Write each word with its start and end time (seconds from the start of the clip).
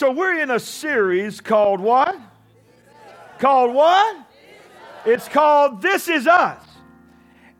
So 0.00 0.10
we're 0.10 0.40
in 0.40 0.50
a 0.50 0.58
series 0.58 1.42
called 1.42 1.78
what? 1.78 2.18
Called 3.38 3.74
what? 3.74 4.16
It's 5.04 5.28
called 5.28 5.82
This 5.82 6.08
Is 6.08 6.26
Us. 6.26 6.64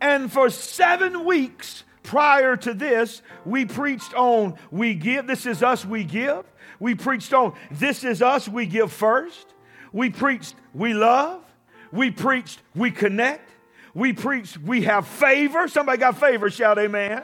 And 0.00 0.32
for 0.32 0.48
seven 0.48 1.26
weeks 1.26 1.84
prior 2.02 2.56
to 2.56 2.72
this, 2.72 3.20
we 3.44 3.66
preached 3.66 4.14
on 4.14 4.56
We 4.70 4.94
Give. 4.94 5.26
This 5.26 5.44
is 5.44 5.62
us, 5.62 5.84
we 5.84 6.02
give. 6.02 6.46
We 6.78 6.94
preached 6.94 7.34
on 7.34 7.52
This 7.70 8.04
is 8.04 8.22
us, 8.22 8.48
we 8.48 8.64
give 8.64 8.90
first. 8.90 9.52
We 9.92 10.08
preached 10.08 10.54
We 10.72 10.94
love. 10.94 11.42
We 11.92 12.10
preached 12.10 12.62
We 12.74 12.90
connect. 12.90 13.50
We 13.92 14.14
preached 14.14 14.56
We 14.56 14.84
have 14.84 15.06
favor. 15.06 15.68
Somebody 15.68 15.98
got 15.98 16.18
favor, 16.18 16.48
shout 16.48 16.78
amen. 16.78 17.22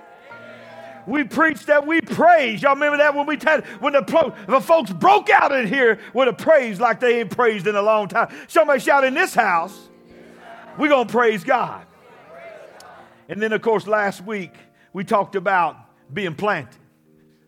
We 1.07 1.25
preached 1.25 1.69
that 1.69 1.87
we 1.87 2.01
praise. 2.01 2.63
Y'all 2.63 2.75
remember 2.75 2.99
that 2.99 3.15
when 3.15 3.27
we 3.27 3.39
had 3.43 3.65
when 3.81 3.93
the, 3.93 4.35
the 4.49 4.61
folks 4.61 4.93
broke 4.93 5.31
out 5.31 5.53
in 5.53 5.69
here 5.69 6.01
with 6.13 6.29
a 6.29 6.33
praise 6.33 6.81
like 6.81 6.99
they 6.99 7.21
ain't 7.21 7.31
praised 7.31 7.67
in 7.67 7.77
a 7.77 7.83
long 7.83 8.09
time. 8.09 8.35
Somebody 8.49 8.81
shout 8.81 9.05
in 9.05 9.15
this 9.15 9.35
house, 9.35 9.89
we're 10.79 10.89
gonna 10.89 11.09
praise 11.09 11.45
God. 11.45 11.87
And 13.29 13.41
then, 13.41 13.53
of 13.53 13.63
course, 13.63 13.87
last 13.87 14.25
week 14.25 14.53
we 14.93 15.05
talked 15.05 15.37
about 15.37 15.77
being 16.13 16.35
planted. 16.35 16.75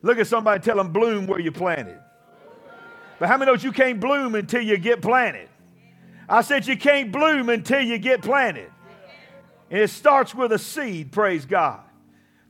Look 0.02 0.18
at 0.18 0.26
somebody 0.26 0.62
tell 0.62 0.76
them 0.76 0.92
bloom 0.92 1.26
where 1.26 1.40
you 1.40 1.50
planted. 1.50 1.98
But 3.18 3.28
how 3.28 3.36
many 3.36 3.50
knows 3.50 3.64
you 3.64 3.72
can't 3.72 3.98
bloom 3.98 4.34
until 4.34 4.62
you 4.62 4.78
get 4.78 5.02
planted? 5.02 5.48
I 6.28 6.42
said 6.42 6.66
you 6.66 6.76
can't 6.76 7.10
bloom 7.10 7.48
until 7.48 7.80
you 7.80 7.98
get 7.98 8.22
planted. 8.22 8.70
And 9.70 9.80
it 9.80 9.90
starts 9.90 10.34
with 10.34 10.52
a 10.52 10.58
seed, 10.58 11.10
praise 11.10 11.44
God. 11.44 11.80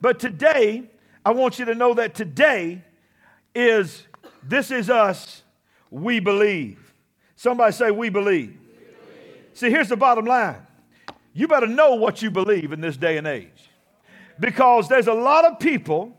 But 0.01 0.21
today, 0.21 0.91
I 1.29 1.33
want 1.33 1.59
you 1.59 1.67
to 1.67 1.75
know 1.75 1.93
that 1.93 2.15
today 2.15 2.83
is 3.55 4.07
this 4.43 4.71
is 4.71 4.89
us, 4.89 5.43
we 5.91 6.21
believe. 6.21 6.95
Somebody 7.37 7.73
say, 7.73 7.91
we 7.91 8.09
believe. 8.09 8.59
believe. 8.59 9.45
See, 9.53 9.69
here's 9.69 9.91
the 9.91 9.97
bottom 9.99 10.25
line 10.25 10.57
you 11.35 11.47
better 11.47 11.67
know 11.67 11.97
what 11.97 12.23
you 12.23 12.31
believe 12.31 12.73
in 12.73 12.81
this 12.81 12.97
day 12.97 13.19
and 13.19 13.27
age. 13.27 13.69
Because 14.41 14.89
there's 14.89 15.07
a 15.07 15.13
lot 15.13 15.45
of 15.45 15.59
people 15.59 16.17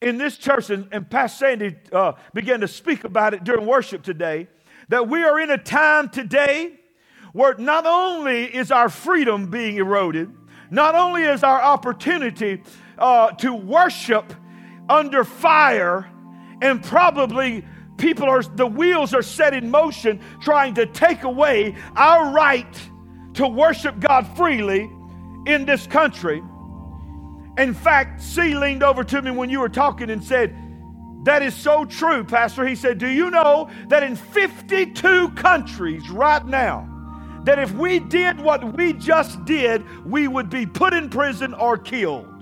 in 0.00 0.18
this 0.18 0.36
church, 0.36 0.70
and, 0.70 0.86
and 0.92 1.10
Pastor 1.10 1.46
Sandy 1.46 1.74
uh, 1.90 2.12
began 2.32 2.60
to 2.60 2.68
speak 2.68 3.02
about 3.02 3.34
it 3.34 3.42
during 3.42 3.66
worship 3.66 4.04
today, 4.04 4.46
that 4.88 5.08
we 5.08 5.24
are 5.24 5.40
in 5.40 5.50
a 5.50 5.58
time 5.58 6.08
today 6.08 6.78
where 7.32 7.56
not 7.58 7.86
only 7.86 8.44
is 8.44 8.70
our 8.70 8.88
freedom 8.88 9.50
being 9.50 9.78
eroded, 9.78 10.30
not 10.70 10.94
only 10.94 11.24
is 11.24 11.42
our 11.42 11.60
opportunity 11.60 12.62
uh, 12.96 13.32
to 13.32 13.52
worship 13.52 14.32
under 14.88 15.24
fire, 15.24 16.10
and 16.62 16.82
probably 16.82 17.64
people 17.98 18.28
are, 18.28 18.42
the 18.42 18.66
wheels 18.66 19.14
are 19.14 19.22
set 19.22 19.54
in 19.54 19.70
motion 19.70 20.20
trying 20.42 20.74
to 20.74 20.86
take 20.86 21.24
away 21.24 21.76
our 21.96 22.32
right 22.32 22.90
to 23.34 23.48
worship 23.48 24.00
God 24.00 24.26
freely 24.36 24.90
in 25.46 25.66
this 25.66 25.86
country. 25.86 26.42
In 27.58 27.74
fact, 27.74 28.22
C 28.22 28.56
leaned 28.56 28.82
over 28.82 29.04
to 29.04 29.22
me 29.22 29.30
when 29.30 29.50
you 29.50 29.60
were 29.60 29.68
talking 29.68 30.10
and 30.10 30.22
said, 30.22 30.56
That 31.24 31.42
is 31.42 31.54
so 31.54 31.84
true, 31.84 32.24
Pastor. 32.24 32.66
He 32.66 32.74
said, 32.76 32.98
Do 32.98 33.08
you 33.08 33.30
know 33.30 33.70
that 33.88 34.02
in 34.02 34.16
52 34.16 35.30
countries 35.30 36.08
right 36.10 36.44
now, 36.46 36.88
that 37.44 37.58
if 37.60 37.72
we 37.72 38.00
did 38.00 38.40
what 38.40 38.76
we 38.76 38.94
just 38.94 39.44
did, 39.44 39.84
we 40.06 40.28
would 40.28 40.50
be 40.50 40.66
put 40.66 40.94
in 40.94 41.10
prison 41.10 41.54
or 41.54 41.78
killed? 41.78 42.33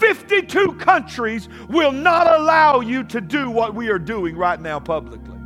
52 0.00 0.72
countries 0.74 1.48
will 1.68 1.92
not 1.92 2.32
allow 2.40 2.80
you 2.80 3.04
to 3.04 3.20
do 3.20 3.50
what 3.50 3.74
we 3.74 3.88
are 3.88 3.98
doing 3.98 4.36
right 4.36 4.60
now 4.60 4.80
publicly. 4.80 5.38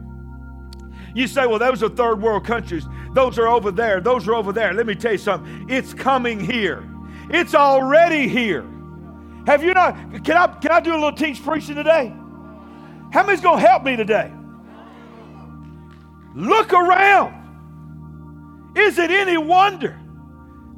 You 1.14 1.26
say, 1.26 1.46
well, 1.46 1.58
those 1.58 1.82
are 1.82 1.88
third 1.88 2.22
world 2.22 2.44
countries. 2.44 2.86
Those 3.12 3.38
are 3.38 3.46
over 3.46 3.70
there. 3.70 4.00
Those 4.00 4.26
are 4.26 4.34
over 4.34 4.52
there. 4.52 4.72
Let 4.72 4.86
me 4.86 4.94
tell 4.94 5.12
you 5.12 5.18
something. 5.18 5.66
It's 5.68 5.92
coming 5.94 6.40
here. 6.40 6.88
It's 7.30 7.54
already 7.54 8.28
here. 8.28 8.64
Have 9.46 9.62
you 9.62 9.74
not? 9.74 10.24
Can 10.24 10.36
I, 10.36 10.46
can 10.46 10.70
I 10.70 10.80
do 10.80 10.92
a 10.92 10.94
little 10.94 11.12
teach 11.12 11.42
preaching 11.42 11.74
today? 11.76 12.12
How 13.12 13.24
many's 13.24 13.40
going 13.40 13.60
to 13.60 13.66
help 13.66 13.84
me 13.84 13.96
today? 13.96 14.32
Look 16.34 16.72
around. 16.72 17.42
Is 18.76 18.98
it 18.98 19.10
any 19.10 19.36
wonder 19.36 19.98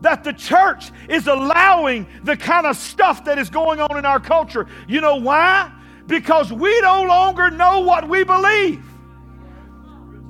that 0.01 0.25
the 0.25 0.33
church 0.33 0.91
is 1.09 1.27
allowing 1.27 2.07
the 2.23 2.37
kind 2.37 2.67
of 2.67 2.77
stuff 2.77 3.25
that 3.25 3.39
is 3.39 3.51
going 3.51 3.81
on 3.81 3.97
in 3.97 4.05
our 4.05 4.21
culture. 4.21 4.67
You 4.87 5.01
know 5.01 5.17
why? 5.17 5.73
Because 6.07 6.53
we 6.53 6.81
no 6.81 7.03
longer 7.03 7.51
know 7.51 7.81
what 7.81 8.09
we 8.09 8.25
believe. 8.25 8.84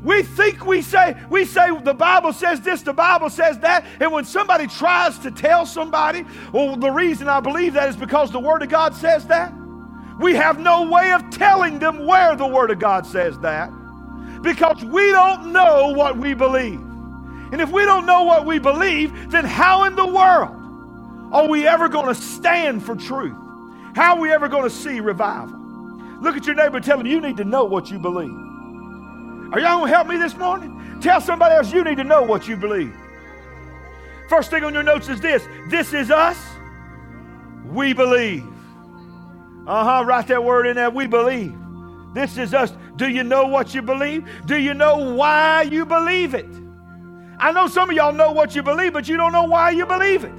We 0.03 0.23
think 0.23 0.65
we 0.65 0.83
say, 0.83 1.17
we 1.31 1.45
say 1.45 1.77
the 1.81 1.95
Bible 1.95 2.33
says 2.33 2.61
this, 2.61 2.83
the 2.83 2.93
Bible 2.93 3.29
says 3.29 3.59
that, 3.59 3.85
and 3.99 4.13
when 4.13 4.25
somebody 4.25 4.69
tries 4.69 5.19
to 5.21 5.31
tell 5.33 5.67
somebody, 5.67 6.25
well, 6.53 6.77
the 6.77 6.91
reason 6.91 7.29
I 7.29 7.41
believe 7.41 7.73
that 7.75 7.89
is 7.89 7.97
because 7.97 8.31
the 8.31 8.39
Word 8.39 8.63
of 8.63 8.69
God 8.69 8.95
says 8.95 9.27
that, 9.27 9.53
we 10.21 10.35
have 10.35 10.61
no 10.61 10.89
way 10.89 11.13
of 11.13 11.29
telling 11.31 11.79
them 11.79 12.07
where 12.07 12.37
the 12.37 12.47
Word 12.47 12.71
of 12.71 12.79
God 12.79 13.05
says 13.05 13.39
that 13.41 13.71
because 14.43 14.85
we 14.85 15.11
don't 15.11 15.53
know 15.53 15.93
what 15.93 16.17
we 16.17 16.35
believe. 16.35 16.86
And 17.53 17.61
if 17.61 17.71
we 17.71 17.85
don't 17.85 18.07
know 18.07 18.25
what 18.25 18.45
we 18.45 18.59
believe, 18.59 19.31
then 19.31 19.45
how 19.45 19.85
in 19.85 19.95
the 19.95 20.07
world 20.07 20.55
are 21.33 21.49
we 21.49 21.67
ever 21.67 21.89
going 21.89 22.07
to 22.07 22.15
stand 22.15 22.85
for 22.85 22.97
truth? 22.97 23.37
How 23.95 24.17
are 24.17 24.21
we 24.21 24.33
ever 24.33 24.49
going 24.49 24.65
to 24.65 24.71
see 24.71 25.01
revival? 25.01 25.59
Look 26.21 26.37
at 26.37 26.47
your 26.47 26.55
neighbor 26.55 26.81
tell 26.81 26.99
him 27.01 27.07
you 27.07 27.21
need 27.21 27.37
to 27.37 27.45
know 27.45 27.65
what 27.65 27.91
you 27.91 27.99
believe. 27.99 28.31
Are 29.53 29.61
y'all 29.61 29.79
going 29.79 29.91
to 29.91 29.95
help 29.95 30.09
me 30.09 30.17
this 30.17 30.37
morning? 30.37 30.99
Tell 31.01 31.21
somebody 31.21 31.55
else 31.55 31.73
you 31.73 31.85
need 31.85 31.99
to 31.99 32.05
know 32.05 32.23
what 32.23 32.49
you 32.49 32.57
believe. 32.57 32.95
First 34.29 34.51
thing 34.51 34.65
on 34.65 34.75
your 34.75 34.83
notes 34.83 35.09
is 35.09 35.21
this 35.21 35.47
this 35.69 35.93
is 35.93 36.11
us. 36.11 36.39
We 37.67 37.93
believe. 37.93 38.45
Uh 39.67 39.85
huh. 39.85 40.05
Write 40.05 40.27
that 40.29 40.43
word 40.43 40.67
in 40.67 40.77
there. 40.77 40.91
We 40.91 41.07
believe. 41.07 41.55
This 42.13 42.39
is 42.39 42.55
us. 42.55 42.73
Do 42.97 43.09
you 43.09 43.23
know 43.23 43.47
what 43.47 43.75
you 43.75 43.83
believe? 43.83 44.29
Do 44.47 44.57
you 44.57 44.75
know 44.75 45.15
why 45.15 45.63
you 45.63 45.85
believe 45.85 46.35
it? 46.35 46.47
I 47.39 47.53
know 47.53 47.69
some 47.69 47.91
of 47.91 47.97
y'all 47.97 48.13
know 48.13 48.33
what 48.33 48.55
you 48.55 48.63
believe, 48.63 48.93
but 48.93 49.09
you 49.09 49.17
don't 49.17 49.33
know 49.33 49.45
why 49.45 49.71
you 49.71 49.87
believe 49.87 50.25
it. 50.25 50.35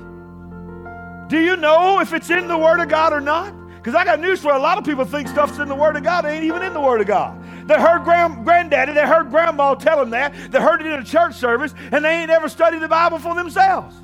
Do 1.30 1.40
you 1.40 1.58
know 1.58 2.00
if 2.00 2.14
it's 2.14 2.30
in 2.30 2.48
the 2.48 2.58
Word 2.58 2.80
of 2.80 2.90
God 2.90 3.14
or 3.14 3.22
not? 3.22 3.54
Because 3.76 3.96
I 3.96 4.06
got 4.06 4.20
news 4.20 4.42
for 4.42 4.54
a 4.54 4.60
lot 4.60 4.78
of 4.78 4.84
people 4.86 5.06
think 5.06 5.28
stuff's 5.28 5.60
in 5.60 5.68
the 5.68 5.76
Word 5.76 5.96
of 5.98 6.04
God. 6.04 6.26
It 6.26 6.30
ain't 6.30 6.44
even 6.46 6.64
in 6.64 6.74
the 6.74 6.82
Word 6.82 7.02
of 7.02 7.08
God. 7.08 7.42
They 7.68 7.76
heard 7.76 8.04
grand, 8.04 8.46
granddaddy, 8.46 8.94
they 8.94 9.06
heard 9.06 9.30
grandma 9.30 9.76
tell 9.76 10.00
them 10.00 10.12
that. 10.12 10.34
They 10.52 10.60
heard 10.62 10.82
it 10.82 10.88
in 10.88 10.94
a 10.94 11.04
church 11.04 11.36
service, 11.36 11.74
and 11.92 12.04
they 12.04 12.22
ain't 12.22 12.32
ever 12.32 12.50
studied 12.50 12.82
the 12.82 12.88
Bible 12.88 13.20
for 13.20 13.36
themselves. 13.36 13.96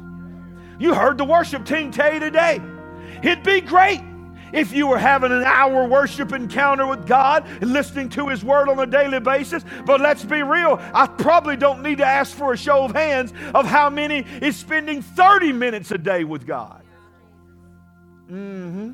You 0.80 0.94
heard 0.94 1.18
the 1.18 1.26
worship 1.26 1.66
team 1.66 1.92
tell 1.92 2.14
you 2.14 2.20
today. 2.20 2.62
It'd 3.24 3.44
be 3.44 3.62
great 3.62 4.02
if 4.54 4.74
you 4.74 4.88
were 4.88 4.98
having 4.98 5.32
an 5.32 5.44
hour 5.44 5.86
worship 5.88 6.32
encounter 6.32 6.88
with 6.88 7.06
God 7.08 7.46
and 7.62 7.74
listening 7.74 8.10
to 8.10 8.30
His 8.30 8.44
Word 8.44 8.70
on 8.70 8.80
a 8.80 8.86
daily 8.86 9.20
basis. 9.20 9.66
But 9.86 10.00
let's 10.00 10.24
be 10.24 10.44
real, 10.44 10.80
I 10.94 11.08
probably 11.08 11.58
don't 11.58 11.82
need 11.82 11.98
to 11.98 12.06
ask 12.06 12.36
for 12.36 12.54
a 12.54 12.58
show 12.58 12.84
of 12.86 12.92
hands 12.94 13.34
of 13.54 13.66
how 13.66 13.90
many 13.90 14.26
is 14.42 14.56
spending 14.56 15.02
30 15.02 15.52
minutes 15.52 15.92
a 15.92 15.98
day 15.98 16.24
with 16.24 16.46
God. 16.46 16.84
Mm-hmm. 18.32 18.92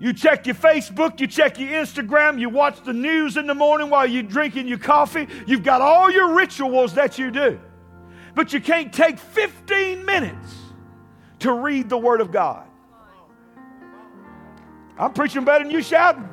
You 0.00 0.12
check 0.12 0.46
your 0.46 0.54
Facebook, 0.54 1.18
you 1.18 1.26
check 1.26 1.58
your 1.58 1.70
Instagram, 1.70 2.38
you 2.38 2.48
watch 2.48 2.84
the 2.84 2.92
news 2.92 3.36
in 3.36 3.48
the 3.48 3.54
morning 3.54 3.90
while 3.90 4.06
you're 4.06 4.22
drinking 4.22 4.68
your 4.68 4.78
coffee. 4.78 5.26
You've 5.46 5.64
got 5.64 5.80
all 5.80 6.08
your 6.10 6.34
rituals 6.36 6.94
that 6.94 7.18
you 7.18 7.32
do. 7.32 7.58
But 8.36 8.52
you 8.52 8.60
can't 8.60 8.92
take 8.92 9.18
15 9.18 10.04
minutes 10.04 10.54
to 11.40 11.52
read 11.52 11.88
the 11.88 11.98
Word 11.98 12.20
of 12.20 12.30
God. 12.30 12.67
I'm 14.98 15.12
preaching 15.12 15.44
better 15.44 15.64
than 15.64 15.72
you 15.72 15.82
shouting. 15.82 16.28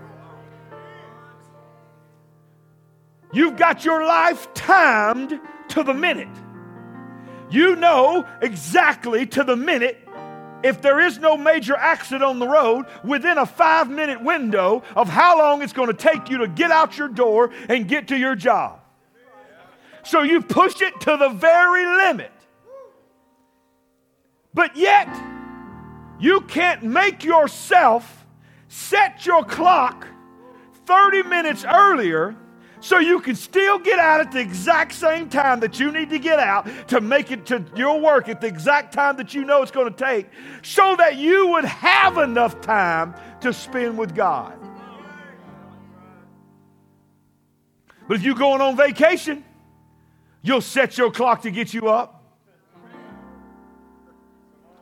You've 3.32 3.58
got 3.58 3.84
your 3.84 4.06
life 4.06 4.54
timed 4.54 5.40
to 5.70 5.84
the 5.84 5.94
minute. 5.94 6.30
You 7.50 7.76
know 7.76 8.26
exactly 8.42 9.28
to 9.28 9.44
the 9.44 9.56
minute 9.56 10.00
if 10.64 10.82
there 10.82 11.00
is 11.00 11.20
no 11.20 11.38
major 11.38 11.76
accident 11.76 12.24
on 12.24 12.40
the 12.40 12.48
road 12.48 12.86
within 13.04 13.38
a 13.38 13.46
five 13.46 13.90
minute 13.90 14.24
window 14.24 14.82
of 14.96 15.08
how 15.10 15.38
long 15.38 15.62
it's 15.62 15.74
going 15.74 15.90
to 15.90 15.94
take 15.94 16.30
you 16.30 16.40
to 16.40 16.48
get 16.48 16.72
out 16.72 16.98
your 16.98 17.08
door 17.08 17.52
and 17.70 17.88
get 17.88 18.08
to 18.08 18.18
your 18.18 18.36
job. 18.36 18.80
So 20.04 20.24
you 20.24 20.42
push 20.42 20.82
it 20.82 21.00
to 21.02 21.18
the 21.18 21.30
very 21.30 21.86
limit. 21.86 22.32
But 24.54 24.76
yet, 24.78 25.10
you 26.20 26.42
can't 26.42 26.82
make 26.84 27.24
yourself 27.24 28.25
set 28.76 29.26
your 29.26 29.42
clock 29.46 30.06
30 30.86 31.24
minutes 31.24 31.64
earlier 31.64 32.36
so 32.82 33.00
you 33.00 33.22
can 33.22 33.34
still 33.34 33.80
get 33.80 34.00
out 34.00 34.20
at 34.20 34.34
the 34.34 34.40
exact 34.40 34.94
same 34.94 35.30
time 35.30 35.62
that 35.62 35.80
you 35.80 35.94
need 35.94 36.10
to 36.10 36.20
get 36.20 36.40
out 36.40 36.68
to 36.90 37.00
make 37.00 37.32
it 37.32 37.46
to 37.46 37.64
your 37.74 38.02
work 38.02 38.28
at 38.28 38.42
the 38.42 38.48
exact 38.48 38.94
time 38.94 39.16
that 39.16 39.34
you 39.34 39.46
know 39.46 39.62
it's 39.62 39.72
going 39.72 39.92
to 39.92 39.98
take 39.98 40.28
so 40.62 40.94
that 40.98 41.16
you 41.16 41.48
would 41.48 41.64
have 41.64 42.18
enough 42.18 42.60
time 42.60 43.16
to 43.40 43.54
spend 43.54 43.98
with 43.98 44.14
God. 44.14 44.60
But 48.10 48.18
if 48.18 48.24
you're 48.24 48.36
going 48.36 48.60
on 48.60 48.76
vacation, 48.76 49.46
you'll 50.42 50.60
set 50.60 50.98
your 50.98 51.12
clock 51.12 51.44
to 51.44 51.50
get 51.50 51.74
you 51.74 51.88
up. 51.88 52.24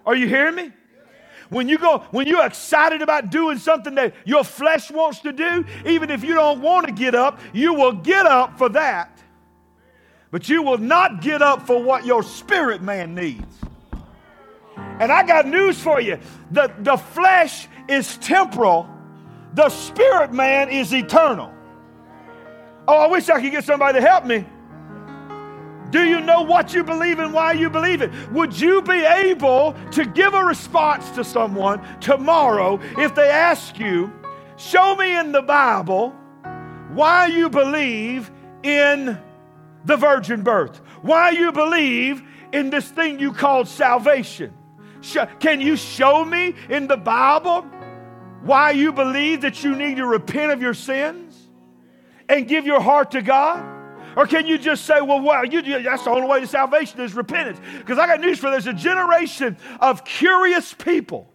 Are 0.04 0.16
you 0.16 0.28
hearing 0.28 0.56
me? 0.56 0.72
When 1.54 1.70
you 1.70 1.78
go, 1.78 2.00
when 2.10 2.26
you're 2.26 2.46
excited 2.46 3.04
about 3.04 3.30
doing 3.30 3.60
something 3.60 3.94
that 3.96 4.16
your 4.26 4.44
flesh 4.44 4.90
wants 4.90 5.20
to 5.20 5.32
do, 5.32 5.64
even 5.86 6.10
if 6.10 6.24
you 6.24 6.34
don't 6.34 6.62
want 6.62 6.88
to 6.88 6.92
get 6.92 7.14
up, 7.14 7.40
you 7.54 7.76
will 7.76 7.94
get 7.94 8.26
up 8.26 8.58
for 8.58 8.70
that. 8.70 9.22
But 10.32 10.50
you 10.50 10.64
will 10.64 10.80
not 10.80 11.22
get 11.22 11.44
up 11.44 11.68
for 11.68 11.82
what 11.82 12.06
your 12.08 12.24
spirit 12.24 12.82
man 12.82 13.14
needs. 13.14 13.56
And 14.76 15.12
I 15.12 15.22
got 15.22 15.48
news 15.48 15.80
for 15.80 16.02
you. 16.02 16.18
The, 16.50 16.74
the 16.80 16.98
flesh 16.98 17.68
is 17.88 18.18
temporal, 18.18 18.90
the 19.54 19.70
spirit 19.70 20.34
man 20.34 20.70
is 20.70 20.92
eternal. 20.92 21.54
Oh, 22.88 22.98
I 22.98 23.08
wish 23.08 23.30
I 23.30 23.40
could 23.40 23.52
get 23.52 23.64
somebody 23.64 24.00
to 24.00 24.06
help 24.06 24.26
me. 24.26 24.44
Do 25.94 26.08
you 26.08 26.20
know 26.22 26.42
what 26.42 26.74
you 26.74 26.84
believe 26.84 27.20
and 27.20 27.32
why 27.32 27.54
you 27.54 27.70
believe 27.70 28.02
it? 28.02 28.12
Would 28.32 28.60
you 28.60 28.82
be 28.82 29.06
able 29.06 29.76
to 29.92 30.06
give 30.06 30.34
a 30.34 30.44
response 30.44 31.12
to 31.12 31.24
someone 31.24 31.86
tomorrow 32.00 32.80
if 32.98 33.14
they 33.14 33.30
ask 33.30 33.78
you, 33.78 34.12
Show 34.58 34.96
me 34.96 35.16
in 35.16 35.32
the 35.32 35.42
Bible 35.44 36.10
why 36.94 37.28
you 37.28 37.48
believe 37.48 38.32
in 38.64 39.20
the 39.86 39.98
virgin 39.98 40.42
birth, 40.42 40.78
why 41.02 41.30
you 41.30 41.52
believe 41.52 42.24
in 42.54 42.72
this 42.72 42.88
thing 42.88 43.20
you 43.20 43.32
call 43.32 43.66
salvation? 43.66 44.52
Can 45.40 45.62
you 45.62 45.76
show 45.76 46.26
me 46.26 46.56
in 46.70 46.88
the 46.88 46.98
Bible 46.98 47.62
why 48.42 48.72
you 48.72 48.92
believe 48.92 49.42
that 49.42 49.64
you 49.64 49.76
need 49.76 49.98
to 49.98 50.08
repent 50.08 50.52
of 50.52 50.62
your 50.62 50.74
sins 50.74 51.50
and 52.30 52.48
give 52.48 52.66
your 52.66 52.80
heart 52.80 53.12
to 53.12 53.22
God? 53.22 53.73
Or 54.16 54.28
can 54.28 54.46
you 54.46 54.58
just 54.58 54.86
say, 54.86 55.02
well, 55.02 55.20
wow, 55.20 55.44
you, 55.44 55.62
that's 55.82 56.04
the 56.04 56.10
only 56.10 56.28
way 56.28 56.40
to 56.40 56.48
salvation 56.48 57.00
is 57.02 57.14
repentance? 57.14 57.60
Because 57.78 57.98
I 57.98 58.08
got 58.08 58.20
news 58.20 58.40
for 58.40 58.48
you. 58.48 58.52
There's 58.52 58.68
a 58.68 58.74
generation 58.74 59.58
of 59.80 60.06
curious 60.06 60.74
people, 60.74 61.32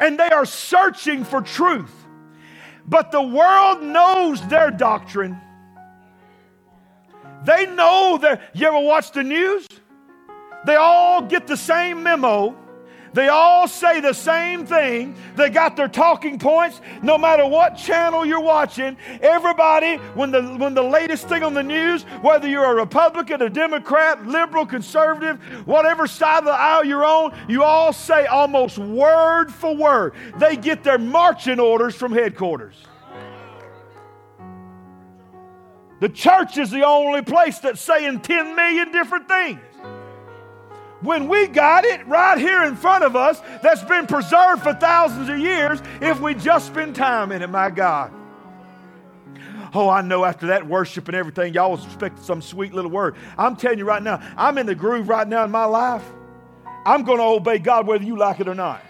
and 0.00 0.18
they 0.18 0.28
are 0.28 0.46
searching 0.46 1.24
for 1.24 1.42
truth. 1.42 1.92
But 2.86 3.10
the 3.10 3.22
world 3.22 3.82
knows 3.82 4.46
their 4.48 4.70
doctrine. 4.70 5.40
They 7.44 7.66
know 7.66 8.18
that. 8.22 8.50
You 8.54 8.68
ever 8.68 8.80
watch 8.80 9.12
the 9.12 9.22
news? 9.22 9.66
They 10.64 10.76
all 10.76 11.22
get 11.22 11.46
the 11.46 11.56
same 11.56 12.02
memo 12.02 12.56
they 13.16 13.28
all 13.28 13.66
say 13.66 14.00
the 14.00 14.12
same 14.12 14.66
thing. 14.66 15.14
They 15.36 15.48
got 15.48 15.74
their 15.74 15.88
talking 15.88 16.38
points. 16.38 16.82
No 17.02 17.16
matter 17.16 17.46
what 17.46 17.74
channel 17.74 18.26
you're 18.26 18.42
watching, 18.42 18.94
everybody, 19.22 19.96
when 20.12 20.30
the, 20.30 20.42
when 20.42 20.74
the 20.74 20.82
latest 20.82 21.26
thing 21.26 21.42
on 21.42 21.54
the 21.54 21.62
news, 21.62 22.02
whether 22.20 22.46
you're 22.46 22.70
a 22.70 22.74
Republican, 22.74 23.40
a 23.40 23.48
Democrat, 23.48 24.26
liberal, 24.26 24.66
conservative, 24.66 25.40
whatever 25.66 26.06
side 26.06 26.40
of 26.40 26.44
the 26.44 26.50
aisle 26.50 26.84
you're 26.84 27.06
on, 27.06 27.34
you 27.48 27.62
all 27.62 27.90
say 27.90 28.26
almost 28.26 28.76
word 28.76 29.50
for 29.50 29.74
word. 29.74 30.12
They 30.36 30.54
get 30.54 30.84
their 30.84 30.98
marching 30.98 31.58
orders 31.58 31.94
from 31.94 32.12
headquarters. 32.12 32.76
The 36.00 36.10
church 36.10 36.58
is 36.58 36.70
the 36.70 36.84
only 36.84 37.22
place 37.22 37.60
that's 37.60 37.80
saying 37.80 38.20
10 38.20 38.54
million 38.54 38.92
different 38.92 39.26
things 39.26 39.60
when 41.00 41.28
we 41.28 41.46
got 41.46 41.84
it 41.84 42.06
right 42.06 42.38
here 42.38 42.64
in 42.64 42.76
front 42.76 43.04
of 43.04 43.16
us 43.16 43.40
that's 43.62 43.82
been 43.84 44.06
preserved 44.06 44.62
for 44.62 44.74
thousands 44.74 45.28
of 45.28 45.38
years 45.38 45.80
if 46.00 46.20
we 46.20 46.34
just 46.34 46.66
spend 46.66 46.96
time 46.96 47.32
in 47.32 47.42
it, 47.42 47.48
my 47.48 47.70
God. 47.70 48.12
Oh, 49.74 49.88
I 49.90 50.00
know 50.00 50.24
after 50.24 50.46
that 50.48 50.66
worship 50.66 51.08
and 51.08 51.16
everything, 51.16 51.52
y'all 51.52 51.72
was 51.72 51.84
expecting 51.84 52.22
some 52.22 52.40
sweet 52.40 52.72
little 52.72 52.90
word. 52.90 53.16
I'm 53.36 53.56
telling 53.56 53.78
you 53.78 53.84
right 53.84 54.02
now, 54.02 54.22
I'm 54.36 54.56
in 54.58 54.66
the 54.66 54.74
groove 54.74 55.08
right 55.08 55.28
now 55.28 55.44
in 55.44 55.50
my 55.50 55.66
life. 55.66 56.04
I'm 56.86 57.02
going 57.02 57.18
to 57.18 57.24
obey 57.24 57.58
God 57.58 57.86
whether 57.86 58.04
you 58.04 58.16
like 58.16 58.40
it 58.40 58.48
or 58.48 58.54
not. 58.54 58.82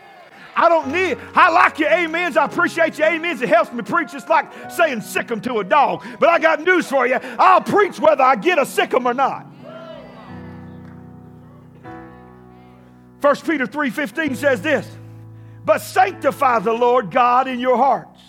I 0.54 0.68
don't 0.68 0.92
need, 0.92 1.18
I 1.34 1.50
like 1.50 1.78
your 1.78 1.92
amens. 1.92 2.36
I 2.36 2.44
appreciate 2.44 2.98
your 2.98 3.08
amens. 3.08 3.42
It 3.42 3.48
helps 3.48 3.72
me 3.72 3.82
preach. 3.82 4.14
It's 4.14 4.28
like 4.28 4.70
saying 4.70 5.02
sick 5.02 5.30
'em 5.30 5.40
to 5.42 5.58
a 5.58 5.64
dog. 5.64 6.04
But 6.18 6.30
I 6.30 6.38
got 6.38 6.60
news 6.62 6.88
for 6.88 7.06
you. 7.06 7.18
I'll 7.38 7.60
preach 7.60 8.00
whether 8.00 8.22
I 8.22 8.36
get 8.36 8.58
a 8.58 8.64
sick 8.64 8.94
'em 8.94 9.06
or 9.06 9.12
not. 9.12 9.46
1 13.26 13.34
Peter 13.44 13.66
3:15 13.66 14.36
says 14.36 14.62
this, 14.62 14.88
"But 15.64 15.80
sanctify 15.80 16.60
the 16.60 16.72
Lord 16.72 17.10
God 17.10 17.48
in 17.48 17.58
your 17.58 17.76
hearts, 17.76 18.20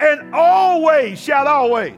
and 0.00 0.34
always, 0.34 1.20
shout 1.20 1.46
always, 1.46 1.94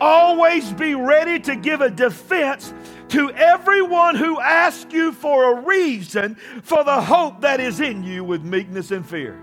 always 0.00 0.72
be 0.72 0.94
ready 0.94 1.40
to 1.40 1.56
give 1.56 1.80
a 1.80 1.90
defense 1.90 2.72
to 3.08 3.32
everyone 3.32 4.14
who 4.14 4.40
asks 4.40 4.94
you 4.94 5.10
for 5.10 5.52
a 5.52 5.60
reason 5.62 6.36
for 6.62 6.84
the 6.84 7.00
hope 7.00 7.40
that 7.40 7.58
is 7.58 7.80
in 7.80 8.04
you 8.04 8.22
with 8.22 8.44
meekness 8.44 8.92
and 8.92 9.04
fear." 9.04 9.36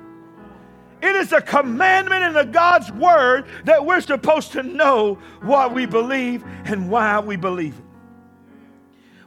It 1.02 1.14
is 1.18 1.34
a 1.34 1.42
commandment 1.42 2.24
in 2.24 2.32
the 2.32 2.46
God's 2.46 2.90
word 2.94 3.48
that 3.66 3.86
we're 3.86 4.00
supposed 4.00 4.54
to 4.54 4.64
know 4.64 5.18
what 5.42 5.74
we 5.74 5.86
believe 5.86 6.42
and 6.64 6.90
why 6.90 7.20
we 7.20 7.36
believe 7.36 7.74
it. 7.78 7.89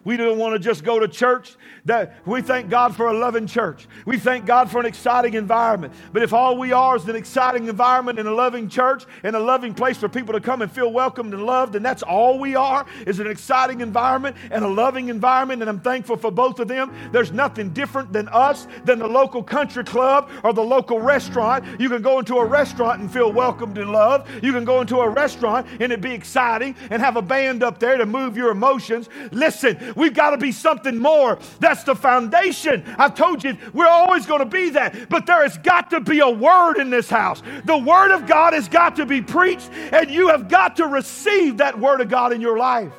We 0.05 0.17
don't 0.17 0.39
want 0.39 0.55
to 0.55 0.59
just 0.59 0.85
go 0.85 0.99
to 0.99 1.09
church. 1.09 1.57
That 1.85 2.15
we 2.27 2.43
thank 2.43 2.71
God 2.71 2.95
for 2.95 3.09
a 3.09 3.13
loving 3.13 3.47
church. 3.49 3.89
We 4.07 4.17
thank 4.17 4.47
God 4.47 4.71
for 4.71 4.79
an 4.79 4.87
exciting 4.87 5.35
environment. 5.35 5.93
But 6.13 6.23
if 6.23 6.33
all 6.33 6.57
we 6.57 6.73
are 6.73 6.95
is 6.95 7.09
an 7.09 7.17
exciting 7.17 7.67
environment 7.67 8.21
and 8.21 8.29
a 8.29 8.35
loving 8.35 8.69
church, 8.69 9.05
and 9.25 9.35
a 9.35 9.41
loving 9.41 9.75
place 9.75 9.97
for 9.97 10.09
people 10.09 10.33
to 10.35 10.41
come 10.41 10.63
and 10.63 10.71
feel 10.71 10.93
welcomed 10.93 11.35
and 11.35 11.45
loved, 11.45 11.75
and 11.75 11.85
that's 11.85 12.05
all 12.05 12.39
we 12.39 12.55
are, 12.55 12.87
is 13.05 13.19
an 13.19 13.27
exciting 13.27 13.81
environment 13.81 14.37
and 14.53 14.65
a 14.65 14.69
loving 14.69 15.09
environment, 15.09 15.61
and 15.61 15.69
I'm 15.69 15.81
thankful 15.81 16.17
for 16.17 16.31
both 16.31 16.61
of 16.61 16.69
them. 16.69 16.95
There's 17.11 17.33
nothing 17.33 17.71
different 17.71 18.13
than 18.13 18.29
us, 18.29 18.69
than 18.85 19.01
the 19.01 19.09
local 19.09 19.43
country 19.43 19.83
club 19.83 20.31
or 20.45 20.53
the 20.53 20.63
local 20.63 21.01
restaurant. 21.01 21.65
You 21.81 21.89
can 21.89 22.03
go 22.03 22.21
into 22.21 22.37
a 22.37 22.45
restaurant 22.45 23.01
and 23.01 23.13
feel 23.13 23.33
welcomed 23.33 23.79
and 23.79 23.91
loved. 23.91 24.29
You 24.43 24.53
can 24.53 24.65
go 24.65 24.81
into 24.81 24.99
a 24.99 25.09
restaurant 25.09 25.67
and 25.81 25.93
it 25.93 26.01
be 26.01 26.13
exciting 26.13 26.77
and 26.91 27.03
have 27.03 27.17
a 27.17 27.23
band 27.23 27.63
up 27.63 27.81
there 27.81 27.97
to 27.97 28.07
move 28.07 28.37
your 28.37 28.51
emotions. 28.51 29.09
Listen, 29.33 29.92
We've 29.97 30.15
got 30.15 30.31
to 30.31 30.39
be 30.39 30.53
something 30.53 30.99
more. 30.99 31.39
That's 31.61 31.85
the 31.85 31.95
foundation. 31.95 32.85
I've 32.99 33.15
told 33.15 33.45
you, 33.45 33.57
we're 33.73 33.87
always 33.87 34.27
going 34.27 34.41
to 34.41 34.47
be 34.47 34.71
that. 34.71 35.09
But 35.09 35.27
there 35.27 35.43
has 35.43 35.59
got 35.59 35.91
to 35.91 36.01
be 36.01 36.21
a 36.21 36.31
word 36.31 36.79
in 36.79 36.91
this 36.91 37.09
house. 37.11 37.43
The 37.65 37.79
word 37.79 38.13
of 38.13 38.27
God 38.27 38.53
has 38.53 38.69
got 38.69 38.97
to 38.97 39.07
be 39.07 39.21
preached, 39.21 39.71
and 39.71 40.11
you 40.11 40.29
have 40.29 40.49
got 40.49 40.77
to 40.77 40.87
receive 40.87 41.59
that 41.59 41.79
word 41.79 42.01
of 42.01 42.09
God 42.09 42.33
in 42.33 42.41
your 42.41 42.59
life. 42.59 42.93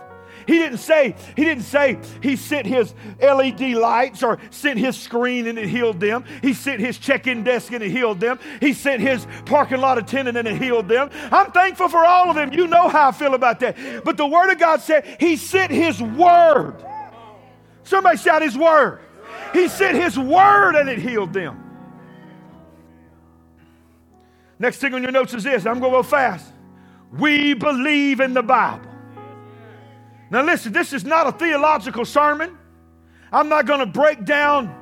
He 0.48 0.58
didn't 0.58 0.80
say, 0.80 1.16
he 1.36 1.44
didn't 1.44 1.64
say 1.64 2.00
he 2.22 2.36
sent 2.36 2.66
his 2.66 2.94
LED 3.22 3.62
lights 3.74 4.24
or 4.24 4.40
sent 4.50 4.80
his 4.80 4.98
screen 4.98 5.48
and 5.48 5.58
it 5.58 5.68
healed 5.68 6.00
them. 6.00 6.26
He 6.42 6.54
sent 6.54 6.80
his 6.80 6.98
check-in 6.98 7.44
desk 7.44 7.72
and 7.72 7.84
it 7.84 7.92
healed 7.92 8.20
them. 8.20 8.40
He 8.60 8.74
sent 8.74 9.02
his 9.02 9.26
parking 9.46 9.80
lot 9.80 9.98
attendant 9.98 10.38
and 10.38 10.48
it 10.48 10.62
healed 10.62 10.88
them. 10.88 11.10
I'm 11.32 11.52
thankful 11.52 11.90
for 11.90 12.06
all 12.06 12.30
of 12.30 12.36
them. 12.36 12.54
You 12.54 12.68
know 12.68 12.88
how 12.88 13.10
I 13.10 13.12
feel 13.12 13.34
about 13.34 13.60
that. 13.62 14.04
But 14.04 14.18
the 14.18 14.28
word 14.28 14.52
of 14.52 14.60
God 14.60 14.82
said 14.82 15.18
he 15.20 15.38
sent 15.38 15.72
his 15.72 16.02
word. 16.02 16.76
Somebody 17.84 18.18
shout 18.18 18.42
his 18.42 18.58
word. 18.58 19.00
He 19.54 19.68
sent 19.68 19.98
his 19.98 20.18
word 20.18 20.76
and 20.76 20.90
it 20.90 21.00
healed 21.00 21.34
them. 21.34 21.60
Next 24.60 24.78
thing 24.78 24.94
on 24.94 25.04
your 25.04 25.12
notes 25.12 25.34
is 25.34 25.44
this 25.44 25.66
I'm 25.66 25.80
going 25.80 25.92
to 25.92 25.98
go 25.98 26.04
fast. 26.04 26.52
We 27.12 27.54
believe 27.54 28.20
in 28.20 28.34
the 28.34 28.42
Bible. 28.42 28.93
Now, 30.34 30.42
listen, 30.42 30.74
this 30.74 30.94
is 30.94 31.06
not 31.06 31.28
a 31.28 31.32
theological 31.32 32.06
sermon. 32.06 32.58
I'm 33.32 33.50
not 33.50 33.68
going 33.68 33.82
to 33.82 33.86
break 33.86 34.26
down 34.26 34.76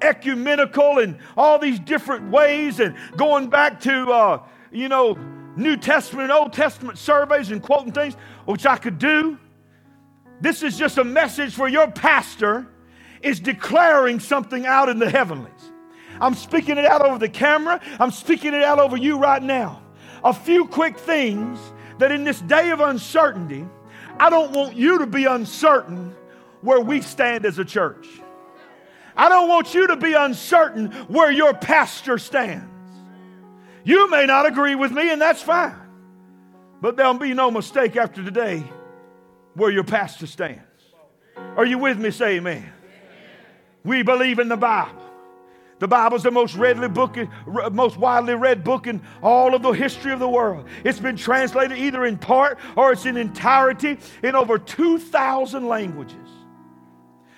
ecumenical 0.00 0.98
and 0.98 1.18
all 1.36 1.58
these 1.58 1.78
different 1.78 2.30
ways 2.30 2.80
and 2.80 2.96
going 3.14 3.50
back 3.50 3.80
to, 3.80 4.10
uh, 4.10 4.42
you 4.72 4.88
know, 4.88 5.18
New 5.56 5.76
Testament 5.76 6.30
and 6.30 6.32
Old 6.32 6.54
Testament 6.54 6.96
surveys 6.96 7.50
and 7.50 7.62
quoting 7.62 7.92
things, 7.92 8.14
which 8.46 8.64
I 8.64 8.78
could 8.78 8.98
do. 8.98 9.38
This 10.40 10.62
is 10.62 10.78
just 10.78 10.96
a 10.96 11.04
message 11.04 11.54
for 11.54 11.68
your 11.68 11.90
pastor 11.90 12.66
is 13.20 13.40
declaring 13.40 14.18
something 14.18 14.64
out 14.64 14.88
in 14.88 14.98
the 14.98 15.10
heavenlies. 15.10 15.52
I'm 16.18 16.34
speaking 16.34 16.78
it 16.78 16.86
out 16.86 17.02
over 17.02 17.18
the 17.18 17.28
camera. 17.28 17.78
I'm 18.00 18.10
speaking 18.10 18.54
it 18.54 18.62
out 18.62 18.78
over 18.78 18.96
you 18.96 19.18
right 19.18 19.42
now. 19.42 19.82
A 20.24 20.32
few 20.32 20.66
quick 20.66 20.98
things 20.98 21.58
that 21.98 22.10
in 22.10 22.24
this 22.24 22.40
day 22.40 22.70
of 22.70 22.80
uncertainty, 22.80 23.66
I 24.18 24.30
don't 24.30 24.52
want 24.52 24.76
you 24.76 24.98
to 24.98 25.06
be 25.06 25.24
uncertain 25.24 26.14
where 26.60 26.80
we 26.80 27.00
stand 27.00 27.44
as 27.44 27.58
a 27.58 27.64
church. 27.64 28.06
I 29.16 29.28
don't 29.28 29.48
want 29.48 29.74
you 29.74 29.86
to 29.88 29.96
be 29.96 30.14
uncertain 30.14 30.90
where 31.08 31.30
your 31.30 31.54
pastor 31.54 32.18
stands. 32.18 32.70
You 33.84 34.10
may 34.10 34.26
not 34.26 34.46
agree 34.46 34.74
with 34.74 34.92
me, 34.92 35.10
and 35.12 35.20
that's 35.20 35.42
fine. 35.42 35.76
But 36.80 36.96
there'll 36.96 37.14
be 37.14 37.34
no 37.34 37.50
mistake 37.50 37.96
after 37.96 38.24
today 38.24 38.64
where 39.54 39.70
your 39.70 39.84
pastor 39.84 40.26
stands. 40.26 40.62
Are 41.56 41.64
you 41.64 41.78
with 41.78 41.98
me? 41.98 42.10
Say 42.10 42.36
amen. 42.36 42.72
We 43.84 44.02
believe 44.02 44.38
in 44.38 44.48
the 44.48 44.56
Bible. 44.56 45.03
The 45.84 45.88
Bible 45.88 46.16
is 46.16 46.22
the 46.22 46.30
most 46.30 46.54
readily 46.54 46.88
book, 46.88 47.18
most 47.70 47.98
widely 47.98 48.34
read 48.34 48.64
book 48.64 48.86
in 48.86 49.02
all 49.22 49.54
of 49.54 49.60
the 49.60 49.72
history 49.72 50.14
of 50.14 50.18
the 50.18 50.26
world. 50.26 50.66
It's 50.82 50.98
been 50.98 51.14
translated 51.14 51.76
either 51.76 52.06
in 52.06 52.16
part 52.16 52.58
or 52.74 52.92
it's 52.92 53.04
in 53.04 53.18
entirety 53.18 53.98
in 54.22 54.34
over 54.34 54.56
2,000 54.56 55.68
languages. 55.68 56.16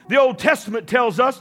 The 0.06 0.20
Old 0.20 0.38
Testament 0.38 0.86
tells 0.86 1.18
us, 1.18 1.40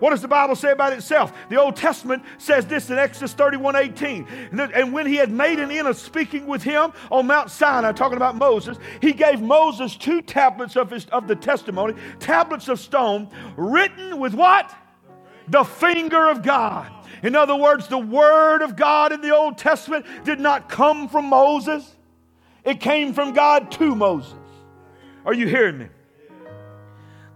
what 0.00 0.10
does 0.10 0.22
the 0.22 0.26
Bible 0.26 0.56
say 0.56 0.72
about 0.72 0.92
itself? 0.92 1.32
The 1.50 1.54
Old 1.54 1.76
Testament 1.76 2.24
says 2.38 2.66
this 2.66 2.90
in 2.90 2.98
Exodus 2.98 3.32
31 3.32 3.76
18. 3.76 4.26
And 4.74 4.92
when 4.92 5.06
he 5.06 5.14
had 5.14 5.30
made 5.30 5.60
an 5.60 5.70
end 5.70 5.86
of 5.86 5.96
speaking 5.96 6.48
with 6.48 6.64
him 6.64 6.92
on 7.12 7.28
Mount 7.28 7.52
Sinai, 7.52 7.92
talking 7.92 8.16
about 8.16 8.34
Moses, 8.34 8.76
he 9.00 9.12
gave 9.12 9.40
Moses 9.40 9.94
two 9.94 10.20
tablets 10.20 10.74
of, 10.74 10.90
his, 10.90 11.04
of 11.06 11.28
the 11.28 11.36
testimony, 11.36 11.94
tablets 12.18 12.66
of 12.66 12.80
stone, 12.80 13.28
written 13.56 14.18
with 14.18 14.34
what? 14.34 14.74
The 15.48 15.64
finger 15.64 16.30
of 16.30 16.42
God. 16.42 16.90
In 17.22 17.36
other 17.36 17.56
words, 17.56 17.88
the 17.88 17.98
Word 17.98 18.62
of 18.62 18.76
God 18.76 19.12
in 19.12 19.20
the 19.20 19.34
Old 19.34 19.58
Testament 19.58 20.06
did 20.24 20.40
not 20.40 20.68
come 20.68 21.08
from 21.08 21.26
Moses, 21.26 21.96
it 22.64 22.80
came 22.80 23.12
from 23.12 23.32
God 23.32 23.70
to 23.72 23.94
Moses. 23.94 24.34
Are 25.24 25.34
you 25.34 25.46
hearing 25.48 25.78
me? 25.78 25.88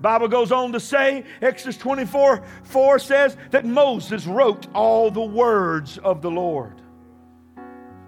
Bible 0.00 0.28
goes 0.28 0.52
on 0.52 0.73
to 0.73 0.80
say, 0.80 1.25
Exodus 1.40 1.78
24 1.78 2.42
4 2.64 2.99
says 2.99 3.37
that 3.50 3.64
Moses 3.64 4.26
wrote 4.26 4.66
all 4.75 5.11
the 5.11 5.23
words 5.23 5.96
of 5.96 6.20
the 6.20 6.30
Lord. 6.30 6.80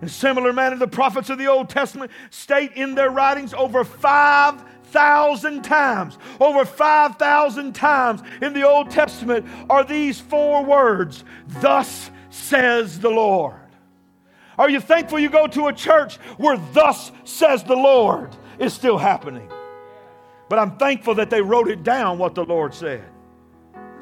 In 0.02 0.08
similar 0.08 0.52
manner, 0.52 0.76
the 0.76 0.86
prophets 0.86 1.30
of 1.30 1.38
the 1.38 1.46
Old 1.46 1.70
Testament 1.70 2.10
state 2.28 2.72
in 2.74 2.94
their 2.94 3.08
writings 3.08 3.54
over 3.54 3.82
5,000 4.86 5.62
times, 5.62 6.16
over 6.40 6.64
5,000 6.64 7.74
times 7.74 8.22
in 8.40 8.52
the 8.52 8.62
Old 8.62 8.90
Testament 8.90 9.46
are 9.68 9.84
these 9.84 10.20
four 10.20 10.64
words 10.64 11.24
Thus 11.60 12.10
says 12.30 13.00
the 13.00 13.10
Lord. 13.10 13.60
Are 14.58 14.70
you 14.70 14.80
thankful 14.80 15.18
you 15.18 15.28
go 15.28 15.46
to 15.48 15.66
a 15.66 15.72
church 15.72 16.16
where 16.38 16.56
thus 16.72 17.12
says 17.24 17.62
the 17.62 17.76
Lord 17.76 18.34
is 18.58 18.72
still 18.72 18.96
happening? 18.96 19.50
But 20.48 20.58
I'm 20.58 20.76
thankful 20.76 21.16
that 21.16 21.30
they 21.30 21.42
wrote 21.42 21.68
it 21.68 21.82
down 21.82 22.18
what 22.18 22.34
the 22.34 22.44
Lord 22.44 22.72
said. 22.72 23.04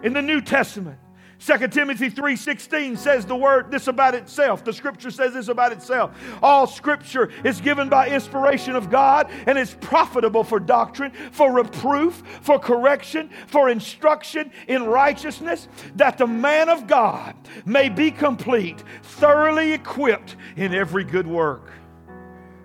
In 0.03 0.13
the 0.13 0.23
New 0.23 0.41
Testament, 0.41 0.99
2 1.45 1.69
Timothy 1.69 2.09
3:16 2.09 2.97
says 2.97 3.27
the 3.27 3.37
word 3.37 3.71
this 3.71 3.87
about 3.87 4.15
itself. 4.15 4.65
The 4.65 4.73
scripture 4.73 5.11
says 5.11 5.35
this 5.35 5.49
about 5.49 5.73
itself. 5.73 6.13
All 6.43 6.67
scripture 6.67 7.31
is 7.45 7.61
given 7.61 7.91
by 7.91 8.09
inspiration 8.09 8.75
of 8.75 8.89
God 8.89 9.31
and 9.47 9.59
is 9.59 9.75
profitable 9.83 10.43
for 10.43 10.59
doctrine, 10.59 11.13
for 11.33 11.53
reproof, 11.53 12.23
for 12.41 12.59
correction, 12.59 13.29
for 13.47 13.69
instruction 13.69 14.51
in 14.69 14.85
righteousness, 14.85 15.69
that 15.97 16.17
the 16.17 16.27
man 16.27 16.71
of 16.71 16.87
God 16.87 17.35
may 17.67 17.91
be 17.91 18.11
complete, 18.11 18.83
thoroughly 19.03 19.73
equipped 19.73 20.37
in 20.57 20.75
every 20.75 21.05
good 21.05 21.27
work. 21.27 21.71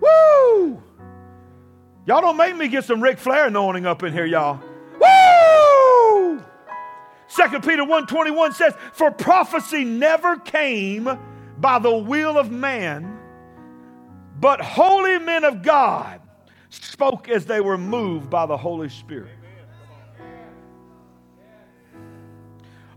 Woo! 0.00 0.82
Y'all 2.06 2.22
don't 2.22 2.38
make 2.38 2.56
me 2.56 2.66
get 2.66 2.84
some 2.84 3.02
Ric 3.02 3.18
Flair 3.18 3.48
anointing 3.48 3.84
up 3.84 4.02
in 4.02 4.14
here, 4.14 4.24
y'all. 4.24 4.58
Woo! 7.38 7.48
2 7.48 7.60
Peter 7.60 7.84
1:21 7.84 8.52
says, 8.52 8.74
"For 8.92 9.10
prophecy 9.10 9.84
never 9.84 10.36
came 10.36 11.08
by 11.58 11.78
the 11.78 11.96
will 11.96 12.38
of 12.38 12.50
man, 12.50 13.18
but 14.38 14.60
holy 14.60 15.18
men 15.18 15.44
of 15.44 15.62
God 15.62 16.20
spoke 16.70 17.28
as 17.28 17.46
they 17.46 17.60
were 17.60 17.78
moved 17.78 18.30
by 18.30 18.46
the 18.46 18.56
Holy 18.56 18.88
Spirit." 18.88 19.39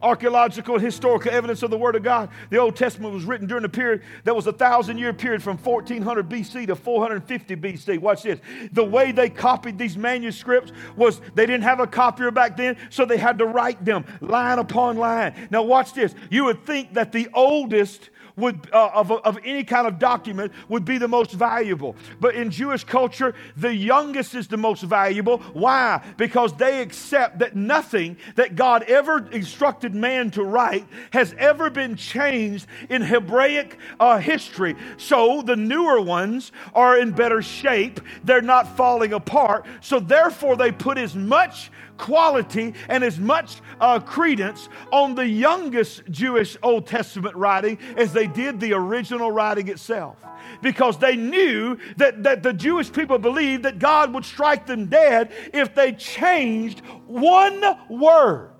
Archaeological 0.03 0.75
and 0.75 0.83
historical 0.83 1.31
evidence 1.31 1.63
of 1.63 1.71
the 1.71 1.77
Word 1.77 1.95
of 1.95 2.03
God. 2.03 2.29
The 2.49 2.57
Old 2.57 2.75
Testament 2.75 3.13
was 3.13 3.23
written 3.23 3.47
during 3.47 3.63
a 3.63 3.69
period 3.69 4.03
that 4.25 4.35
was 4.35 4.45
a 4.45 4.53
thousand 4.53 4.97
year 4.97 5.13
period 5.13 5.41
from 5.41 5.57
1400 5.57 6.29
BC 6.29 6.67
to 6.67 6.75
450 6.75 7.55
BC. 7.55 7.99
Watch 7.99 8.23
this. 8.23 8.39
The 8.71 8.83
way 8.83 9.11
they 9.11 9.29
copied 9.29 9.77
these 9.77 9.97
manuscripts 9.97 10.71
was 10.95 11.21
they 11.33 11.45
didn't 11.45 11.63
have 11.63 11.79
a 11.79 11.87
copier 11.87 12.29
back 12.31 12.57
then, 12.57 12.77
so 12.89 13.05
they 13.05 13.17
had 13.17 13.37
to 13.39 13.45
write 13.45 13.83
them 13.83 14.05
line 14.21 14.59
upon 14.59 14.97
line. 14.97 15.47
Now, 15.49 15.63
watch 15.63 15.93
this. 15.93 16.13
You 16.29 16.45
would 16.45 16.65
think 16.65 16.93
that 16.93 17.11
the 17.11 17.29
oldest 17.33 18.09
would, 18.35 18.69
uh, 18.73 18.89
of, 18.93 19.11
of 19.11 19.37
any 19.43 19.63
kind 19.63 19.87
of 19.87 19.99
document 19.99 20.51
would 20.69 20.85
be 20.85 20.97
the 20.97 21.07
most 21.07 21.31
valuable. 21.31 21.95
But 22.19 22.35
in 22.35 22.49
Jewish 22.51 22.83
culture, 22.83 23.35
the 23.57 23.73
youngest 23.73 24.35
is 24.35 24.47
the 24.47 24.57
most 24.57 24.83
valuable. 24.83 25.39
Why? 25.53 26.03
Because 26.17 26.53
they 26.53 26.81
accept 26.81 27.39
that 27.39 27.55
nothing 27.55 28.17
that 28.35 28.55
God 28.55 28.83
ever 28.83 29.27
instructed 29.31 29.93
man 29.93 30.31
to 30.31 30.43
write 30.43 30.87
has 31.11 31.35
ever 31.37 31.69
been 31.69 31.95
changed 31.95 32.67
in 32.89 33.01
Hebraic 33.01 33.77
uh, 33.99 34.17
history. 34.19 34.75
So 34.97 35.41
the 35.41 35.55
newer 35.55 36.01
ones 36.01 36.51
are 36.73 36.97
in 36.97 37.11
better 37.11 37.41
shape. 37.41 37.99
They're 38.23 38.41
not 38.41 38.75
falling 38.75 39.13
apart. 39.13 39.65
So 39.81 39.99
therefore, 39.99 40.55
they 40.55 40.71
put 40.71 40.97
as 40.97 41.15
much 41.15 41.71
quality 41.97 42.73
and 42.89 43.03
as 43.03 43.19
much 43.19 43.61
uh, 43.79 43.99
credence 43.99 44.69
on 44.91 45.15
the 45.15 45.27
youngest 45.27 46.03
Jewish 46.09 46.57
Old 46.63 46.87
Testament 46.87 47.35
writing 47.35 47.77
as 47.97 48.13
they 48.13 48.27
did 48.27 48.59
the 48.59 48.73
original 48.73 49.31
writing 49.31 49.67
itself. 49.67 50.17
Because 50.61 50.97
they 50.97 51.15
knew 51.15 51.77
that, 51.97 52.23
that 52.23 52.43
the 52.43 52.53
Jewish 52.53 52.91
people 52.91 53.17
believed 53.17 53.63
that 53.63 53.79
God 53.79 54.13
would 54.13 54.25
strike 54.25 54.65
them 54.65 54.87
dead 54.87 55.31
if 55.53 55.73
they 55.73 55.93
changed 55.93 56.81
one 57.07 57.63
word. 57.89 58.51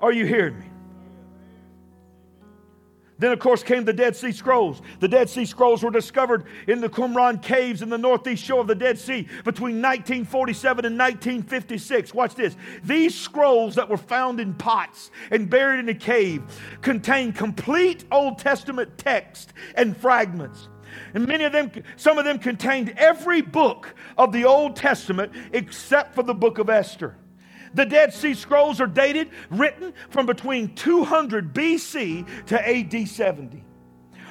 Are 0.00 0.12
you 0.12 0.26
hearing 0.26 0.58
me? 0.58 0.66
Then, 3.18 3.30
of 3.32 3.38
course, 3.38 3.62
came 3.62 3.84
the 3.84 3.92
Dead 3.92 4.16
Sea 4.16 4.32
Scrolls. 4.32 4.82
The 4.98 5.06
Dead 5.06 5.30
Sea 5.30 5.44
Scrolls 5.44 5.82
were 5.82 5.90
discovered 5.90 6.44
in 6.66 6.80
the 6.80 6.88
Qumran 6.88 7.40
caves 7.40 7.80
in 7.80 7.88
the 7.88 7.98
northeast 7.98 8.42
shore 8.42 8.60
of 8.60 8.66
the 8.66 8.74
Dead 8.74 8.98
Sea 8.98 9.28
between 9.44 9.80
1947 9.80 10.84
and 10.84 10.98
1956. 10.98 12.12
Watch 12.12 12.34
this. 12.34 12.56
These 12.82 13.14
scrolls 13.14 13.76
that 13.76 13.88
were 13.88 13.96
found 13.96 14.40
in 14.40 14.54
pots 14.54 15.12
and 15.30 15.48
buried 15.48 15.80
in 15.80 15.88
a 15.88 15.94
cave 15.94 16.42
contain 16.82 17.32
complete 17.32 18.04
Old 18.10 18.38
Testament 18.38 18.98
text 18.98 19.52
and 19.76 19.96
fragments. 19.96 20.68
And 21.14 21.26
many 21.26 21.44
of 21.44 21.52
them, 21.52 21.70
some 21.96 22.18
of 22.18 22.24
them 22.24 22.38
contained 22.38 22.94
every 22.96 23.42
book 23.42 23.94
of 24.18 24.32
the 24.32 24.44
Old 24.44 24.74
Testament 24.74 25.32
except 25.52 26.14
for 26.14 26.24
the 26.24 26.34
book 26.34 26.58
of 26.58 26.68
Esther. 26.68 27.16
The 27.74 27.84
Dead 27.84 28.14
Sea 28.14 28.34
Scrolls 28.34 28.80
are 28.80 28.86
dated, 28.86 29.30
written 29.50 29.92
from 30.10 30.26
between 30.26 30.74
200 30.74 31.52
BC 31.52 32.46
to 32.46 32.68
AD 32.68 33.08
70. 33.08 33.64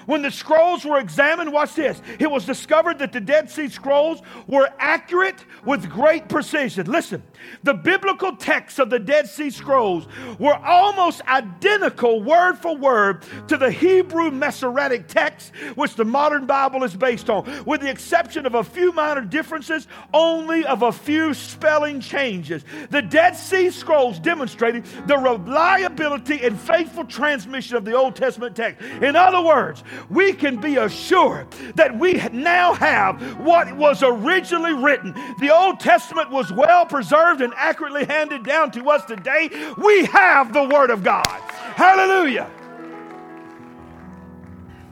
When 0.06 0.22
the 0.22 0.32
scrolls 0.32 0.86
were 0.86 1.00
examined, 1.00 1.52
watch 1.52 1.76
this, 1.76 2.02
it 2.20 2.30
was 2.30 2.46
discovered 2.46 3.00
that 3.00 3.12
the 3.12 3.22
Dead 3.22 3.50
Sea 3.50 3.70
Scrolls 3.70 4.22
were 4.48 4.70
accurate 4.80 5.46
with 5.66 5.90
great 5.90 6.30
precision. 6.30 6.88
Listen, 6.88 7.24
the 7.64 7.74
biblical 7.74 8.36
texts 8.36 8.80
of 8.80 8.90
the 8.90 9.00
Dead 9.00 9.28
Sea 9.28 9.50
Scrolls 9.50 10.08
were 10.40 10.56
almost 10.56 11.22
identical, 11.28 12.22
word 12.22 12.56
for 12.56 12.76
word, 12.76 13.24
to 13.48 13.58
the 13.58 13.72
Hebrew 13.72 14.32
Masoretic 14.32 15.08
text, 15.08 15.54
which 15.76 15.96
the 15.96 16.06
modern 16.06 16.46
Bible 16.46 16.84
is 16.84 16.96
based 16.96 17.30
on, 17.30 17.64
with 17.66 17.82
the 17.82 17.90
exception 17.90 18.46
of 18.46 18.56
a 18.56 18.64
few 18.64 18.92
minor 18.92 19.22
differences, 19.22 19.88
only 20.14 20.66
of 20.66 20.82
a 20.82 20.92
few 20.92 21.34
spelling 21.34 22.00
changes. 22.00 22.64
The 22.90 23.02
Dead 23.02 23.36
Sea 23.36 23.70
Scrolls 23.70 24.20
demonstrated 24.20 24.86
the 25.08 25.18
reliability 25.18 26.44
and 26.44 26.60
faithful 26.60 27.06
transmission 27.06 27.76
of 27.76 27.86
the 27.86 27.94
Old 27.94 28.16
Testament 28.16 28.56
text. 28.56 28.82
In 29.02 29.16
other 29.16 29.42
words, 29.42 29.84
we 30.10 30.34
can 30.34 30.60
be 30.60 30.78
assured 30.78 31.52
that 31.76 31.98
we 31.98 32.14
now 32.32 32.74
have 32.74 33.22
what 33.40 33.76
was 33.76 34.04
originally 34.04 34.74
written. 34.74 35.14
The 35.40 35.54
Old 35.54 35.80
Testament 35.80 36.32
was 36.32 36.52
well 36.52 36.86
preserved 36.86 37.42
and 37.42 37.54
accurately 37.56 38.06
handed 38.06 38.44
down 38.44 38.72
to 38.72 38.90
us 38.90 39.06
today. 39.06 39.50
We 39.78 40.06
have 40.06 40.54
the 40.54 40.64
Word 40.64 40.90
of 40.90 41.04
God. 41.04 41.28
Hallelujah. 41.28 42.50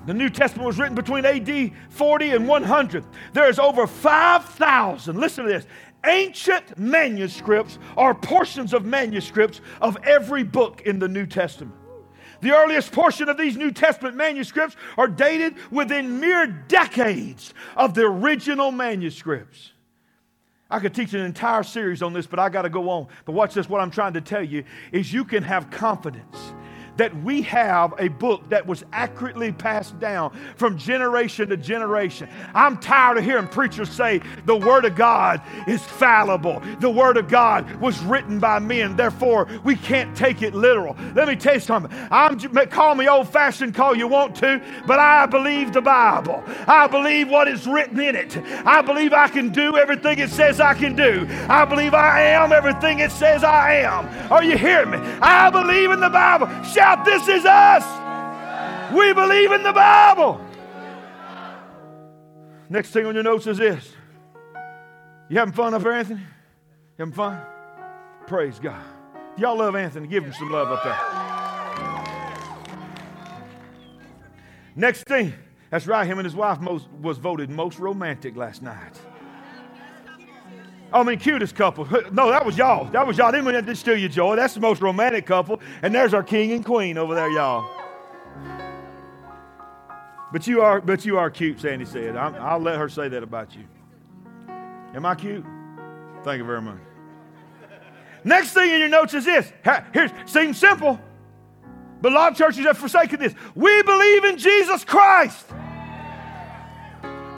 The 0.08 0.14
New 0.14 0.30
Testament 0.30 0.66
was 0.66 0.80
written 0.80 0.96
between 0.96 1.26
AD 1.26 1.72
40 1.90 2.32
and 2.32 2.48
100. 2.48 3.06
There's 3.34 3.60
over 3.60 3.86
5,000, 3.86 5.16
listen 5.20 5.46
to 5.46 5.52
this, 5.52 5.66
ancient 6.06 6.78
manuscripts 6.78 7.78
or 7.96 8.16
portions 8.16 8.74
of 8.74 8.84
manuscripts 8.84 9.62
of 9.80 9.98
every 10.04 10.44
book 10.44 10.82
in 10.82 10.98
the 10.98 11.08
New 11.08 11.28
Testament. 11.28 11.76
The 12.42 12.52
earliest 12.56 12.92
portion 12.92 13.30
of 13.30 13.38
these 13.38 13.56
New 13.56 13.72
Testament 13.72 14.16
manuscripts 14.16 14.76
are 14.98 15.08
dated 15.08 15.56
within 15.72 16.20
mere 16.20 16.48
decades 16.48 17.54
of 17.76 17.94
the 17.94 18.02
original 18.02 18.72
manuscripts. 18.72 19.72
I 20.70 20.80
could 20.80 20.96
teach 20.96 21.14
an 21.14 21.20
entire 21.22 21.64
series 21.64 22.02
on 22.02 22.14
this, 22.14 22.26
but 22.26 22.40
I 22.40 22.50
got 22.50 22.62
to 22.64 22.70
go 22.70 22.90
on. 22.90 23.08
But 23.26 23.34
watch 23.34 23.54
this. 23.54 23.70
What 23.70 23.82
I'm 23.82 23.92
trying 23.92 24.14
to 24.14 24.22
tell 24.22 24.44
you 24.44 24.64
is 24.92 25.12
you 25.12 25.26
can 25.26 25.44
have 25.44 25.70
confidence 25.70 26.54
that 26.98 27.16
we 27.24 27.42
have 27.44 27.94
a 28.00 28.08
book 28.10 28.48
that 28.50 28.66
was 28.66 28.84
accurately 28.94 29.52
passed 29.52 30.00
down 30.00 30.38
from 30.56 30.78
generation 30.78 31.50
to 31.50 31.58
generation. 31.58 32.30
I'm 32.54 32.78
tired 32.78 33.18
of 33.18 33.24
hearing 33.24 33.48
preachers 33.48 33.90
say 33.90 34.22
the 34.46 34.56
Word 34.56 34.86
of 34.86 34.96
God 34.96 35.42
is 35.68 35.82
fallible. 35.82 36.62
The 36.80 36.90
Word 36.90 37.18
of 37.18 37.28
God 37.28 37.70
was 37.82 38.02
written 38.04 38.40
by 38.40 38.60
men, 38.60 38.96
therefore 38.96 39.48
we 39.64 39.76
can't 39.76 40.16
take 40.16 40.42
it 40.42 40.54
literal. 40.54 40.96
Let 41.16 41.28
me 41.28 41.36
tell 41.36 41.56
you 41.56 41.60
something. 41.60 41.92
I'm 42.12 42.40
call 42.68 42.96
me 42.96 43.08
old 43.08 43.30
fashioned, 43.30 43.76
call 43.76 43.96
you 43.96 44.08
want 44.08 44.36
to, 44.38 44.62
but 44.88 45.00
I 45.00 45.26
believe 45.26 45.74
the 45.74 45.82
Bible. 45.82 46.44
I 46.68 46.88
believe 46.88 47.30
what 47.30 47.48
is 47.48 47.68
written 47.68 48.00
in 48.00 48.16
it. 48.16 48.38
I 48.66 48.82
believe 48.82 49.14
I 49.14 49.28
can 49.28 49.50
do 49.50 49.78
everything 49.78 50.20
it 50.20 50.30
says 50.30 50.60
I 50.60 50.74
can 50.74 50.96
do. 50.96 51.28
I 51.50 51.66
believe 51.66 51.94
I 51.94 52.22
am 52.22 52.52
everything 52.52 53.00
it 53.00 53.12
says 53.12 53.44
I 53.44 53.76
am. 53.76 54.32
Are 54.32 54.44
you 54.44 54.58
hearing 54.58 54.92
me? 54.92 54.98
I 55.22 55.50
believe 55.50 55.92
in 55.92 56.00
the 56.00 56.10
Bible. 56.10 56.48
This 57.06 57.28
is 57.28 57.46
us. 57.46 58.92
We 58.94 59.14
believe 59.14 59.52
in 59.52 59.64
the 59.64 59.74
Bible. 59.74 60.40
Next 62.70 62.92
thing 62.92 63.06
on 63.06 63.14
your 63.14 63.24
notes 63.24 63.48
is 63.48 63.58
this. 63.58 63.94
You 65.30 65.38
having 65.38 65.54
fun 65.54 65.74
up 65.74 65.82
there, 65.82 65.94
Anthony? 65.94 66.20
You 66.20 66.26
having 67.00 67.14
fun? 67.14 67.42
Praise 68.28 68.60
God. 68.60 68.84
Y'all 69.38 69.58
love 69.58 69.76
Anthony. 69.76 70.08
Give 70.08 70.24
him 70.24 70.34
some 70.34 70.52
love 70.52 70.70
up 70.70 70.84
there. 70.84 70.98
Next 74.76 75.04
thing. 75.04 75.34
That's 75.70 75.88
right. 75.88 76.06
Him 76.06 76.20
and 76.20 76.26
his 76.26 76.36
wife 76.36 76.60
most, 76.60 76.90
was 77.02 77.18
voted 77.18 77.50
most 77.50 77.80
romantic 77.80 78.36
last 78.36 78.62
night. 78.62 79.00
I 80.94 81.04
mean, 81.04 81.20
cutest 81.20 81.56
couple. 81.56 81.88
No, 82.12 82.30
that 82.30 82.46
was 82.46 82.58
y'all. 82.58 82.86
That 82.86 83.08
was 83.08 83.18
y'all. 83.18 83.32
Didn't 83.32 83.46
mean 83.46 83.64
to 83.64 83.76
steal 83.76 83.96
your 83.96 84.10
joy. 84.10 84.36
That's 84.36 84.54
the 84.54 84.60
most 84.60 84.82
romantic 84.82 85.26
couple. 85.26 85.62
And 85.82 85.96
there's 85.96 86.14
our 86.14 86.24
king 86.24 86.52
and 86.52 86.66
queen 86.66 86.98
over 86.98 87.16
there, 87.16 87.30
y'all. 87.30 87.70
But 90.32 90.48
you 90.48 90.62
are, 90.62 90.82
but 90.82 91.06
you 91.06 91.18
are 91.18 91.30
cute, 91.30 91.60
Sandy 91.60 91.86
said. 91.86 92.16
i 92.16 92.56
will 92.56 92.64
let 92.64 92.78
her 92.78 92.90
say 92.90 93.08
that 93.10 93.24
about 93.24 93.56
you. 93.56 93.64
Am 94.94 95.06
I 95.06 95.16
cute? 95.16 95.46
Thank 96.24 96.40
you 96.40 96.46
very 96.46 96.62
much. 96.62 96.78
Next 98.24 98.52
thing 98.52 98.70
in 98.70 98.80
your 98.80 98.90
notes 98.90 99.14
is 99.14 99.26
this. 99.26 99.52
Here, 99.94 100.12
seems 100.26 100.58
simple, 100.58 101.00
but 102.02 102.12
a 102.12 102.16
lot 102.16 102.32
of 102.32 102.38
churches 102.38 102.66
have 102.66 102.78
forsaken 102.78 103.20
this. 103.20 103.34
We 103.56 103.82
believe 103.84 104.26
in 104.26 104.38
Jesus 104.38 104.84
Christ. 104.84 105.48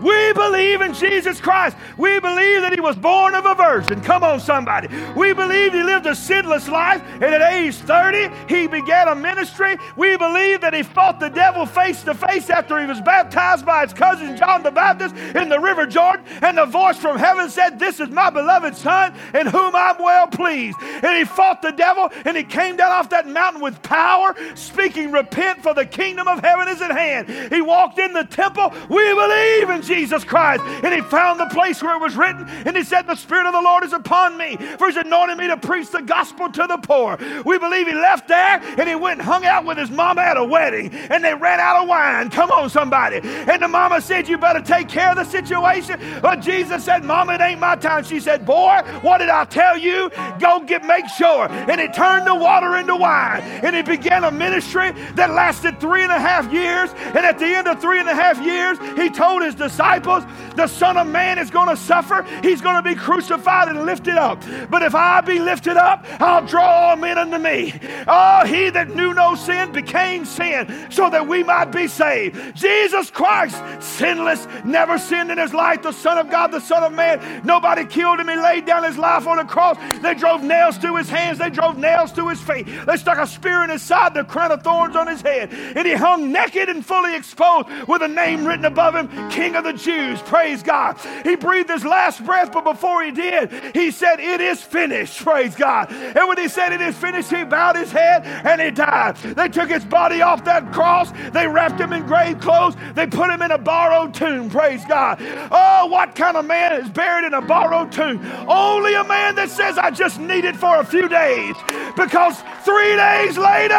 We 0.03 0.33
believe 0.33 0.81
in 0.81 0.93
Jesus 0.93 1.39
Christ. 1.39 1.77
We 1.97 2.19
believe 2.19 2.61
that 2.61 2.73
He 2.73 2.81
was 2.81 2.97
born 2.97 3.35
of 3.35 3.45
a 3.45 3.55
virgin. 3.55 4.01
Come 4.01 4.23
on, 4.23 4.39
somebody. 4.39 4.89
We 5.15 5.33
believe 5.33 5.73
He 5.73 5.81
lived 5.81 6.05
a 6.05 6.15
sinless 6.15 6.67
life, 6.67 7.01
and 7.13 7.23
at 7.23 7.53
age 7.53 7.75
30, 7.75 8.29
He 8.53 8.67
began 8.67 9.07
a 9.07 9.15
ministry. 9.15 9.77
We 9.95 10.17
believe 10.17 10.61
that 10.61 10.73
He 10.73 10.83
fought 10.83 11.19
the 11.21 11.29
devil 11.29 11.65
face 11.65 12.03
to 12.03 12.13
face 12.13 12.49
after 12.49 12.79
He 12.79 12.85
was 12.85 12.99
baptized 13.01 13.65
by 13.65 13.83
His 13.83 13.93
cousin 13.93 14.35
John 14.35 14.61
the 14.61 14.71
Baptist 14.71 15.15
in 15.15 15.47
the 15.47 15.59
River 15.59 15.85
Jordan, 15.85 16.25
and 16.41 16.57
the 16.57 16.65
voice 16.65 16.97
from 16.97 17.17
heaven 17.17 17.49
said, 17.49 17.79
This 17.79 18.01
is 18.01 18.09
my 18.09 18.29
beloved 18.29 18.75
Son, 18.75 19.13
in 19.33 19.47
whom 19.47 19.73
I'm 19.73 20.01
well 20.03 20.27
pleased. 20.27 20.77
And 20.81 21.17
He 21.17 21.23
fought 21.23 21.61
the 21.61 21.71
devil, 21.71 22.09
and 22.25 22.35
He 22.35 22.43
came 22.43 22.75
down 22.75 22.91
off 22.91 23.09
that 23.11 23.27
mountain 23.27 23.61
with 23.61 23.81
power, 23.81 24.35
speaking, 24.55 25.11
Repent, 25.11 25.63
for 25.63 25.73
the 25.73 25.85
kingdom 25.85 26.27
of 26.27 26.41
heaven 26.41 26.67
is 26.67 26.81
at 26.81 26.91
hand. 26.91 27.53
He 27.53 27.61
walked 27.61 27.99
in 27.99 28.11
the 28.11 28.25
temple. 28.25 28.73
We 28.89 29.13
believe 29.13 29.69
in 29.69 29.81
Jesus. 29.81 29.92
Jesus 29.93 30.23
Christ. 30.23 30.63
And 30.83 30.93
he 30.93 31.01
found 31.01 31.39
the 31.39 31.45
place 31.47 31.81
where 31.83 31.95
it 31.95 32.01
was 32.01 32.15
written, 32.15 32.47
and 32.65 32.75
he 32.75 32.83
said, 32.83 33.03
The 33.03 33.15
Spirit 33.15 33.45
of 33.45 33.53
the 33.53 33.61
Lord 33.61 33.83
is 33.83 33.93
upon 33.93 34.37
me, 34.37 34.57
for 34.77 34.87
he's 34.87 34.97
anointed 34.97 35.37
me 35.37 35.47
to 35.47 35.57
preach 35.57 35.89
the 35.91 36.01
gospel 36.01 36.51
to 36.51 36.65
the 36.67 36.77
poor. 36.77 37.17
We 37.45 37.59
believe 37.59 37.87
he 37.87 37.93
left 37.93 38.27
there 38.27 38.61
and 38.77 38.89
he 38.89 38.95
went 38.95 39.19
and 39.19 39.27
hung 39.27 39.45
out 39.45 39.65
with 39.65 39.77
his 39.77 39.91
mama 39.91 40.21
at 40.21 40.37
a 40.37 40.43
wedding, 40.43 40.93
and 40.93 41.23
they 41.23 41.33
ran 41.33 41.59
out 41.59 41.83
of 41.83 41.87
wine. 41.87 42.29
Come 42.29 42.51
on, 42.51 42.69
somebody. 42.69 43.19
And 43.23 43.61
the 43.61 43.67
mama 43.67 44.01
said, 44.01 44.27
You 44.27 44.37
better 44.37 44.61
take 44.61 44.89
care 44.89 45.11
of 45.11 45.17
the 45.17 45.25
situation. 45.25 45.99
But 46.21 46.37
Jesus 46.41 46.83
said, 46.83 47.03
Mama, 47.03 47.33
it 47.33 47.41
ain't 47.41 47.59
my 47.59 47.75
time. 47.75 48.03
She 48.03 48.19
said, 48.19 48.45
Boy, 48.45 48.81
what 49.01 49.19
did 49.19 49.29
I 49.29 49.45
tell 49.45 49.77
you? 49.77 50.09
Go 50.39 50.61
get 50.61 50.83
make 50.83 51.07
sure. 51.07 51.47
And 51.49 51.79
he 51.79 51.87
turned 51.87 52.25
the 52.25 52.35
water 52.35 52.77
into 52.77 52.95
wine. 52.95 53.41
And 53.41 53.75
he 53.75 53.81
began 53.81 54.23
a 54.23 54.31
ministry 54.31 54.91
that 55.15 55.29
lasted 55.29 55.79
three 55.79 56.03
and 56.03 56.11
a 56.11 56.19
half 56.19 56.51
years. 56.51 56.91
And 56.93 57.17
at 57.17 57.37
the 57.37 57.45
end 57.45 57.67
of 57.67 57.79
three 57.79 57.99
and 57.99 58.09
a 58.09 58.15
half 58.15 58.43
years, 58.43 58.77
he 58.97 59.09
told 59.09 59.43
his 59.43 59.53
disciples, 59.55 59.72
disciples, 59.73 60.23
the 60.55 60.67
Son 60.67 60.97
of 60.97 61.07
Man 61.07 61.39
is 61.39 61.49
going 61.49 61.67
to 61.67 61.75
suffer. 61.75 62.21
He's 62.43 62.61
going 62.61 62.75
to 62.75 62.87
be 62.87 62.93
crucified 62.93 63.69
and 63.69 63.85
lifted 63.85 64.17
up. 64.17 64.43
But 64.69 64.83
if 64.83 64.93
I 64.93 65.21
be 65.21 65.39
lifted 65.39 65.77
up, 65.77 66.05
I'll 66.21 66.45
draw 66.45 66.63
all 66.63 66.95
men 66.95 67.17
unto 67.17 67.39
me. 67.39 67.73
Oh, 68.07 68.45
he 68.45 68.69
that 68.69 68.89
knew 68.89 69.13
no 69.15 69.33
sin 69.33 69.71
became 69.71 70.25
sin 70.25 70.91
so 70.91 71.09
that 71.09 71.27
we 71.27 71.43
might 71.43 71.71
be 71.71 71.87
saved. 71.87 72.55
Jesus 72.55 73.09
Christ, 73.09 73.57
sinless, 73.83 74.47
never 74.63 74.99
sinned 74.99 75.31
in 75.31 75.39
his 75.39 75.53
life, 75.53 75.81
the 75.81 75.91
Son 75.91 76.19
of 76.19 76.29
God, 76.29 76.51
the 76.51 76.59
Son 76.59 76.83
of 76.83 76.93
Man. 76.93 77.41
Nobody 77.43 77.85
killed 77.85 78.19
him. 78.19 78.27
He 78.27 78.35
laid 78.35 78.65
down 78.65 78.83
his 78.83 78.97
life 78.97 79.25
on 79.25 79.37
the 79.37 79.45
cross. 79.45 79.77
They 80.03 80.13
drove 80.13 80.43
nails 80.43 80.77
to 80.79 80.95
his 80.95 81.09
hands, 81.09 81.39
they 81.39 81.49
drove 81.49 81.79
nails 81.79 82.11
to 82.13 82.27
his 82.29 82.39
feet. 82.39 82.67
They 82.85 82.97
stuck 82.97 83.17
a 83.17 83.25
spear 83.25 83.63
in 83.63 83.71
his 83.71 83.81
side, 83.81 84.13
the 84.13 84.23
crown 84.23 84.51
of 84.51 84.61
thorns 84.61 84.95
on 84.95 85.07
his 85.07 85.21
head. 85.21 85.51
And 85.51 85.87
he 85.87 85.93
hung 85.93 86.31
naked 86.31 86.69
and 86.69 86.85
fully 86.85 87.15
exposed 87.15 87.69
with 87.87 88.03
a 88.03 88.07
name 88.07 88.45
written 88.45 88.65
above 88.65 88.95
him 88.95 89.07
King 89.29 89.55
of 89.55 89.62
the 89.63 89.73
Jews. 89.73 90.21
Praise 90.23 90.63
God. 90.63 90.97
He 91.23 91.35
breathed 91.35 91.69
his 91.69 91.85
last 91.85 92.25
breath, 92.25 92.51
but 92.53 92.63
before 92.63 93.03
he 93.03 93.11
did, 93.11 93.51
he 93.75 93.91
said, 93.91 94.19
It 94.19 94.41
is 94.41 94.61
finished. 94.61 95.21
Praise 95.21 95.55
God. 95.55 95.91
And 95.91 96.27
when 96.27 96.37
he 96.37 96.47
said 96.47 96.73
it 96.73 96.81
is 96.81 96.95
finished, 96.97 97.31
he 97.31 97.43
bowed 97.43 97.75
his 97.75 97.91
head 97.91 98.23
and 98.25 98.61
he 98.61 98.71
died. 98.71 99.17
They 99.17 99.49
took 99.49 99.69
his 99.69 99.85
body 99.85 100.21
off 100.21 100.43
that 100.45 100.71
cross. 100.73 101.11
They 101.33 101.47
wrapped 101.47 101.79
him 101.79 101.93
in 101.93 102.05
grave 102.05 102.39
clothes. 102.39 102.75
They 102.95 103.07
put 103.07 103.29
him 103.29 103.41
in 103.41 103.51
a 103.51 103.57
borrowed 103.57 104.13
tomb. 104.13 104.49
Praise 104.49 104.83
God. 104.85 105.17
Oh, 105.51 105.87
what 105.87 106.15
kind 106.15 106.37
of 106.37 106.45
man 106.45 106.81
is 106.81 106.89
buried 106.89 107.25
in 107.25 107.33
a 107.33 107.41
borrowed 107.41 107.91
tomb? 107.91 108.19
Only 108.47 108.93
a 108.95 109.03
man 109.03 109.35
that 109.35 109.49
says, 109.49 109.77
I 109.77 109.91
just 109.91 110.19
need 110.19 110.45
it 110.45 110.55
for 110.55 110.77
a 110.79 110.85
few 110.85 111.07
days. 111.09 111.55
Because 111.95 112.41
three 112.63 112.95
days 112.95 113.37
later, 113.37 113.75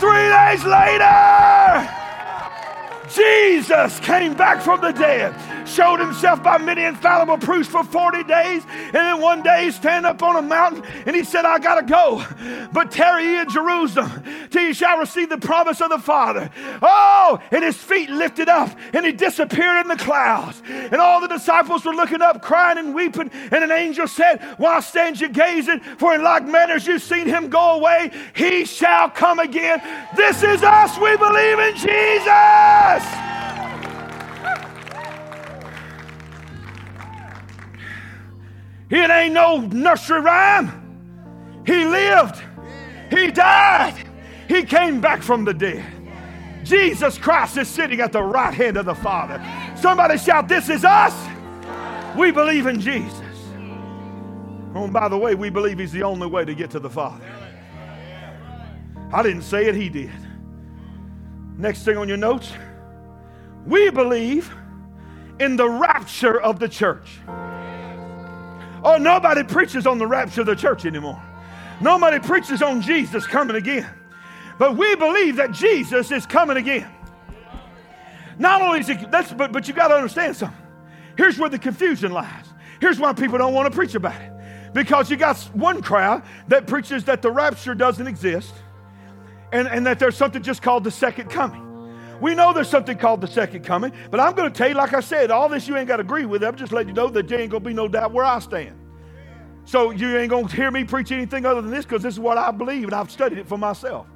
three 0.00 0.28
days 0.28 0.64
later, 0.64 1.88
Jesus 3.16 3.98
came 4.00 4.34
back 4.34 4.60
from 4.60 4.82
the 4.82 4.92
dead 4.92 5.34
showed 5.68 6.00
himself 6.00 6.42
by 6.42 6.58
many 6.58 6.84
infallible 6.84 7.38
proofs 7.38 7.68
for 7.68 7.84
40 7.84 8.24
days. 8.24 8.62
And 8.66 8.94
then 8.94 9.20
one 9.20 9.42
day 9.42 9.70
stand 9.70 10.06
up 10.06 10.22
on 10.22 10.36
a 10.36 10.42
mountain 10.42 10.84
and 11.06 11.14
he 11.14 11.24
said, 11.24 11.44
I 11.44 11.58
gotta 11.58 11.84
go. 11.86 12.24
But 12.72 12.90
tarry 12.90 13.36
in 13.36 13.48
Jerusalem 13.48 14.22
till 14.50 14.62
you 14.62 14.74
shall 14.74 14.98
receive 14.98 15.28
the 15.28 15.38
promise 15.38 15.80
of 15.80 15.90
the 15.90 15.98
Father. 15.98 16.50
Oh, 16.82 17.40
and 17.50 17.64
his 17.64 17.76
feet 17.76 18.10
lifted 18.10 18.48
up 18.48 18.70
and 18.92 19.04
he 19.04 19.12
disappeared 19.12 19.82
in 19.82 19.88
the 19.88 19.96
clouds. 19.96 20.62
And 20.66 20.96
all 20.96 21.20
the 21.20 21.28
disciples 21.28 21.84
were 21.84 21.94
looking 21.94 22.22
up, 22.22 22.42
crying 22.42 22.78
and 22.78 22.94
weeping. 22.94 23.30
And 23.50 23.64
an 23.64 23.70
angel 23.70 24.06
said, 24.06 24.40
Why 24.58 24.80
stand 24.80 25.20
you 25.20 25.28
gazing? 25.28 25.80
For 25.80 26.14
in 26.14 26.22
like 26.22 26.46
manner 26.46 26.74
as 26.74 26.86
you've 26.86 27.02
seen 27.02 27.26
him 27.26 27.48
go 27.48 27.76
away, 27.76 28.10
he 28.34 28.64
shall 28.64 29.10
come 29.10 29.38
again. 29.38 29.80
This 30.16 30.42
is 30.42 30.62
us. 30.62 30.98
We 30.98 31.16
believe 31.16 31.58
in 31.58 31.74
Jesus. 31.76 33.25
It 38.88 39.10
ain't 39.10 39.34
no 39.34 39.60
nursery 39.60 40.20
rhyme. 40.20 41.62
He 41.66 41.84
lived, 41.84 42.40
He 43.10 43.30
died, 43.30 43.96
He 44.48 44.62
came 44.62 45.00
back 45.00 45.22
from 45.22 45.44
the 45.44 45.54
dead. 45.54 45.84
Jesus 46.62 47.18
Christ 47.18 47.56
is 47.56 47.68
sitting 47.68 48.00
at 48.00 48.12
the 48.12 48.22
right 48.22 48.52
hand 48.52 48.76
of 48.76 48.86
the 48.86 48.94
Father. 48.94 49.42
Somebody 49.76 50.18
shout, 50.18 50.48
This 50.48 50.68
is 50.68 50.84
us. 50.84 51.14
We 52.16 52.30
believe 52.30 52.66
in 52.66 52.80
Jesus. 52.80 53.22
Oh, 54.74 54.84
and 54.84 54.92
by 54.92 55.08
the 55.08 55.18
way, 55.18 55.34
we 55.34 55.50
believe 55.50 55.78
He's 55.78 55.92
the 55.92 56.02
only 56.02 56.26
way 56.26 56.44
to 56.44 56.54
get 56.54 56.70
to 56.70 56.78
the 56.78 56.90
Father. 56.90 57.24
I 59.12 59.22
didn't 59.22 59.42
say 59.42 59.66
it, 59.66 59.74
He 59.74 59.88
did. 59.88 60.12
Next 61.58 61.84
thing 61.84 61.96
on 61.96 62.08
your 62.08 62.18
notes, 62.18 62.52
we 63.66 63.90
believe 63.90 64.52
in 65.40 65.56
the 65.56 65.68
rapture 65.68 66.40
of 66.40 66.58
the 66.58 66.68
church. 66.68 67.18
Oh, 68.86 68.98
nobody 68.98 69.42
preaches 69.42 69.84
on 69.84 69.98
the 69.98 70.06
rapture 70.06 70.42
of 70.42 70.46
the 70.46 70.54
church 70.54 70.86
anymore. 70.86 71.20
Nobody 71.80 72.20
preaches 72.20 72.62
on 72.62 72.80
Jesus 72.80 73.26
coming 73.26 73.56
again. 73.56 73.90
But 74.60 74.76
we 74.76 74.94
believe 74.94 75.34
that 75.36 75.50
Jesus 75.50 76.12
is 76.12 76.24
coming 76.24 76.56
again. 76.56 76.88
Not 78.38 78.62
only 78.62 78.78
is 78.78 78.88
it, 78.88 79.10
that's, 79.10 79.32
but, 79.32 79.50
but 79.50 79.66
you 79.66 79.74
got 79.74 79.88
to 79.88 79.96
understand 79.96 80.36
something. 80.36 80.56
Here's 81.16 81.36
where 81.36 81.50
the 81.50 81.58
confusion 81.58 82.12
lies. 82.12 82.44
Here's 82.80 83.00
why 83.00 83.12
people 83.12 83.38
don't 83.38 83.54
want 83.54 83.68
to 83.68 83.76
preach 83.76 83.96
about 83.96 84.20
it. 84.22 84.72
Because 84.72 85.10
you 85.10 85.16
got 85.16 85.36
one 85.52 85.82
crowd 85.82 86.22
that 86.46 86.68
preaches 86.68 87.02
that 87.06 87.22
the 87.22 87.30
rapture 87.32 87.74
doesn't 87.74 88.06
exist 88.06 88.54
and, 89.50 89.66
and 89.66 89.84
that 89.84 89.98
there's 89.98 90.16
something 90.16 90.44
just 90.44 90.62
called 90.62 90.84
the 90.84 90.92
second 90.92 91.28
coming. 91.28 91.65
We 92.20 92.34
know 92.34 92.52
there's 92.52 92.68
something 92.68 92.96
called 92.98 93.20
the 93.20 93.26
second 93.26 93.64
coming, 93.64 93.92
but 94.10 94.20
I'm 94.20 94.34
going 94.34 94.50
to 94.50 94.56
tell 94.56 94.68
you, 94.68 94.74
like 94.74 94.94
I 94.94 95.00
said, 95.00 95.30
all 95.30 95.48
this 95.48 95.68
you 95.68 95.76
ain't 95.76 95.88
got 95.88 95.96
to 95.96 96.02
agree 96.02 96.26
with. 96.26 96.42
I'm 96.42 96.56
just 96.56 96.72
letting 96.72 96.88
you 96.88 96.94
know 96.94 97.08
that 97.08 97.28
there 97.28 97.40
ain't 97.40 97.50
going 97.50 97.62
to 97.62 97.68
be 97.68 97.74
no 97.74 97.88
doubt 97.88 98.12
where 98.12 98.24
I 98.24 98.38
stand. 98.38 98.76
So 99.64 99.90
you 99.90 100.16
ain't 100.16 100.30
going 100.30 100.46
to 100.46 100.56
hear 100.56 100.70
me 100.70 100.84
preach 100.84 101.12
anything 101.12 101.44
other 101.44 101.60
than 101.60 101.70
this 101.70 101.84
because 101.84 102.02
this 102.02 102.14
is 102.14 102.20
what 102.20 102.38
I 102.38 102.50
believe 102.52 102.84
and 102.84 102.94
I've 102.94 103.10
studied 103.10 103.38
it 103.38 103.48
for 103.48 103.58
myself. 103.58 104.06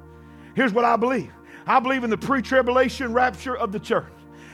Here's 0.55 0.73
what 0.73 0.85
I 0.85 0.95
believe 0.95 1.31
I 1.67 1.79
believe 1.79 2.03
in 2.03 2.09
the 2.09 2.17
pre 2.17 2.41
tribulation 2.41 3.13
rapture 3.13 3.57
of 3.57 3.71
the 3.71 3.79
church. 3.79 4.11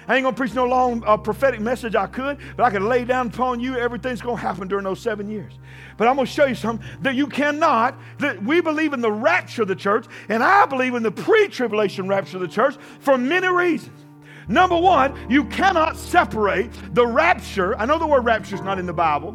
I 0.07 0.15
ain't 0.15 0.23
going 0.23 0.33
to 0.33 0.39
preach 0.39 0.53
no 0.53 0.65
long 0.65 1.03
uh, 1.05 1.17
prophetic 1.17 1.59
message 1.59 1.95
I 1.95 2.07
could, 2.07 2.37
but 2.55 2.63
I 2.63 2.69
can 2.69 2.87
lay 2.87 3.03
down 3.03 3.27
upon 3.27 3.59
you 3.59 3.75
everything's 3.75 4.21
going 4.21 4.37
to 4.37 4.41
happen 4.41 4.67
during 4.67 4.85
those 4.85 5.01
seven 5.01 5.29
years. 5.29 5.53
But 5.97 6.07
I'm 6.07 6.15
going 6.15 6.27
to 6.27 6.31
show 6.31 6.45
you 6.45 6.55
something 6.55 6.87
that 7.01 7.15
you 7.15 7.27
cannot, 7.27 7.99
that 8.19 8.41
we 8.41 8.61
believe 8.61 8.93
in 8.93 9.01
the 9.01 9.11
rapture 9.11 9.63
of 9.63 9.67
the 9.67 9.75
church, 9.75 10.05
and 10.29 10.41
I 10.41 10.65
believe 10.65 10.95
in 10.95 11.03
the 11.03 11.11
pre 11.11 11.49
tribulation 11.49 12.07
rapture 12.07 12.37
of 12.37 12.41
the 12.41 12.47
church 12.47 12.77
for 12.99 13.17
many 13.17 13.49
reasons. 13.49 14.05
Number 14.47 14.77
one, 14.77 15.13
you 15.29 15.43
cannot 15.45 15.97
separate 15.97 16.71
the 16.93 17.05
rapture. 17.05 17.77
I 17.77 17.85
know 17.85 17.99
the 17.99 18.07
word 18.07 18.23
rapture 18.23 18.55
is 18.55 18.61
not 18.61 18.79
in 18.79 18.85
the 18.85 18.93
Bible, 18.93 19.33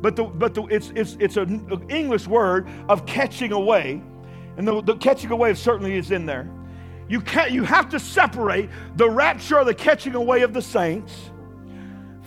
but, 0.00 0.14
the, 0.14 0.24
but 0.24 0.54
the, 0.54 0.62
it's, 0.66 0.92
it's, 0.94 1.16
it's 1.18 1.36
an 1.36 1.86
English 1.88 2.28
word 2.28 2.68
of 2.88 3.04
catching 3.04 3.50
away. 3.50 4.00
And 4.56 4.68
the, 4.68 4.80
the 4.80 4.96
catching 4.96 5.32
away 5.32 5.54
certainly 5.54 5.96
is 5.96 6.12
in 6.12 6.24
there. 6.24 6.48
You, 7.08 7.20
can't, 7.20 7.50
you 7.50 7.64
have 7.64 7.90
to 7.90 8.00
separate 8.00 8.70
the 8.96 9.08
rapture 9.08 9.58
or 9.58 9.64
the 9.64 9.74
catching 9.74 10.14
away 10.14 10.42
of 10.42 10.52
the 10.52 10.62
saints 10.62 11.12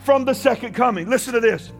from 0.04 0.24
the 0.24 0.34
second 0.34 0.74
coming. 0.74 1.08
Listen 1.08 1.34
to 1.34 1.40
this. 1.40 1.72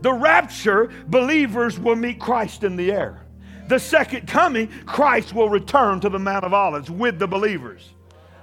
The 0.00 0.12
rapture, 0.12 0.90
believers 1.08 1.78
will 1.78 1.96
meet 1.96 2.18
Christ 2.18 2.64
in 2.64 2.76
the 2.76 2.90
air. 2.90 3.26
The 3.68 3.78
second 3.78 4.26
coming, 4.26 4.68
Christ 4.86 5.34
will 5.34 5.48
return 5.48 6.00
to 6.00 6.08
the 6.08 6.18
Mount 6.18 6.44
of 6.44 6.54
Olives 6.54 6.90
with 6.90 7.18
the 7.18 7.28
believers. 7.28 7.88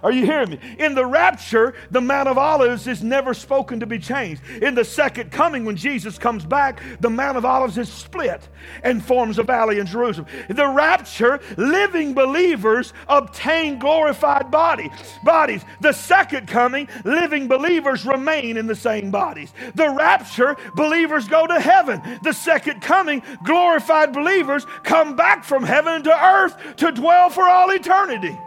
Are 0.03 0.11
you 0.11 0.25
hearing 0.25 0.51
me? 0.51 0.59
In 0.77 0.95
the 0.95 1.05
rapture, 1.05 1.73
the 1.91 2.01
Mount 2.01 2.29
of 2.29 2.37
Olives 2.37 2.87
is 2.87 3.03
never 3.03 3.33
spoken 3.33 3.79
to 3.79 3.85
be 3.85 3.99
changed. 3.99 4.41
In 4.61 4.75
the 4.75 4.85
second 4.85 5.31
coming, 5.31 5.65
when 5.65 5.75
Jesus 5.75 6.17
comes 6.17 6.45
back, 6.45 6.81
the 6.99 7.09
Mount 7.09 7.37
of 7.37 7.45
Olives 7.45 7.77
is 7.77 7.91
split 7.91 8.47
and 8.83 9.03
forms 9.03 9.39
a 9.39 9.43
valley 9.43 9.79
in 9.79 9.87
Jerusalem. 9.87 10.27
The 10.49 10.67
rapture, 10.67 11.39
living 11.57 12.13
believers 12.13 12.93
obtain 13.07 13.79
glorified 13.79 14.51
body, 14.51 14.89
bodies. 15.23 15.63
The 15.81 15.93
second 15.93 16.47
coming, 16.47 16.87
living 17.03 17.47
believers 17.47 18.05
remain 18.05 18.57
in 18.57 18.67
the 18.67 18.75
same 18.75 19.11
bodies. 19.11 19.51
The 19.75 19.89
rapture, 19.89 20.55
believers 20.75 21.27
go 21.27 21.47
to 21.47 21.59
heaven. 21.59 22.01
The 22.23 22.33
second 22.33 22.81
coming, 22.81 23.23
glorified 23.43 24.13
believers 24.13 24.65
come 24.83 25.15
back 25.15 25.43
from 25.43 25.63
heaven 25.63 26.03
to 26.03 26.25
earth 26.25 26.75
to 26.77 26.91
dwell 26.91 27.29
for 27.29 27.43
all 27.43 27.71
eternity 27.71 28.37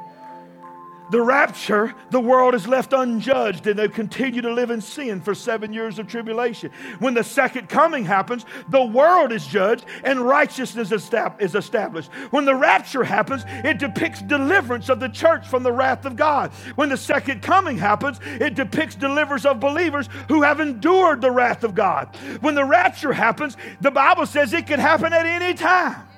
the 1.10 1.20
rapture, 1.20 1.94
the 2.10 2.20
world 2.20 2.54
is 2.54 2.66
left 2.66 2.92
unjudged 2.92 3.66
and 3.66 3.78
they 3.78 3.88
continue 3.88 4.42
to 4.42 4.52
live 4.52 4.70
in 4.70 4.80
sin 4.80 5.20
for 5.20 5.34
seven 5.34 5.72
years 5.72 5.98
of 5.98 6.06
tribulation. 6.06 6.70
When 6.98 7.14
the 7.14 7.24
second 7.24 7.68
coming 7.68 8.04
happens, 8.04 8.44
the 8.68 8.84
world 8.84 9.32
is 9.32 9.46
judged 9.46 9.84
and 10.04 10.20
righteousness 10.20 10.92
is 10.92 11.54
established. 11.54 12.10
When 12.30 12.44
the 12.44 12.54
rapture 12.54 13.04
happens, 13.04 13.44
it 13.46 13.78
depicts 13.78 14.22
deliverance 14.22 14.88
of 14.88 15.00
the 15.00 15.08
church 15.08 15.46
from 15.46 15.62
the 15.62 15.72
wrath 15.72 16.04
of 16.04 16.16
God. 16.16 16.52
When 16.76 16.88
the 16.88 16.96
second 16.96 17.42
coming 17.42 17.76
happens, 17.76 18.20
it 18.24 18.54
depicts 18.54 18.94
deliverance 18.94 19.44
of 19.44 19.60
believers 19.60 20.08
who 20.28 20.42
have 20.42 20.60
endured 20.60 21.20
the 21.20 21.30
wrath 21.30 21.64
of 21.64 21.74
God. 21.74 22.14
When 22.40 22.54
the 22.54 22.64
rapture 22.64 23.12
happens, 23.12 23.56
the 23.80 23.90
Bible 23.90 24.26
says 24.26 24.52
it 24.52 24.66
can 24.66 24.80
happen 24.80 25.12
at 25.12 25.26
any 25.26 25.54
time. 25.54 26.09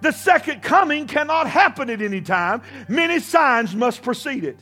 The 0.00 0.12
second 0.12 0.62
coming 0.62 1.06
cannot 1.06 1.46
happen 1.46 1.90
at 1.90 2.00
any 2.00 2.20
time. 2.20 2.62
Many 2.88 3.20
signs 3.20 3.74
must 3.74 4.02
precede 4.02 4.44
it. 4.44 4.58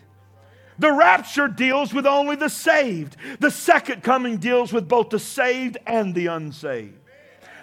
The 0.79 0.93
rapture 0.93 1.49
deals 1.49 1.93
with 1.93 2.07
only 2.07 2.37
the 2.37 2.49
saved. 2.49 3.17
The 3.41 3.51
second 3.51 4.03
coming 4.03 4.39
deals 4.39 4.73
with 4.73 4.89
both 4.89 5.11
the 5.11 5.19
saved 5.19 5.77
and 5.87 6.15
the 6.15 6.27
unsaved. 6.27 6.95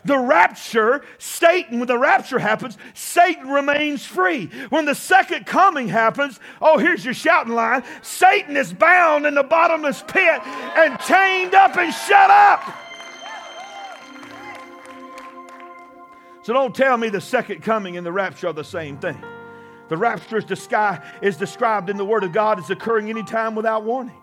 The 0.03 0.19
rapture, 0.19 1.03
Satan, 1.17 1.79
when 1.79 1.87
the 1.87 1.97
rapture 1.97 2.37
happens, 2.37 2.77
Satan 2.93 3.49
remains 3.49 4.05
free. 4.05 4.47
When 4.69 4.85
the 4.85 4.93
second 4.93 5.47
coming 5.47 5.87
happens, 5.87 6.39
oh, 6.61 6.77
here's 6.77 7.03
your 7.03 7.15
shouting 7.15 7.53
line 7.53 7.83
Satan 8.03 8.55
is 8.55 8.71
bound 8.71 9.25
in 9.25 9.33
the 9.33 9.43
bottomless 9.43 10.03
pit 10.07 10.41
and 10.45 10.99
chained 10.99 11.55
up 11.55 11.75
and 11.77 11.91
shut 11.91 12.29
up. 12.29 12.84
So 16.45 16.53
don't 16.53 16.75
tell 16.75 16.95
me 16.95 17.09
the 17.09 17.21
second 17.21 17.63
coming 17.63 17.97
and 17.97 18.05
the 18.05 18.11
rapture 18.11 18.49
are 18.49 18.53
the 18.53 18.63
same 18.63 18.99
thing. 18.99 19.19
The 19.89 19.97
rapture 19.97 20.37
is, 20.37 20.45
is 21.23 21.37
described 21.37 21.89
in 21.89 21.97
the 21.97 22.05
Word 22.05 22.23
of 22.23 22.33
God 22.33 22.59
as 22.59 22.69
occurring 22.69 23.09
anytime 23.09 23.55
without 23.55 23.83
warning. 23.83 24.21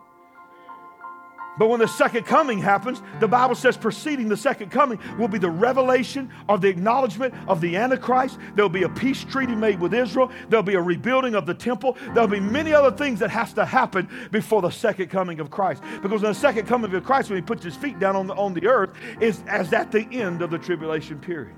But 1.59 1.69
when 1.69 1.81
the 1.81 1.89
second 1.89 2.27
coming 2.27 2.61
happens, 2.61 3.03
the 3.19 3.27
Bible 3.27 3.57
says 3.57 3.77
preceding 3.77 4.29
the 4.29 4.37
second 4.37 4.71
coming 4.71 5.01
will 5.19 5.27
be 5.27 5.41
the 5.41 5.51
revelation 5.51 6.31
or 6.49 6.59
the 6.59 6.69
acknowledgement 6.69 7.35
of 7.49 7.61
the 7.61 7.77
Antichrist. 7.77 8.39
There'll 8.55 8.69
be 8.69 8.85
a 8.85 8.89
peace 8.89 9.25
treaty 9.25 9.57
made 9.57 9.81
with 9.81 9.93
Israel. 9.93 10.31
There'll 10.49 10.63
be 10.63 10.75
a 10.75 10.81
rebuilding 10.81 11.35
of 11.35 11.45
the 11.45 11.55
temple. 11.55 11.97
There'll 12.15 12.29
be 12.29 12.39
many 12.39 12.73
other 12.73 12.97
things 12.97 13.19
that 13.19 13.31
has 13.31 13.53
to 13.55 13.65
happen 13.65 14.09
before 14.31 14.63
the 14.63 14.71
second 14.71 15.09
coming 15.09 15.41
of 15.41 15.51
Christ. 15.51 15.83
Because 16.01 16.23
the 16.23 16.35
second 16.35 16.69
coming 16.69 16.95
of 16.95 17.03
Christ, 17.03 17.31
when 17.31 17.39
he 17.39 17.43
puts 17.43 17.65
his 17.65 17.75
feet 17.75 17.99
down 17.99 18.15
on 18.15 18.29
the, 18.29 18.35
on 18.35 18.55
the 18.55 18.69
earth, 18.69 18.91
is 19.21 19.43
as 19.49 19.73
at 19.73 19.91
the 19.91 20.07
end 20.13 20.41
of 20.41 20.53
the 20.53 20.59
tribulation 20.59 21.19
period. 21.19 21.57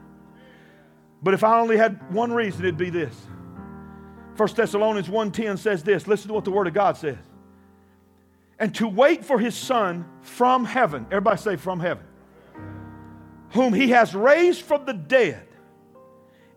But 1.25 1.33
if 1.33 1.43
I 1.43 1.59
only 1.59 1.79
had 1.79 2.13
one 2.13 2.33
reason, 2.33 2.61
it'd 2.61 2.77
be 2.77 2.91
this. 2.91 3.17
1 4.37 4.49
Thessalonians 4.55 5.09
1:10 5.09 5.57
says 5.59 5.83
this. 5.83 6.07
Listen 6.07 6.29
to 6.29 6.35
what 6.35 6.45
the 6.45 6.51
Word 6.51 6.67
of 6.67 6.75
God 6.75 6.99
says. 6.99 7.17
And 8.59 8.75
to 8.75 8.87
wait 8.87 9.25
for 9.25 9.39
his 9.39 9.55
son 9.55 10.05
from 10.21 10.67
heaven. 10.67 11.07
Everybody 11.07 11.39
say 11.39 11.57
from 11.57 11.81
heaven. 11.81 12.05
Whom 13.53 13.73
he 13.73 13.89
has 13.89 14.15
raised 14.15 14.63
from 14.63 14.85
the 14.85 14.93
dead. 14.93 15.47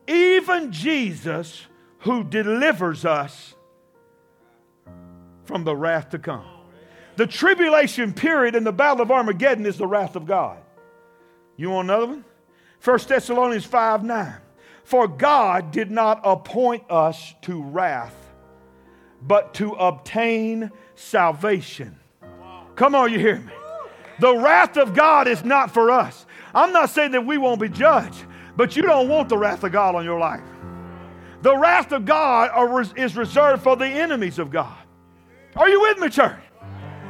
Even 0.05 0.71
Jesus 0.71 1.65
who 1.99 2.25
delivers 2.25 3.05
us 3.05 3.55
from 5.45 5.63
the 5.63 5.75
wrath 5.75 6.09
to 6.09 6.19
come. 6.19 6.45
The 7.15 7.25
tribulation 7.25 8.13
period 8.13 8.53
in 8.53 8.65
the 8.65 8.73
battle 8.73 9.01
of 9.01 9.11
Armageddon 9.11 9.65
is 9.65 9.77
the 9.77 9.87
wrath 9.87 10.15
of 10.17 10.25
God. 10.25 10.57
You 11.55 11.69
want 11.69 11.89
another 11.89 12.07
one? 12.07 12.25
1 12.83 12.99
Thessalonians 13.07 13.65
5 13.65 14.03
9. 14.03 14.35
For 14.87 15.05
God 15.09 15.71
did 15.71 15.91
not 15.91 16.21
appoint 16.23 16.89
us 16.89 17.35
to 17.41 17.61
wrath, 17.61 18.15
but 19.21 19.53
to 19.55 19.73
obtain 19.73 20.71
salvation. 20.95 21.99
Come 22.77 22.95
on, 22.95 23.11
you 23.11 23.19
hear 23.19 23.35
me? 23.35 23.51
The 24.21 24.37
wrath 24.37 24.77
of 24.77 24.93
God 24.93 25.27
is 25.27 25.43
not 25.43 25.71
for 25.71 25.91
us. 25.91 26.25
I'm 26.55 26.71
not 26.71 26.89
saying 26.89 27.11
that 27.11 27.25
we 27.25 27.37
won't 27.37 27.59
be 27.59 27.67
judged, 27.67 28.23
but 28.55 28.77
you 28.77 28.81
don't 28.81 29.09
want 29.09 29.27
the 29.27 29.37
wrath 29.37 29.65
of 29.65 29.73
God 29.73 29.93
on 29.93 30.05
your 30.05 30.19
life. 30.21 30.47
The 31.41 31.57
wrath 31.57 31.91
of 31.91 32.05
God 32.05 32.49
is 32.97 33.17
reserved 33.17 33.63
for 33.63 33.75
the 33.75 33.87
enemies 33.87 34.39
of 34.39 34.49
God. 34.49 34.77
Are 35.57 35.67
you 35.67 35.81
with 35.81 35.99
me, 35.99 36.07
church? 36.07 36.39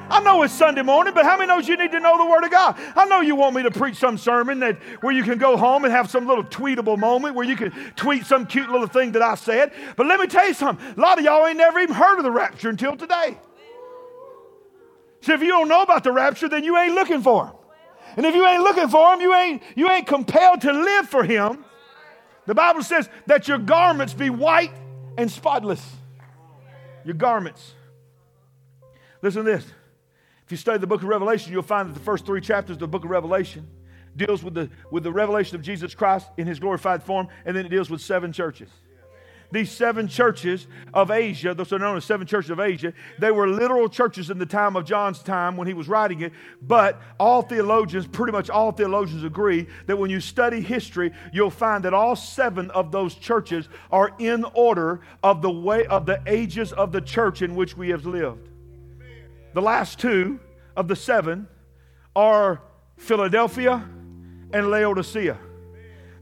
I 0.10 0.22
know 0.22 0.44
it's 0.44 0.54
Sunday 0.54 0.82
morning, 0.82 1.14
but 1.14 1.26
how 1.26 1.38
many 1.38 1.48
knows 1.48 1.68
you 1.68 1.78
need 1.78 1.92
to 1.92 2.00
know 2.00 2.18
the 2.18 2.26
Word 2.26 2.44
of 2.44 2.52
God? 2.52 2.76
I 2.96 3.06
know 3.06 3.22
you 3.22 3.36
want 3.36 3.56
me 3.56 3.64
to 3.64 3.72
preach 3.72 3.98
some 3.98 4.18
sermon 4.18 4.60
that 4.60 4.78
where 5.02 5.14
you 5.14 5.24
can 5.24 5.38
go 5.38 5.58
home 5.58 5.84
and 5.84 5.92
have 5.92 6.10
some 6.10 6.28
little 6.28 6.44
tweetable 6.44 6.98
moment 6.98 7.36
where 7.36 7.46
you 7.46 7.56
can 7.56 7.72
tweet 7.96 8.26
some 8.26 8.46
cute 8.46 8.70
little 8.70 8.88
thing 8.88 9.12
that 9.14 9.22
I 9.22 9.36
said. 9.36 9.72
But 9.96 10.08
let 10.08 10.20
me 10.20 10.28
tell 10.28 10.48
you 10.48 10.54
something. 10.54 10.86
A 10.96 11.00
lot 11.00 11.20
of 11.20 11.26
y'all 11.26 11.46
ain't 11.46 11.58
never 11.58 11.80
even 11.80 11.96
heard 11.96 12.18
of 12.18 12.24
the 12.24 12.32
rapture 12.32 12.70
until 12.70 12.96
today. 12.96 13.38
So 15.22 15.34
if 15.34 15.42
you 15.42 15.50
don't 15.50 15.68
know 15.68 15.82
about 15.82 16.04
the 16.04 16.12
rapture, 16.12 16.48
then 16.48 16.64
you 16.64 16.78
ain't 16.78 16.94
looking 16.94 17.22
for 17.22 17.48
him. 17.48 17.54
And 18.16 18.26
if 18.26 18.34
you 18.34 18.46
ain't 18.46 18.64
looking 18.64 18.88
for 18.88 19.14
him, 19.14 19.22
you 19.22 19.34
ain't 19.34 19.62
you 19.76 19.90
ain't 19.90 20.08
compelled 20.08 20.62
to 20.62 20.72
live 20.72 21.10
for 21.10 21.24
him. 21.24 21.66
The 22.46 22.56
Bible 22.56 22.82
says 22.82 23.10
that 23.26 23.48
your 23.48 23.58
garments 23.58 24.14
be 24.14 24.30
white 24.30 24.72
and 25.18 25.30
spotless. 25.30 25.86
Your 27.04 27.16
garments. 27.16 27.74
Listen 29.22 29.44
to 29.44 29.52
this. 29.52 29.66
If 30.48 30.52
you 30.52 30.58
study 30.58 30.78
the 30.78 30.88
book 30.88 31.04
of 31.04 31.10
Revelation, 31.10 31.52
you'll 31.52 31.62
find 31.62 31.90
that 31.90 31.94
the 31.94 32.00
first 32.00 32.26
three 32.26 32.40
chapters 32.40 32.78
of 32.78 32.80
the 32.80 32.88
book 32.88 33.04
of 33.04 33.10
Revelation 33.10 33.68
deals 34.16 34.42
with 34.42 34.54
the, 34.54 34.70
with 34.90 35.04
the 35.04 35.12
revelation 35.12 35.58
of 35.58 35.62
Jesus 35.62 35.94
Christ 35.94 36.26
in 36.38 36.48
his 36.48 36.58
glorified 36.58 37.04
form, 37.04 37.28
and 37.44 37.54
then 37.54 37.66
it 37.66 37.70
deals 37.70 37.90
with 37.90 38.00
seven 38.00 38.32
churches. 38.32 38.70
These 39.52 39.70
seven 39.70 40.08
churches 40.08 40.68
of 40.94 41.12
Asia, 41.12 41.54
those 41.54 41.74
are 41.74 41.80
known 41.80 41.98
as 41.98 42.06
seven 42.06 42.26
churches 42.26 42.50
of 42.50 42.62
Asia, 42.62 42.94
they 43.20 43.30
were 43.30 43.50
literal 43.50 43.90
churches 43.90 44.30
in 44.30 44.38
the 44.38 44.46
time 44.46 44.78
of 44.78 44.86
John's 44.86 45.22
time 45.22 45.58
when 45.58 45.68
he 45.68 45.74
was 45.74 45.90
writing 45.90 46.22
it. 46.22 46.32
But 46.62 47.02
all 47.20 47.42
theologians, 47.42 48.08
pretty 48.08 48.32
much 48.32 48.50
all 48.50 48.72
theologians 48.72 49.26
agree 49.26 49.68
that 49.88 49.98
when 49.98 50.10
you 50.10 50.22
study 50.22 50.62
history, 50.62 51.12
you'll 51.34 51.50
find 51.50 51.84
that 51.84 51.94
all 51.94 52.16
seven 52.16 52.72
of 52.72 52.94
those 52.94 53.16
churches 53.16 53.68
are 53.92 54.14
in 54.18 54.46
order 54.54 55.02
of 55.22 55.42
the 55.42 55.52
way 55.52 55.86
of 55.88 56.06
the 56.06 56.22
ages 56.26 56.72
of 56.72 56.94
the 56.94 57.02
church 57.02 57.42
in 57.42 57.54
which 57.54 57.76
we 57.76 57.90
have 57.90 58.06
lived. 58.06 58.48
The 59.54 59.62
last 59.62 60.00
two 60.00 60.40
of 60.76 60.88
the 60.88 60.96
seven 60.96 61.48
are 62.16 62.62
Philadelphia 62.98 63.88
and 64.54 64.70
Laodicea. 64.70 65.38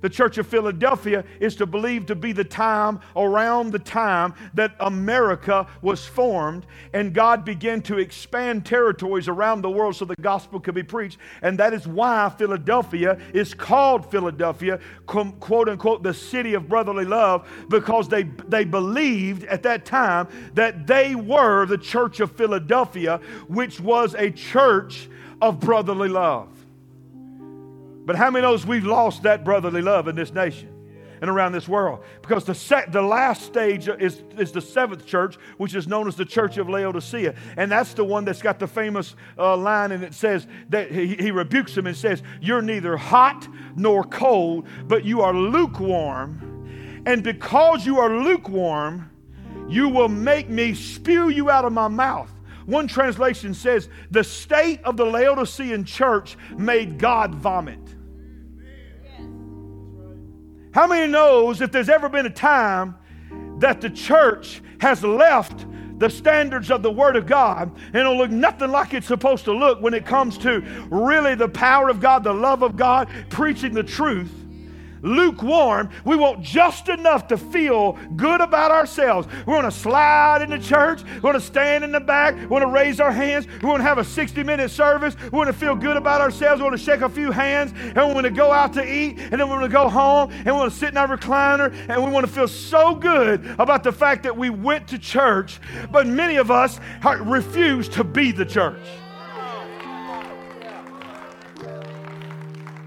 The 0.05 0.09
church 0.09 0.37
of 0.37 0.45
Philadelphia 0.45 1.23
is 1.39 1.55
to 1.55 1.65
believe 1.65 2.05
to 2.05 2.13
be 2.13 2.31
the 2.31 2.43
time 2.43 2.99
around 3.15 3.71
the 3.71 3.79
time 3.79 4.35
that 4.53 4.75
America 4.79 5.65
was 5.81 6.05
formed 6.05 6.67
and 6.93 7.11
God 7.11 7.43
began 7.43 7.81
to 7.81 7.97
expand 7.97 8.67
territories 8.67 9.27
around 9.27 9.63
the 9.63 9.69
world 9.71 9.95
so 9.95 10.05
the 10.05 10.15
gospel 10.17 10.59
could 10.59 10.75
be 10.75 10.83
preached. 10.83 11.17
And 11.41 11.57
that 11.57 11.73
is 11.73 11.87
why 11.87 12.29
Philadelphia 12.37 13.17
is 13.33 13.55
called 13.55 14.11
Philadelphia, 14.11 14.79
quote 15.07 15.69
unquote, 15.69 16.03
the 16.03 16.13
city 16.13 16.53
of 16.53 16.69
brotherly 16.69 17.05
love, 17.05 17.49
because 17.67 18.07
they, 18.07 18.25
they 18.47 18.63
believed 18.63 19.45
at 19.45 19.63
that 19.63 19.85
time 19.85 20.27
that 20.53 20.85
they 20.85 21.15
were 21.15 21.65
the 21.65 21.79
church 21.79 22.19
of 22.19 22.31
Philadelphia, 22.31 23.19
which 23.47 23.79
was 23.79 24.13
a 24.13 24.29
church 24.29 25.09
of 25.41 25.59
brotherly 25.59 26.09
love. 26.09 26.54
But 28.05 28.15
how 28.15 28.29
many 28.29 28.43
knows 28.43 28.65
we've 28.65 28.85
lost 28.85 29.23
that 29.23 29.43
brotherly 29.43 29.81
love 29.81 30.07
in 30.07 30.15
this 30.15 30.33
nation? 30.33 30.75
and 31.21 31.29
around 31.29 31.53
this 31.53 31.67
world. 31.67 32.03
Because 32.21 32.45
the, 32.45 32.53
sec- 32.53 32.91
the 32.91 33.01
last 33.01 33.43
stage 33.43 33.87
is, 33.87 34.21
is 34.37 34.51
the 34.51 34.61
seventh 34.61 35.05
church, 35.05 35.37
which 35.57 35.75
is 35.75 35.87
known 35.87 36.07
as 36.07 36.15
the 36.15 36.25
Church 36.25 36.57
of 36.57 36.69
Laodicea. 36.69 37.33
And 37.57 37.71
that's 37.71 37.93
the 37.93 38.03
one 38.03 38.25
that's 38.25 38.41
got 38.41 38.59
the 38.59 38.67
famous 38.67 39.15
uh, 39.37 39.55
line, 39.55 39.91
and 39.91 40.03
it 40.03 40.13
says 40.13 40.45
that 40.69 40.91
he, 40.91 41.15
he 41.15 41.31
rebukes 41.31 41.73
them 41.73 41.87
and 41.87 41.95
says, 41.95 42.21
You're 42.41 42.61
neither 42.61 42.97
hot 42.97 43.47
nor 43.75 44.03
cold, 44.03 44.67
but 44.87 45.05
you 45.05 45.21
are 45.21 45.33
lukewarm. 45.33 47.03
And 47.05 47.23
because 47.23 47.85
you 47.85 47.99
are 47.99 48.09
lukewarm, 48.09 49.09
you 49.67 49.89
will 49.89 50.09
make 50.09 50.49
me 50.49 50.73
spew 50.73 51.29
you 51.29 51.49
out 51.49 51.65
of 51.65 51.73
my 51.73 51.87
mouth. 51.87 52.31
One 52.65 52.87
translation 52.87 53.53
says, 53.53 53.89
The 54.11 54.23
state 54.23 54.83
of 54.83 54.97
the 54.97 55.05
Laodicean 55.05 55.85
church 55.85 56.37
made 56.57 56.97
God 56.97 57.33
vomit. 57.35 57.79
How 60.75 60.87
many 60.87 61.09
knows 61.09 61.61
if 61.61 61.71
there's 61.71 61.87
ever 61.87 62.09
been 62.09 62.25
a 62.25 62.29
time 62.29 62.97
that 63.59 63.79
the 63.79 63.89
church 63.89 64.61
has 64.81 65.05
left 65.05 65.65
the 65.99 66.09
standards 66.09 66.69
of 66.69 66.83
the 66.83 66.91
Word 66.91 67.15
of 67.15 67.25
God 67.25 67.71
and 67.87 67.95
it'll 67.95 68.17
look 68.17 68.29
nothing 68.29 68.71
like 68.71 68.93
it's 68.93 69.07
supposed 69.07 69.45
to 69.45 69.53
look 69.53 69.79
when 69.79 69.93
it 69.93 70.05
comes 70.05 70.37
to 70.39 70.59
really 70.89 71.33
the 71.33 71.47
power 71.47 71.87
of 71.87 72.01
God, 72.01 72.25
the 72.25 72.33
love 72.33 72.61
of 72.61 72.75
God, 72.75 73.07
preaching 73.29 73.73
the 73.73 73.83
truth? 73.83 74.44
Lukewarm. 75.05 75.89
We 76.03 76.15
want 76.15 76.41
just 76.41 76.89
enough 76.89 77.27
to 77.27 77.37
feel 77.37 77.93
good 78.15 78.41
about 78.41 78.71
ourselves. 78.71 79.27
We 79.45 79.53
want 79.53 79.71
to 79.71 79.77
slide 79.79 80.41
into 80.41 80.59
church. 80.59 81.03
We 81.03 81.19
want 81.21 81.35
to 81.35 81.41
stand 81.41 81.83
in 81.83 81.91
the 81.91 81.99
back. 81.99 82.35
We 82.35 82.47
want 82.47 82.63
to 82.63 82.69
raise 82.69 82.99
our 82.99 83.11
hands. 83.11 83.47
We 83.61 83.69
want 83.69 83.79
to 83.79 83.83
have 83.83 83.97
a 83.97 84.03
60 84.03 84.43
minute 84.43 84.71
service. 84.71 85.15
We 85.23 85.37
want 85.37 85.47
to 85.47 85.53
feel 85.53 85.75
good 85.75 85.97
about 85.97 86.21
ourselves. 86.21 86.59
We 86.59 86.67
want 86.67 86.77
to 86.77 86.83
shake 86.83 87.01
a 87.01 87.09
few 87.09 87.31
hands. 87.31 87.73
And 87.75 88.07
we 88.07 88.13
want 88.13 88.25
to 88.25 88.31
go 88.31 88.51
out 88.51 88.73
to 88.73 88.83
eat. 88.83 89.19
And 89.19 89.33
then 89.33 89.47
we 89.47 89.55
want 89.55 89.63
to 89.63 89.69
go 89.69 89.87
home. 89.87 90.31
And 90.31 90.47
we 90.47 90.51
want 90.53 90.71
to 90.71 90.77
sit 90.77 90.89
in 90.89 90.97
our 90.97 91.07
recliner. 91.07 91.73
And 91.87 92.03
we 92.03 92.11
want 92.11 92.25
to 92.25 92.31
feel 92.31 92.47
so 92.47 92.95
good 92.95 93.45
about 93.59 93.83
the 93.83 93.91
fact 93.91 94.23
that 94.23 94.35
we 94.35 94.49
went 94.49 94.87
to 94.89 94.99
church. 94.99 95.59
But 95.91 96.07
many 96.07 96.37
of 96.37 96.51
us 96.51 96.79
refuse 97.21 97.87
to 97.89 98.03
be 98.03 98.31
the 98.31 98.45
church. 98.45 98.81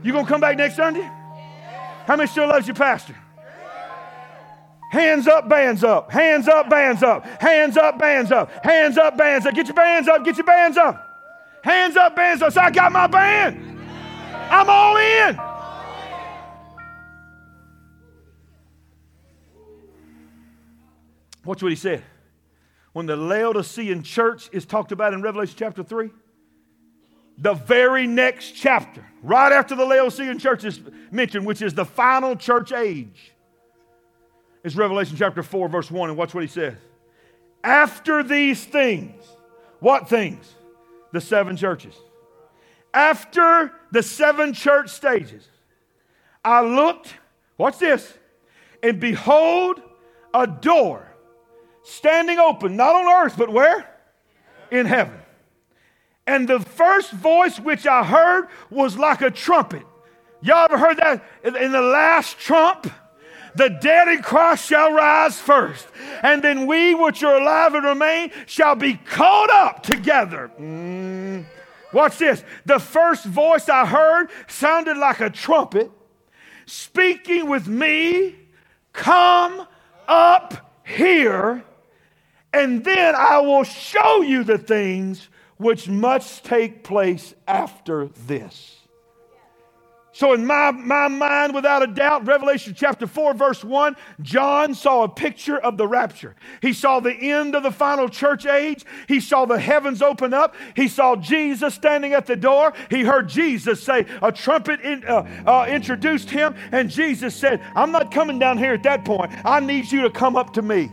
You 0.02 0.12
gonna 0.12 0.26
come 0.26 0.40
back 0.40 0.56
next 0.56 0.76
Sunday? 0.76 1.10
How 2.08 2.16
many 2.16 2.26
still 2.26 2.48
loves 2.48 2.66
your 2.66 2.74
pastor? 2.74 3.14
Hands 4.90 5.26
up, 5.28 5.46
bands 5.46 5.84
up. 5.84 6.10
Hands 6.10 6.48
up, 6.48 6.70
bands 6.70 7.02
up. 7.02 7.26
Hands 7.38 7.76
up, 7.76 7.98
bands 7.98 8.32
up. 8.32 8.64
Hands 8.64 8.96
up, 8.96 9.18
bands 9.18 9.44
up. 9.44 9.54
Get 9.54 9.66
your 9.66 9.74
bands 9.74 10.08
up. 10.08 10.24
Get 10.24 10.38
your 10.38 10.46
bands 10.46 10.78
up. 10.78 11.06
Hands 11.62 11.94
up, 11.98 12.16
bands 12.16 12.40
up. 12.40 12.54
So 12.54 12.62
I 12.62 12.70
got 12.70 12.92
my 12.92 13.08
band. 13.08 13.78
I'm 14.50 14.70
all 14.70 14.96
in. 14.96 15.36
Watch 21.44 21.62
what 21.62 21.72
he 21.72 21.76
said. 21.76 22.02
When 22.94 23.04
the 23.04 23.16
Laodicean 23.16 24.02
church 24.02 24.48
is 24.50 24.64
talked 24.64 24.92
about 24.92 25.12
in 25.12 25.20
Revelation 25.20 25.56
chapter 25.58 25.82
3, 25.82 26.08
the 27.40 27.54
very 27.54 28.06
next 28.06 28.52
chapter, 28.52 29.04
right 29.22 29.52
after 29.52 29.76
the 29.76 29.84
Laodicean 29.84 30.38
church 30.38 30.64
is 30.64 30.80
mentioned, 31.12 31.46
which 31.46 31.62
is 31.62 31.72
the 31.72 31.84
final 31.84 32.34
church 32.34 32.72
age, 32.72 33.32
is 34.64 34.76
Revelation 34.76 35.16
chapter 35.16 35.42
4, 35.42 35.68
verse 35.68 35.90
1. 35.90 36.10
And 36.10 36.18
watch 36.18 36.34
what 36.34 36.42
he 36.42 36.48
says. 36.48 36.74
After 37.62 38.24
these 38.24 38.64
things, 38.64 39.22
what 39.78 40.08
things? 40.08 40.52
The 41.12 41.20
seven 41.20 41.56
churches. 41.56 41.94
After 42.92 43.72
the 43.92 44.02
seven 44.02 44.52
church 44.52 44.90
stages, 44.90 45.46
I 46.44 46.62
looked, 46.62 47.14
watch 47.56 47.78
this, 47.78 48.12
and 48.82 48.98
behold, 48.98 49.80
a 50.34 50.46
door 50.46 51.06
standing 51.84 52.38
open, 52.38 52.76
not 52.76 52.96
on 52.96 53.24
earth, 53.24 53.36
but 53.38 53.50
where? 53.50 53.88
In 54.70 54.86
heaven. 54.86 55.18
And 56.28 56.46
the 56.46 56.60
first 56.60 57.10
voice 57.10 57.58
which 57.58 57.86
I 57.86 58.04
heard 58.04 58.48
was 58.68 58.98
like 58.98 59.22
a 59.22 59.30
trumpet. 59.30 59.82
Y'all 60.42 60.66
ever 60.70 60.76
heard 60.76 60.98
that? 60.98 61.24
In 61.42 61.72
the 61.72 61.80
last 61.80 62.38
trump, 62.38 62.86
the 63.54 63.70
dead 63.70 64.08
in 64.08 64.22
Christ 64.22 64.66
shall 64.68 64.92
rise 64.92 65.40
first, 65.40 65.88
and 66.22 66.44
then 66.44 66.66
we 66.66 66.94
which 66.94 67.22
are 67.22 67.40
alive 67.40 67.74
and 67.74 67.82
remain 67.82 68.30
shall 68.44 68.74
be 68.74 68.94
caught 68.94 69.50
up 69.50 69.82
together. 69.82 70.50
Mm. 70.60 71.46
Watch 71.94 72.18
this. 72.18 72.44
The 72.66 72.78
first 72.78 73.24
voice 73.24 73.70
I 73.70 73.86
heard 73.86 74.28
sounded 74.48 74.98
like 74.98 75.20
a 75.20 75.30
trumpet 75.30 75.90
speaking 76.66 77.48
with 77.48 77.66
me, 77.66 78.36
Come 78.92 79.66
up 80.06 80.76
here, 80.84 81.64
and 82.52 82.84
then 82.84 83.14
I 83.14 83.38
will 83.38 83.64
show 83.64 84.20
you 84.20 84.44
the 84.44 84.58
things 84.58 85.30
which 85.58 85.88
must 85.88 86.44
take 86.44 86.82
place 86.82 87.34
after 87.46 88.08
this. 88.26 88.78
So, 90.18 90.32
in 90.32 90.44
my, 90.44 90.72
my 90.72 91.06
mind, 91.06 91.54
without 91.54 91.84
a 91.84 91.86
doubt, 91.86 92.26
Revelation 92.26 92.74
chapter 92.76 93.06
4, 93.06 93.34
verse 93.34 93.62
1, 93.62 93.94
John 94.20 94.74
saw 94.74 95.04
a 95.04 95.08
picture 95.08 95.56
of 95.56 95.76
the 95.76 95.86
rapture. 95.86 96.34
He 96.60 96.72
saw 96.72 96.98
the 96.98 97.14
end 97.14 97.54
of 97.54 97.62
the 97.62 97.70
final 97.70 98.08
church 98.08 98.44
age. 98.44 98.84
He 99.06 99.20
saw 99.20 99.44
the 99.44 99.60
heavens 99.60 100.02
open 100.02 100.34
up. 100.34 100.56
He 100.74 100.88
saw 100.88 101.14
Jesus 101.14 101.72
standing 101.74 102.14
at 102.14 102.26
the 102.26 102.34
door. 102.34 102.72
He 102.90 103.02
heard 103.02 103.28
Jesus 103.28 103.80
say, 103.80 104.06
a 104.20 104.32
trumpet 104.32 104.80
in, 104.80 105.04
uh, 105.04 105.44
uh, 105.46 105.66
introduced 105.68 106.30
him, 106.30 106.56
and 106.72 106.90
Jesus 106.90 107.36
said, 107.36 107.62
I'm 107.76 107.92
not 107.92 108.10
coming 108.10 108.40
down 108.40 108.58
here 108.58 108.72
at 108.72 108.82
that 108.82 109.04
point. 109.04 109.30
I 109.44 109.60
need 109.60 109.92
you 109.92 110.02
to 110.02 110.10
come 110.10 110.34
up 110.34 110.54
to 110.54 110.62
me. 110.62 110.90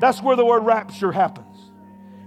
That's 0.00 0.20
where 0.20 0.36
the 0.36 0.44
word 0.44 0.66
rapture 0.66 1.12
happens. 1.12 1.43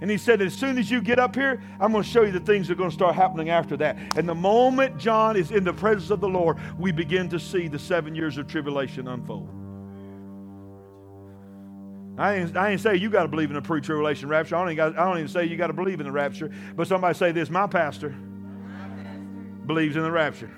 And 0.02 0.12
he 0.12 0.18
said, 0.18 0.42
As 0.42 0.54
soon 0.54 0.78
as 0.78 0.92
you 0.92 1.02
get 1.02 1.20
up 1.20 1.36
here, 1.36 1.62
I'm 1.80 1.92
going 1.92 2.04
to 2.04 2.10
show 2.10 2.24
you 2.24 2.32
the 2.32 2.40
things 2.40 2.68
that 2.68 2.74
are 2.74 2.78
going 2.78 2.90
to 2.90 2.96
start 2.96 3.16
happening 3.16 3.50
after 3.50 3.76
that. 3.78 4.18
And 4.18 4.28
the 4.28 4.36
moment 4.36 4.98
John 4.98 5.36
is 5.36 5.52
in 5.52 5.64
the 5.64 5.74
presence 5.74 6.12
of 6.12 6.20
the 6.20 6.30
Lord, 6.30 6.58
we 6.78 6.92
begin 6.92 7.30
to 7.30 7.40
see 7.40 7.68
the 7.68 7.80
seven 7.80 8.14
years 8.16 8.38
of 8.38 8.48
tribulation 8.48 9.08
unfold. 9.08 9.50
I 12.20 12.36
ain't, 12.36 12.58
I 12.58 12.72
ain't 12.72 12.82
say 12.82 12.96
you 12.96 13.10
got 13.10 13.24
to 13.24 13.28
believe 13.28 13.52
in 13.52 13.58
a 13.58 13.62
pre 13.62 13.80
tribulation 13.82 14.28
rapture. 14.30 14.56
I 14.56 14.66
don't, 14.66 14.76
got, 14.76 14.98
I 14.98 15.06
don't, 15.06 15.18
even 15.18 15.28
say 15.28 15.46
you 15.46 15.56
got 15.56 15.68
to 15.68 15.74
believe 15.74 16.00
in 16.00 16.06
the 16.06 16.12
rapture. 16.12 16.52
But 16.76 16.88
somebody 16.88 17.16
say 17.16 17.32
this 17.32 17.50
my 17.50 17.68
pastor, 17.68 18.10
believes 19.66 19.96
in 19.96 20.04
the 20.04 20.12
rapture. 20.12 20.52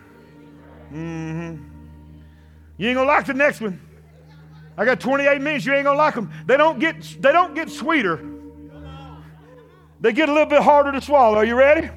Mm-hmm. 0.93 1.63
You 2.77 2.87
ain't 2.87 2.95
going 2.95 3.07
to 3.07 3.13
like 3.13 3.25
the 3.25 3.33
next 3.33 3.59
one. 3.59 3.81
I 4.77 4.85
got 4.85 5.01
28 5.01 5.41
minutes. 5.41 5.65
You 5.65 5.73
ain't 5.73 5.83
going 5.83 5.97
to 5.97 6.01
like 6.01 6.15
them. 6.15 6.31
They 6.45 6.55
don't, 6.55 6.79
get, 6.79 7.01
they 7.19 7.33
don't 7.33 7.53
get 7.53 7.69
sweeter 7.69 8.38
they 10.01 10.13
get 10.13 10.29
a 10.29 10.31
little 10.31 10.47
bit 10.47 10.61
harder 10.61 10.91
to 10.91 11.01
swallow. 11.01 11.37
Are 11.37 11.45
you 11.45 11.55
ready? 11.55 11.89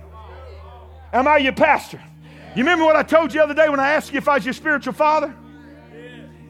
Am 1.12 1.28
I 1.28 1.38
your 1.38 1.52
pastor? 1.52 2.02
You 2.54 2.62
remember 2.62 2.84
what 2.84 2.96
I 2.96 3.02
told 3.02 3.32
you 3.32 3.40
the 3.40 3.44
other 3.44 3.54
day 3.54 3.68
when 3.68 3.80
I 3.80 3.90
asked 3.90 4.12
you 4.12 4.18
if 4.18 4.28
I 4.28 4.34
was 4.34 4.44
your 4.44 4.54
spiritual 4.54 4.92
father? 4.92 5.34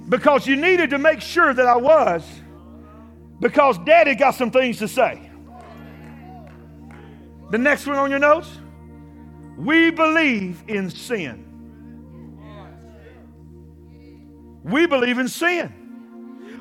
Because 0.09 0.47
you 0.47 0.57
needed 0.57 0.91
to 0.91 0.99
make 0.99 1.21
sure 1.21 1.55
that 1.55 1.67
I 1.67 1.77
was, 1.77 2.25
because 3.41 3.79
daddy 3.79 4.15
got 4.15 4.35
some 4.35 4.51
things 4.51 4.79
to 4.79 4.89
say. 4.89 5.31
The 7.51 7.59
next 7.59 7.87
one 7.87 7.97
on 7.97 8.11
your 8.11 8.19
notes 8.19 8.49
we 9.57 9.91
believe 9.91 10.65
in 10.67 10.91
sin. 10.91 11.45
We 14.65 14.87
believe 14.87 15.19
in 15.19 15.29
sin. 15.29 15.73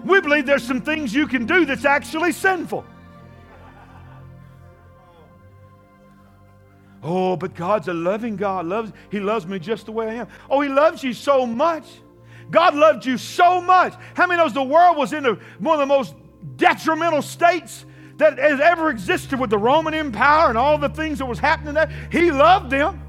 We 0.04 0.20
believe 0.22 0.46
there's 0.46 0.64
some 0.64 0.82
things 0.82 1.14
you 1.14 1.28
can 1.28 1.46
do 1.46 1.66
that's 1.66 1.86
actually 1.86 2.32
sinful. 2.32 2.86
Oh, 7.04 7.36
but 7.36 7.56
God's 7.56 7.88
a 7.88 7.94
loving 7.94 8.36
God. 8.36 8.66
Loves, 8.66 8.92
he 9.10 9.20
loves 9.20 9.48
me 9.48 9.60
just 9.60 9.88
the 9.88 9.92
way 9.92 10.10
I 10.10 10.14
am. 10.16 10.28
Oh, 10.50 10.62
He 10.62 10.70
loves 10.70 11.04
you 11.04 11.14
so 11.14 11.46
much. 11.46 11.86
God 12.52 12.76
loved 12.76 13.06
you 13.06 13.18
so 13.18 13.62
much. 13.62 13.94
How 14.14 14.28
many 14.28 14.38
knows 14.38 14.54
the 14.54 14.64
world 14.64 14.98
was 14.98 15.14
in 15.14 15.26
a, 15.26 15.34
one 15.60 15.80
of 15.80 15.80
the 15.80 15.94
most 15.94 16.16
detrimental 16.58 17.22
states 17.22 17.86
that 18.18 18.38
has 18.38 18.60
ever 18.60 18.90
existed 18.90 19.40
with 19.40 19.50
the 19.50 19.58
Roman 19.58 19.94
Empire 19.94 20.50
and 20.50 20.58
all 20.58 20.78
the 20.78 20.90
things 20.90 21.18
that 21.20 21.26
was 21.26 21.40
happening 21.40 21.74
there? 21.74 21.92
He 22.12 22.32
loved 22.32 22.70
them. 22.70 23.02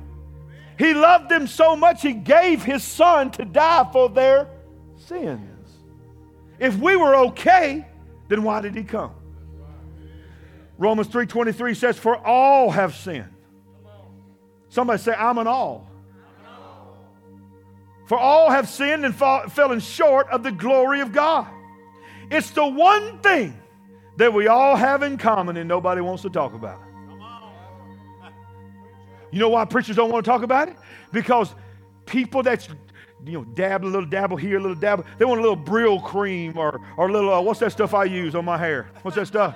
He 0.78 0.94
loved 0.94 1.28
them 1.28 1.46
so 1.46 1.76
much, 1.76 2.00
He 2.00 2.14
gave 2.14 2.62
His 2.62 2.82
Son 2.82 3.30
to 3.32 3.44
die 3.44 3.88
for 3.92 4.08
their 4.08 4.48
sins. 4.96 5.68
If 6.58 6.78
we 6.78 6.96
were 6.96 7.14
okay, 7.26 7.86
then 8.28 8.42
why 8.42 8.62
did 8.62 8.74
He 8.74 8.84
come? 8.84 9.12
Romans 10.78 11.08
3:23 11.08 11.74
says, 11.74 11.98
"For 11.98 12.16
all 12.16 12.70
have 12.70 12.94
sinned." 12.94 13.28
Somebody 14.72 15.02
say, 15.02 15.12
"I'm 15.12 15.36
an 15.36 15.46
all." 15.46 15.86
For 18.06 18.18
all 18.18 18.50
have 18.50 18.70
sinned 18.70 19.04
and 19.04 19.14
fall, 19.14 19.46
fallen 19.50 19.80
short 19.80 20.30
of 20.30 20.42
the 20.42 20.50
glory 20.50 21.00
of 21.00 21.12
God. 21.12 21.46
It's 22.30 22.50
the 22.52 22.66
one 22.66 23.18
thing 23.18 23.54
that 24.16 24.32
we 24.32 24.48
all 24.48 24.74
have 24.74 25.02
in 25.02 25.18
common 25.18 25.58
and 25.58 25.68
nobody 25.68 26.00
wants 26.00 26.22
to 26.22 26.30
talk 26.30 26.54
about. 26.54 26.80
You 29.30 29.40
know 29.40 29.50
why 29.50 29.66
preachers 29.66 29.96
don't 29.96 30.10
want 30.10 30.24
to 30.24 30.30
talk 30.30 30.42
about 30.42 30.68
it? 30.68 30.76
Because 31.12 31.54
people 32.06 32.42
that's 32.42 32.66
you 33.26 33.32
know 33.32 33.44
dab 33.44 33.84
a 33.84 33.86
little 33.86 34.08
dabble 34.08 34.38
here, 34.38 34.56
a 34.56 34.60
little 34.60 34.74
dabble, 34.74 35.04
they 35.18 35.26
want 35.26 35.38
a 35.38 35.42
little 35.42 35.62
Brylcreem 35.62 36.56
or 36.56 36.80
or 36.96 37.10
a 37.10 37.12
little 37.12 37.32
uh, 37.32 37.42
what's 37.42 37.60
that 37.60 37.72
stuff 37.72 37.92
I 37.92 38.04
use 38.04 38.34
on 38.34 38.46
my 38.46 38.56
hair? 38.56 38.90
What's 39.02 39.16
that 39.16 39.26
stuff? 39.26 39.54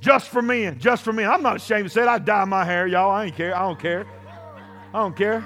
Just 0.00 0.28
for 0.28 0.42
men, 0.42 0.78
just 0.78 1.02
for 1.02 1.12
men. 1.12 1.28
I'm 1.28 1.42
not 1.42 1.56
ashamed 1.56 1.84
to 1.84 1.90
say 1.90 2.02
it. 2.02 2.08
I 2.08 2.18
dye 2.18 2.44
my 2.44 2.64
hair, 2.64 2.86
y'all. 2.86 3.10
I 3.10 3.26
ain't 3.26 3.36
care. 3.36 3.54
I 3.54 3.60
don't 3.60 3.78
care. 3.78 4.06
I 4.94 4.98
don't 5.00 5.16
care. 5.16 5.44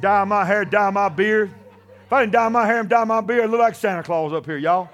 Dye 0.00 0.24
my 0.24 0.44
hair, 0.44 0.64
dye 0.64 0.90
my 0.90 1.08
beard. 1.08 1.52
If 2.06 2.12
I 2.12 2.22
didn't 2.22 2.34
dye 2.34 2.48
my 2.48 2.66
hair 2.66 2.80
and 2.80 2.88
dye 2.88 3.04
my 3.04 3.20
beard, 3.20 3.42
I 3.42 3.46
look 3.46 3.60
like 3.60 3.74
Santa 3.74 4.02
Claus 4.02 4.32
up 4.32 4.46
here, 4.46 4.58
y'all. 4.58 4.88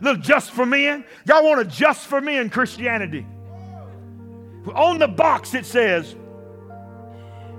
little 0.00 0.20
just 0.20 0.52
for 0.52 0.66
men. 0.66 1.04
Y'all 1.26 1.44
want 1.44 1.60
a 1.60 1.64
just 1.64 2.06
for 2.06 2.20
men 2.20 2.50
Christianity. 2.50 3.26
On 4.74 4.98
the 4.98 5.08
box 5.08 5.54
it 5.54 5.66
says, 5.66 6.14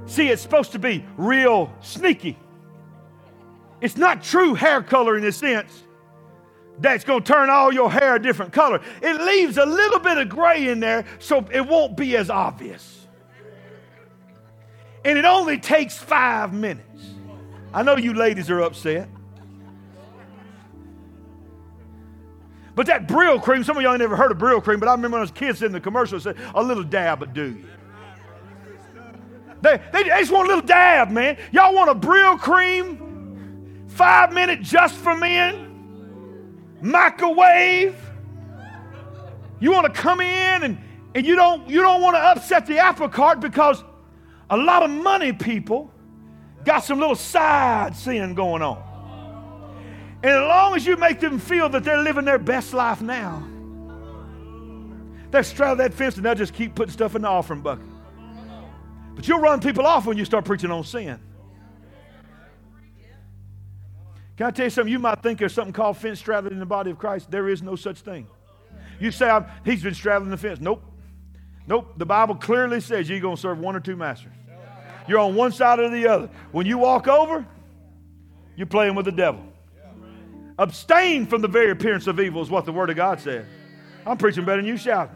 see, 0.06 0.30
it's 0.30 0.42
supposed 0.42 0.72
to 0.72 0.80
be 0.80 1.04
real 1.18 1.74
sneaky. 1.82 2.38
It's 3.82 3.98
not 3.98 4.24
true 4.24 4.54
hair 4.54 4.82
color 4.82 5.18
in 5.18 5.24
the 5.24 5.32
sense 5.32 5.84
that's 6.80 7.04
going 7.04 7.24
to 7.24 7.34
turn 7.34 7.50
all 7.50 7.74
your 7.74 7.92
hair 7.92 8.16
a 8.16 8.22
different 8.22 8.52
color. 8.54 8.82
It 9.02 9.22
leaves 9.22 9.58
a 9.58 9.66
little 9.66 10.00
bit 10.00 10.18
of 10.18 10.30
gray 10.30 10.70
in 10.70 10.80
there 10.80 11.06
so 11.20 11.46
it 11.52 11.66
won't 11.68 11.96
be 11.96 12.18
as 12.18 12.30
obvious. 12.30 13.08
And 15.06 15.18
it 15.18 15.26
only 15.26 15.60
takes 15.60 15.98
five 15.98 16.54
minutes. 16.54 17.06
I 17.74 17.84
know 17.84 17.98
you 17.98 18.14
ladies 18.14 18.50
are 18.50 18.62
upset. 18.62 19.10
But 22.76 22.88
that 22.88 23.08
Brylcreem, 23.08 23.64
some 23.64 23.78
of 23.78 23.84
y'all 23.84 23.98
never 23.98 24.16
heard 24.16 24.32
of 24.32 24.38
Brylcreem, 24.38 24.80
but 24.80 24.90
I 24.90 24.94
remember 24.94 25.16
when 25.16 25.20
I 25.20 25.22
was 25.22 25.32
kids 25.32 25.62
in 25.62 25.72
the 25.72 25.80
commercial, 25.80 26.20
said, 26.20 26.38
a 26.56 26.64
little 26.64 26.84
dab 26.84 27.20
would 27.20 27.34
do 27.34 27.50
you. 27.50 27.66
They, 29.62 29.80
they, 29.94 30.04
they, 30.04 30.10
just 30.10 30.32
want 30.32 30.48
a 30.48 30.56
little 30.56 30.68
dab, 30.68 31.10
man. 31.10 31.38
Y'all 31.52 31.74
want 31.74 31.90
a 31.90 31.96
Brylcreem, 31.96 33.90
five 33.90 34.34
minute 34.34 34.62
just 34.62 34.96
for 34.96 35.16
men, 35.16 35.73
microwave. 36.84 37.96
You 39.60 39.72
want 39.72 39.86
to 39.86 40.02
come 40.02 40.19
in 40.19 40.63
and, 40.63 40.78
and 41.15 41.26
you 41.26 41.36
don't 41.36 41.69
you 41.69 41.82
don't 41.82 42.02
want 42.02 42.15
to 42.15 42.19
upset 42.19 42.65
the 42.65 42.78
apple 42.78 43.08
cart 43.08 43.39
because 43.39 43.84
a 44.50 44.58
lot 44.58 44.84
of 44.84 44.89
money 44.89 45.32
people 45.32 45.89
got 46.65 46.80
some 46.84 47.00
little 47.00 47.15
side 47.15 47.96
sin 47.96 48.34
going 48.36 48.62
on. 48.62 48.89
And 50.22 50.32
as 50.32 50.48
long 50.48 50.76
as 50.76 50.86
you 50.86 50.96
make 50.98 51.19
them 51.19 51.39
feel 51.39 51.69
that 51.69 51.84
they're 51.84 52.02
living 52.02 52.26
their 52.26 52.38
best 52.38 52.74
life 52.74 53.02
now, 53.02 53.46
they'll 55.32 55.43
straddle 55.43 55.78
that 55.78 55.93
fence 55.93 56.17
and 56.17 56.26
they'll 56.26 56.36
just 56.36 56.54
keep 56.54 56.76
putting 56.76 56.93
stuff 56.93 57.15
in 57.15 57.24
the 57.24 57.28
offering 57.28 57.62
bucket. 57.62 57.86
But 59.15 59.28
you'll 59.28 59.39
run 59.39 59.60
people 59.60 59.86
off 59.86 60.06
when 60.06 60.17
you 60.17 60.26
start 60.26 60.46
preaching 60.46 60.72
on 60.72 60.84
sin. 60.84 61.19
Can 64.44 64.50
I 64.50 64.52
tell 64.52 64.66
you 64.66 64.72
something? 64.72 64.92
You 64.92 65.00
might 65.00 65.24
think 65.24 65.40
there's 65.40 65.54
something 65.54 65.72
called 65.72 65.96
fence 65.96 66.20
straddling 66.20 66.52
in 66.52 66.60
the 66.60 66.66
body 66.66 66.92
of 66.92 66.98
Christ. 66.98 67.32
There 67.32 67.48
is 67.48 67.64
no 67.64 67.78
such 67.78 68.02
thing. 68.02 68.28
You 69.00 69.10
say, 69.10 69.40
he's 69.64 69.82
been 69.82 69.94
straddling 69.94 70.32
the 70.32 70.38
fence. 70.38 70.60
Nope. 70.60 70.84
Nope. 71.66 71.94
The 71.96 72.06
Bible 72.06 72.36
clearly 72.36 72.82
says 72.82 73.08
you're 73.08 73.22
going 73.22 73.38
to 73.38 73.42
serve 73.42 73.60
one 73.60 73.74
or 73.74 73.80
two 73.80 73.96
masters. 73.96 74.34
You're 75.08 75.20
on 75.20 75.36
one 75.36 75.54
side 75.54 75.80
or 75.80 75.90
the 75.90 76.06
other. 76.08 76.30
When 76.52 76.66
you 76.66 76.78
walk 76.78 77.08
over, 77.08 77.48
you're 78.58 78.68
playing 78.68 78.96
with 78.96 79.06
the 79.06 79.14
devil. 79.14 79.42
Abstain 80.60 81.26
from 81.26 81.42
the 81.42 81.48
very 81.48 81.72
appearance 81.72 82.08
of 82.08 82.20
evil 82.20 82.42
is 82.42 82.50
what 82.50 82.66
the 82.66 82.74
Word 82.74 82.90
of 82.90 82.98
God 82.98 83.22
says. 83.22 83.46
I'm 84.06 84.18
preaching 84.18 84.44
better 84.44 84.62
than 84.62 84.68
you 84.68 84.76
shout. 84.76 85.10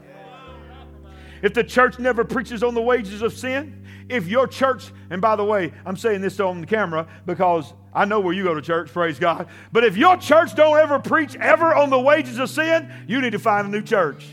If 1.42 1.54
the 1.54 1.66
church 1.66 2.00
never 2.00 2.24
preaches 2.24 2.64
on 2.64 2.74
the 2.74 2.82
wages 2.82 3.22
of 3.22 3.34
sin, 3.34 3.86
if 4.08 4.26
your 4.26 4.48
church, 4.48 4.94
and 5.10 5.22
by 5.22 5.36
the 5.36 5.44
way, 5.44 5.74
I'm 5.86 5.98
saying 5.98 6.22
this 6.22 6.40
on 6.40 6.62
the 6.62 6.68
camera 6.68 7.06
because 7.26 7.74
I 7.98 8.06
know 8.06 8.20
where 8.20 8.32
you 8.32 8.44
go 8.44 8.54
to 8.54 8.62
church, 8.62 8.94
praise 8.94 9.18
God. 9.18 9.48
But 9.72 9.84
if 9.84 9.98
your 9.98 10.18
church 10.18 10.54
don't 10.54 10.78
ever 10.78 11.00
preach 11.00 11.36
ever 11.38 11.74
on 11.74 11.90
the 11.90 12.00
wages 12.00 12.38
of 12.38 12.48
sin, 12.48 12.92
you 13.08 13.20
need 13.22 13.32
to 13.32 13.40
find 13.40 13.68
a 13.68 13.72
new 13.72 13.82
church. 13.82 14.24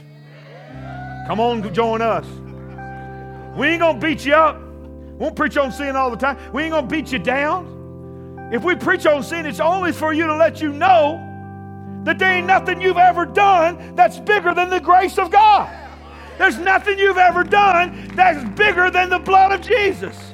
Come 1.26 1.40
on, 1.40 1.72
join 1.72 2.02
us. 2.02 2.26
We 3.56 3.68
ain't 3.68 3.80
gonna 3.80 3.98
beat 3.98 4.26
you 4.26 4.34
up. 4.34 4.60
We 4.60 5.16
won't 5.16 5.34
preach 5.34 5.56
on 5.56 5.72
sin 5.72 5.96
all 5.96 6.10
the 6.10 6.16
time. 6.18 6.36
We 6.52 6.64
ain't 6.64 6.72
gonna 6.72 6.86
beat 6.86 7.10
you 7.10 7.18
down. 7.18 8.50
If 8.52 8.64
we 8.64 8.74
preach 8.74 9.06
on 9.06 9.22
sin, 9.22 9.46
it's 9.46 9.60
only 9.60 9.92
for 9.92 10.12
you 10.12 10.26
to 10.26 10.36
let 10.36 10.60
you 10.60 10.70
know 10.70 11.18
that 12.04 12.18
there 12.18 12.34
ain't 12.34 12.46
nothing 12.46 12.82
you've 12.82 12.98
ever 12.98 13.24
done 13.24 13.96
that's 13.96 14.20
bigger 14.20 14.52
than 14.52 14.68
the 14.68 14.80
grace 14.80 15.16
of 15.16 15.30
God. 15.30 15.74
There's 16.36 16.58
nothing 16.58 16.98
you've 16.98 17.16
ever 17.16 17.42
done 17.42 18.08
that's 18.14 18.46
bigger 18.58 18.90
than 18.90 19.08
the 19.08 19.20
blood 19.20 19.52
of 19.52 19.62
Jesus. 19.62 20.33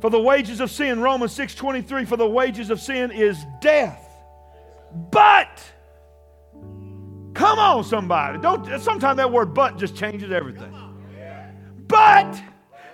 For 0.00 0.10
the 0.10 0.20
wages 0.20 0.60
of 0.60 0.70
sin, 0.70 1.00
Romans 1.00 1.32
6:23, 1.32 2.04
for 2.04 2.16
the 2.16 2.28
wages 2.28 2.70
of 2.70 2.80
sin 2.80 3.10
is 3.10 3.44
death. 3.60 4.04
But 5.10 5.62
come 7.34 7.58
on, 7.58 7.84
somebody. 7.84 8.38
Don't 8.38 8.80
sometimes 8.80 9.16
that 9.16 9.30
word 9.30 9.54
but 9.54 9.76
just 9.76 9.96
changes 9.96 10.30
everything. 10.30 10.72
But 11.86 12.40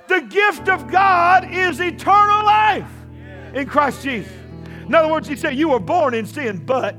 the 0.07 0.21
gift 0.21 0.69
of 0.69 0.91
God 0.91 1.53
is 1.53 1.81
eternal 1.81 2.45
life 2.45 2.91
in 3.55 3.67
Christ 3.67 4.03
Jesus. 4.03 4.33
In 4.87 4.95
other 4.95 5.09
words, 5.09 5.27
he 5.27 5.37
said, 5.37 5.57
You 5.57 5.71
were 5.71 5.81
born 5.81 6.15
in 6.15 6.27
sin, 6.27 6.65
but 6.65 6.97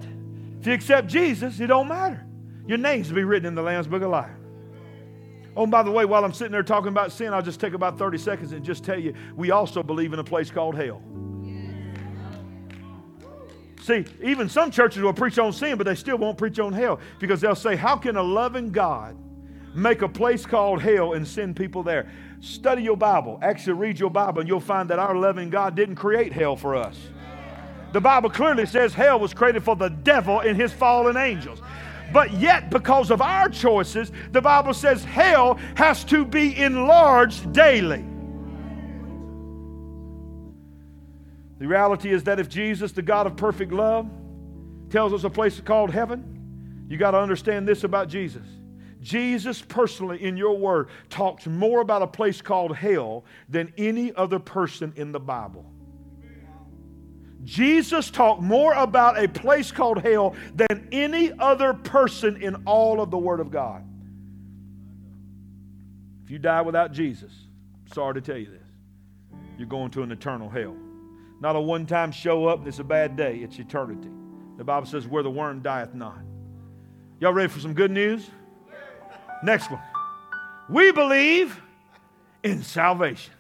if 0.60 0.68
you 0.68 0.74
accept 0.74 1.08
Jesus, 1.08 1.60
it 1.60 1.68
don't 1.68 1.88
matter. 1.88 2.26
Your 2.68 2.78
name's 2.78 3.10
to 3.10 3.14
be 3.14 3.24
written 3.24 3.48
in 3.48 3.56
the 3.56 3.62
Lamb's 3.62 3.88
Book 3.88 4.02
of 4.02 4.10
Life. 4.10 4.35
Oh, 5.56 5.66
by 5.66 5.84
the 5.84 5.92
way, 5.92 6.06
while 6.06 6.26
I'm 6.26 6.34
sitting 6.34 6.52
there 6.52 6.64
talking 6.64 6.90
about 6.90 7.12
sin, 7.12 7.34
I'll 7.34 7.42
just 7.42 7.60
take 7.60 7.74
about 7.74 7.98
30 7.98 8.18
seconds 8.18 8.52
and 8.52 8.64
just 8.64 8.84
tell 8.84 9.00
you 9.00 9.14
we 9.36 9.52
also 9.52 9.82
believe 9.82 10.12
in 10.14 10.20
a 10.20 10.24
place 10.24 10.52
called 10.52 10.76
hell. 10.76 11.02
See, 13.82 14.04
even 14.24 14.50
some 14.50 14.72
churches 14.72 15.04
will 15.04 15.14
preach 15.14 15.38
on 15.38 15.54
sin, 15.54 15.78
but 15.78 15.86
they 15.86 15.96
still 15.96 16.18
won't 16.18 16.38
preach 16.38 16.60
on 16.60 16.74
hell 16.74 17.00
because 17.20 17.40
they'll 17.40 17.56
say, 17.56 17.76
How 17.76 17.96
can 17.96 18.18
a 18.18 18.24
loving 18.24 18.72
God 18.72 19.16
make 19.76 20.02
a 20.02 20.10
place 20.10 20.46
called 20.46 20.82
hell 20.82 21.14
and 21.14 21.26
send 21.26 21.56
people 21.56 21.84
there? 21.84 22.10
Study 22.42 22.82
your 22.82 22.98
Bible. 22.98 23.38
Actually, 23.42 23.74
read 23.74 24.00
your 24.00 24.10
Bible, 24.10 24.40
and 24.40 24.50
you'll 24.50 24.60
find 24.60 24.90
that 24.90 25.00
our 25.00 25.16
loving 25.16 25.50
God 25.52 25.76
didn't 25.76 25.96
create 25.96 26.34
hell 26.34 26.56
for 26.56 26.76
us. 26.76 26.98
The 27.94 28.02
Bible 28.02 28.30
clearly 28.30 28.66
says 28.66 28.94
hell 28.94 29.20
was 29.20 29.34
created 29.34 29.64
for 29.64 29.76
the 29.76 29.90
devil 29.90 30.42
and 30.42 30.60
his 30.60 30.74
fallen 30.74 31.16
angels. 31.16 31.62
But 32.14 32.34
yet, 32.34 32.70
because 32.70 33.12
of 33.12 33.22
our 33.22 33.50
choices, 33.50 34.12
the 34.32 34.42
Bible 34.42 34.74
says 34.74 35.04
hell 35.04 35.60
has 35.76 36.04
to 36.06 36.26
be 36.26 36.58
enlarged 36.58 37.52
daily. 37.52 38.06
The 41.58 41.68
reality 41.68 42.12
is 42.12 42.24
that 42.26 42.40
if 42.40 42.50
Jesus, 42.50 42.92
the 42.92 43.02
God 43.02 43.28
of 43.28 43.38
perfect 43.38 43.72
love, 43.72 44.10
tells 44.90 45.14
us 45.14 45.24
a 45.24 45.30
place 45.30 45.60
called 45.62 45.90
heaven, 45.90 46.86
you 46.88 46.98
got 46.98 47.12
to 47.12 47.20
understand 47.20 47.68
this 47.68 47.84
about 47.84 48.08
Jesus. 48.08 48.46
Jesus 49.02 49.62
personally, 49.62 50.24
in 50.24 50.36
your 50.36 50.58
word, 50.58 50.90
talks 51.10 51.46
more 51.46 51.82
about 51.82 52.02
a 52.02 52.08
place 52.08 52.42
called 52.42 52.76
hell 52.76 53.24
than 53.50 53.72
any 53.78 54.14
other 54.16 54.40
person 54.40 54.94
in 54.96 55.12
the 55.12 55.20
Bible. 55.20 55.66
Jesus 57.46 58.10
talked 58.10 58.42
more 58.42 58.74
about 58.74 59.24
a 59.24 59.28
place 59.28 59.72
called 59.72 60.02
hell 60.02 60.36
than 60.56 60.90
any 60.92 61.32
other 61.40 61.74
person 61.74 62.42
in 62.42 62.56
all 62.66 63.00
of 63.00 63.12
the 63.12 63.18
Word 63.18 63.40
of 63.40 63.52
God. 63.52 63.84
If 66.24 66.32
you 66.32 66.40
die 66.40 66.62
without 66.62 66.92
Jesus, 66.92 67.32
sorry 67.94 68.16
to 68.16 68.22
tell 68.22 68.38
you 68.38 68.48
this, 68.50 69.40
you're 69.60 69.68
going 69.68 69.92
to 69.92 70.02
an 70.02 70.12
eternal 70.12 70.50
hell. 70.50 70.76
Not 71.40 71.56
a 71.56 71.62
one 71.62 71.86
time 71.86 72.12
show 72.12 72.48
up 72.48 72.60
and 72.60 72.68
it's 72.68 72.80
a 72.80 72.84
bad 72.84 73.16
day, 73.16 73.38
it's 73.38 73.60
eternity. 73.60 74.10
The 74.58 74.64
Bible 74.64 74.88
says, 74.88 75.06
where 75.08 75.22
the 75.22 75.30
worm 75.30 75.62
dieth 75.62 75.94
not. 75.94 76.18
Y'all 77.20 77.34
ready 77.34 77.50
for 77.50 77.60
some 77.60 77.74
good 77.74 77.92
news? 77.92 78.28
Next 79.44 79.70
one. 79.70 79.82
We 80.70 80.92
believe 80.92 81.62
in 82.44 82.64
salvation. 82.64 83.34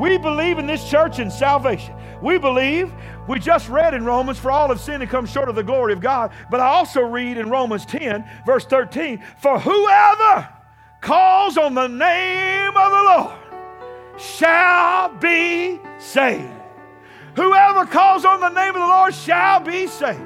We 0.00 0.18
believe 0.18 0.58
in 0.58 0.66
this 0.66 0.88
church 0.88 1.18
in 1.18 1.30
salvation. 1.30 1.94
We 2.24 2.38
believe, 2.38 2.90
we 3.28 3.38
just 3.38 3.68
read 3.68 3.92
in 3.92 4.06
Romans, 4.06 4.38
for 4.38 4.50
all 4.50 4.68
have 4.68 4.80
sinned 4.80 5.02
and 5.02 5.10
come 5.10 5.26
short 5.26 5.50
of 5.50 5.56
the 5.56 5.62
glory 5.62 5.92
of 5.92 6.00
God. 6.00 6.32
But 6.50 6.58
I 6.58 6.66
also 6.66 7.02
read 7.02 7.36
in 7.36 7.50
Romans 7.50 7.84
10, 7.84 8.24
verse 8.46 8.64
13, 8.64 9.22
for 9.42 9.60
whoever 9.60 10.48
calls 11.02 11.58
on 11.58 11.74
the 11.74 11.86
name 11.86 12.74
of 12.74 12.90
the 12.90 13.02
Lord 13.04 13.38
shall 14.18 15.10
be 15.10 15.78
saved. 15.98 16.50
Whoever 17.36 17.84
calls 17.84 18.24
on 18.24 18.40
the 18.40 18.48
name 18.48 18.74
of 18.74 18.80
the 18.80 18.86
Lord 18.86 19.14
shall 19.14 19.60
be 19.60 19.86
saved. 19.86 20.22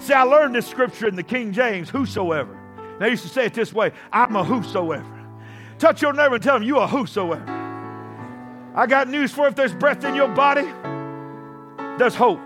See, 0.00 0.12
I 0.12 0.24
learned 0.24 0.54
this 0.54 0.66
scripture 0.66 1.08
in 1.08 1.16
the 1.16 1.22
King 1.22 1.50
James, 1.50 1.88
whosoever. 1.88 2.60
They 2.98 3.08
used 3.08 3.22
to 3.22 3.30
say 3.30 3.46
it 3.46 3.54
this 3.54 3.72
way 3.72 3.92
I'm 4.12 4.36
a 4.36 4.44
whosoever. 4.44 5.06
Touch 5.78 6.02
your 6.02 6.12
neighbor 6.12 6.34
and 6.34 6.44
tell 6.44 6.56
him, 6.56 6.62
You 6.62 6.78
are 6.78 6.88
whosoever. 6.88 7.48
I 8.74 8.86
got 8.86 9.08
news 9.08 9.32
for. 9.32 9.48
If 9.48 9.54
there's 9.54 9.72
breath 9.72 10.04
in 10.04 10.14
your 10.14 10.28
body, 10.28 10.68
there's 12.02 12.14
hope. 12.16 12.40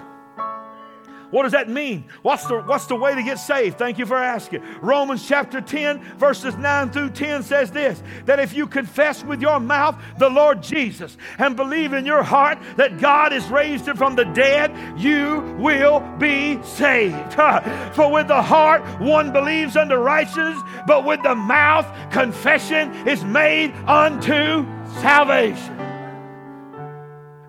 What 1.31 1.43
does 1.43 1.53
that 1.53 1.69
mean? 1.69 2.05
What's 2.23 2.47
the, 2.47 2.61
what's 2.61 2.87
the 2.87 2.95
way 2.95 3.15
to 3.15 3.23
get 3.23 3.39
saved? 3.39 3.79
Thank 3.79 3.99
you 3.99 4.07
for 4.07 4.17
asking. 4.17 4.63
Romans 4.81 5.27
chapter 5.27 5.61
10, 5.61 6.01
verses 6.19 6.57
9 6.57 6.91
through 6.91 7.11
10 7.11 7.43
says 7.43 7.73
this 7.73 8.01
that 8.27 8.39
if 8.39 8.55
you 8.55 8.67
confess 8.67 9.25
with 9.25 9.41
your 9.41 9.59
mouth 9.59 10.01
the 10.19 10.29
Lord 10.29 10.63
Jesus 10.63 11.17
and 11.39 11.57
believe 11.57 11.95
in 11.95 12.07
your 12.07 12.23
heart 12.23 12.59
that 12.77 12.99
God 13.01 13.33
has 13.33 13.49
raised 13.49 13.89
him 13.89 13.97
from 13.97 14.15
the 14.15 14.25
dead, 14.25 14.73
you 15.01 15.41
will 15.59 16.01
be 16.19 16.63
saved. 16.63 17.33
For 17.95 18.11
with 18.13 18.29
the 18.29 18.43
heart 18.43 18.83
one 19.01 19.33
believes 19.33 19.77
unto 19.77 19.97
righteousness, 19.97 20.61
but 20.87 21.05
with 21.05 21.23
the 21.23 21.35
mouth 21.35 21.87
confession 22.13 23.09
is 23.09 23.25
made 23.25 23.73
unto 23.87 24.65
salvation. 25.01 25.86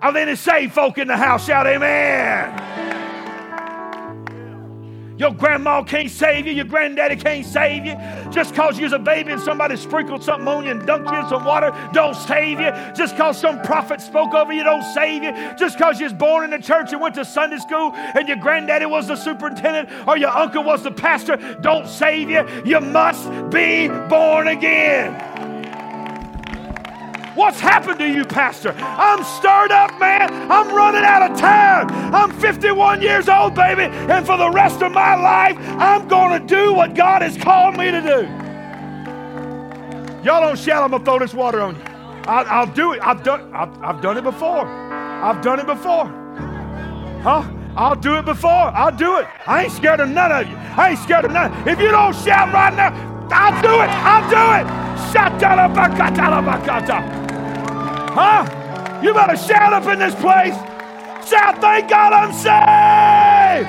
Are 0.08 0.16
any 0.16 0.38
saved 0.38 0.72
folk 0.72 0.98
in 1.00 1.10
the 1.10 1.18
house? 1.18 1.48
Shout 1.48 1.68
amen. 1.68 2.78
Your 5.18 5.34
grandma 5.34 5.84
can't 5.84 6.10
save 6.10 6.48
you. 6.48 6.54
Your 6.54 6.64
granddaddy 6.64 7.18
can't 7.18 7.46
save 7.46 7.86
you. 7.86 7.98
Just 8.32 8.52
because 8.52 8.78
you 8.78 8.86
was 8.86 8.94
a 8.94 9.00
baby 9.00 9.34
and 9.34 9.42
somebody 9.42 9.76
sprinkled 9.76 10.24
something 10.24 10.48
on 10.48 10.64
you 10.64 10.72
and 10.72 10.82
dunked 10.84 11.12
you 11.12 11.20
in 11.20 11.28
some 11.28 11.44
water 11.44 11.76
don't 11.92 12.16
save 12.16 12.62
you. 12.62 12.72
Just 12.96 13.16
because 13.16 13.38
some 13.38 13.62
prophet 13.64 14.00
spoke 14.00 14.34
over 14.34 14.54
you 14.54 14.64
don't 14.64 14.84
save 14.94 15.24
you. 15.24 15.34
Just 15.58 15.78
because 15.78 16.00
you 16.00 16.06
was 16.06 16.14
born 16.14 16.46
in 16.46 16.52
the 16.52 16.66
church 16.66 16.94
and 16.94 17.02
went 17.02 17.16
to 17.16 17.26
Sunday 17.26 17.58
school 17.58 17.92
and 17.94 18.30
your 18.30 18.38
granddaddy 18.38 18.86
was 18.86 19.10
the 19.10 19.16
superintendent 19.18 19.90
or 20.08 20.16
your 20.16 20.30
uncle 20.30 20.64
was 20.64 20.84
the 20.84 20.92
pastor 20.92 21.36
don't 21.60 21.86
save 21.86 22.30
you. 22.30 22.48
You 22.64 22.80
must 22.80 23.30
be 23.50 23.90
born 24.08 24.48
again. 24.48 25.27
What's 27.38 27.60
happened 27.60 28.00
to 28.00 28.10
you, 28.10 28.26
Pastor? 28.26 28.74
I'm 28.80 29.24
stirred 29.24 29.72
up, 29.72 30.00
man. 30.00 30.52
I'm 30.52 30.74
running 30.74 31.04
out 31.04 31.30
of 31.30 31.38
time. 31.38 31.88
I'm 32.12 32.32
51 32.32 33.04
years 33.04 33.30
old, 33.30 33.54
baby, 33.54 33.84
and 33.84 34.26
for 34.26 34.38
the 34.38 34.50
rest 34.50 34.82
of 34.82 34.92
my 34.92 35.14
life, 35.14 35.56
I'm 35.78 36.08
going 36.08 36.42
to 36.42 36.48
do 36.48 36.74
what 36.74 36.96
God 36.96 37.22
has 37.22 37.38
called 37.38 37.78
me 37.78 37.92
to 37.92 38.02
do. 38.02 38.24
Y'all 40.26 40.42
don't 40.42 40.58
shout, 40.58 40.82
I'm 40.82 40.90
going 40.90 41.04
to 41.04 41.06
throw 41.06 41.20
this 41.20 41.36
water 41.36 41.62
on 41.62 41.76
you. 41.76 41.82
I'll, 42.26 42.48
I'll 42.48 42.74
do 42.74 42.94
it. 42.94 43.02
I've 43.04 43.22
done, 43.22 43.54
I've, 43.54 43.84
I've 43.84 44.02
done 44.02 44.18
it 44.18 44.24
before. 44.24 44.66
I've 44.66 45.44
done 45.44 45.60
it 45.60 45.68
before. 45.68 46.08
Huh? 47.22 47.48
I'll 47.76 47.96
do 47.96 48.18
it 48.18 48.26
before. 48.26 48.50
I'll 48.50 48.98
do 48.98 49.18
it. 49.18 49.28
I 49.46 49.66
ain't 49.66 49.74
scared 49.74 50.00
of 50.00 50.10
none 50.10 50.32
of 50.32 50.50
you. 50.50 50.58
I 50.58 50.90
ain't 50.90 51.00
scared 51.00 51.26
of 51.26 51.32
none. 51.32 51.54
If 51.68 51.80
you 51.80 51.92
don't 51.92 52.16
shout 52.16 52.52
right 52.52 52.74
now, 52.74 52.92
I'll 53.32 53.62
do 53.62 53.80
it. 53.80 53.92
I'll 53.92 54.28
do 54.28 54.54
it. 54.60 54.66
Shatalabakata. 55.14 57.27
Huh? 58.18 59.00
You 59.04 59.14
better 59.14 59.38
shout 59.38 59.74
up 59.74 59.86
in 59.86 60.00
this 60.00 60.16
place. 60.16 60.56
Shout, 61.30 61.62
thank 61.62 61.88
God 61.88 62.14
I'm 62.14 62.34
saved. 62.34 63.68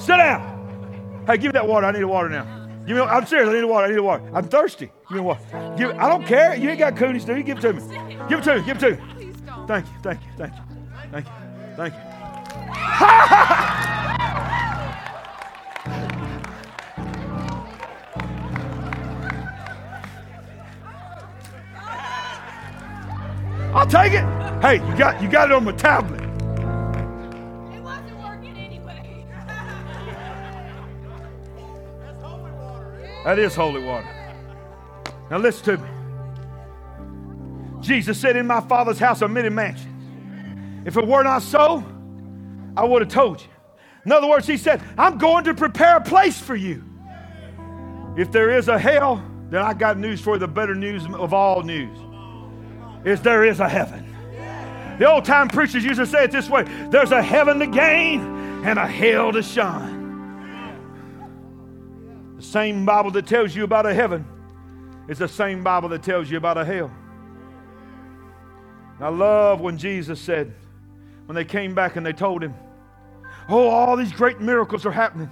Sit 0.00 0.16
down. 0.16 1.22
Hey, 1.24 1.36
give 1.36 1.44
me 1.44 1.52
that 1.52 1.68
water. 1.68 1.86
I 1.86 1.92
need 1.92 2.00
the 2.00 2.08
water 2.08 2.28
now. 2.28 2.44
Give 2.84 2.96
me, 2.96 3.02
I'm 3.02 3.24
serious. 3.26 3.48
I 3.48 3.52
need 3.52 3.60
the 3.60 3.68
water. 3.68 3.84
I 3.86 3.90
need 3.90 3.96
the 3.96 4.02
water. 4.02 4.28
I'm 4.34 4.48
thirsty. 4.48 4.90
Give 5.08 5.18
me 5.18 5.20
water. 5.20 5.40
Give, 5.78 5.92
I 5.92 6.08
don't 6.08 6.26
care. 6.26 6.56
You 6.56 6.70
ain't 6.70 6.80
got 6.80 6.96
coonies, 6.96 7.24
do 7.24 7.36
you? 7.36 7.44
Give 7.44 7.58
it 7.58 7.60
to 7.60 7.72
me. 7.74 7.80
Give 8.28 8.40
it 8.40 8.42
to 8.42 8.58
me. 8.58 8.64
Give 8.64 8.76
it 8.76 8.80
to 8.80 8.90
me. 8.90 8.96
Thank 9.68 9.86
you. 9.86 9.92
Thank 10.02 10.20
you. 10.20 10.28
Thank 10.36 10.54
you. 10.56 10.62
Thank 11.12 11.26
you. 11.26 11.32
Thank 11.76 11.94
you. 16.14 16.16
I'll 23.72 23.86
take 23.86 24.14
it. 24.14 24.24
Hey, 24.60 24.84
you 24.84 24.96
got 24.98 25.22
you 25.22 25.28
got 25.28 25.48
it 25.48 25.54
on 25.54 25.62
my 25.62 25.70
tablet. 25.70 26.20
It 27.72 27.80
wasn't 27.80 28.18
working 28.20 28.56
anyway. 28.56 29.24
That 33.24 33.38
is 33.38 33.54
holy 33.54 33.80
water. 33.84 34.08
Now 35.30 35.38
listen 35.38 35.64
to 35.66 35.76
me. 35.78 35.88
Jesus 37.80 38.18
said, 38.18 38.34
In 38.34 38.48
my 38.48 38.60
Father's 38.60 38.98
house 38.98 39.22
are 39.22 39.28
many 39.28 39.50
mansions. 39.50 39.86
If 40.84 40.96
it 40.96 41.06
were 41.06 41.22
not 41.22 41.42
so, 41.42 41.84
I 42.76 42.84
would 42.84 43.02
have 43.02 43.10
told 43.10 43.40
you. 43.40 43.46
In 44.04 44.10
other 44.10 44.28
words, 44.28 44.48
he 44.48 44.56
said, 44.56 44.82
I'm 44.98 45.16
going 45.16 45.44
to 45.44 45.54
prepare 45.54 45.98
a 45.98 46.00
place 46.00 46.40
for 46.40 46.56
you. 46.56 46.82
If 48.16 48.32
there 48.32 48.50
is 48.50 48.66
a 48.66 48.80
hell, 48.80 49.24
then 49.48 49.62
I 49.62 49.74
got 49.74 49.96
news 49.96 50.20
for 50.20 50.34
you, 50.34 50.40
the 50.40 50.48
better 50.48 50.74
news 50.74 51.06
of 51.06 51.32
all 51.32 51.62
news 51.62 51.96
is 53.04 53.20
there 53.22 53.44
is 53.44 53.60
a 53.60 53.68
heaven. 53.68 54.06
The 54.98 55.10
old 55.10 55.24
time 55.24 55.48
preachers 55.48 55.84
used 55.84 55.98
to 55.98 56.06
say 56.06 56.24
it 56.24 56.30
this 56.30 56.50
way 56.50 56.64
there's 56.90 57.12
a 57.12 57.22
heaven 57.22 57.58
to 57.60 57.66
gain 57.66 58.20
and 58.64 58.78
a 58.78 58.86
hell 58.86 59.32
to 59.32 59.42
shine. 59.42 59.98
The 62.36 62.42
same 62.42 62.84
Bible 62.84 63.10
that 63.12 63.26
tells 63.26 63.54
you 63.54 63.64
about 63.64 63.86
a 63.86 63.94
heaven 63.94 64.26
is 65.08 65.18
the 65.18 65.28
same 65.28 65.62
Bible 65.62 65.88
that 65.90 66.02
tells 66.02 66.30
you 66.30 66.36
about 66.36 66.58
a 66.58 66.64
hell. 66.64 66.90
And 68.96 69.04
I 69.04 69.08
love 69.08 69.60
when 69.60 69.78
Jesus 69.78 70.20
said, 70.20 70.54
when 71.26 71.34
they 71.34 71.44
came 71.44 71.74
back 71.74 71.96
and 71.96 72.04
they 72.04 72.12
told 72.12 72.42
him, 72.42 72.54
Oh, 73.48 73.68
all 73.68 73.96
these 73.96 74.12
great 74.12 74.40
miracles 74.40 74.84
are 74.84 74.92
happening. 74.92 75.30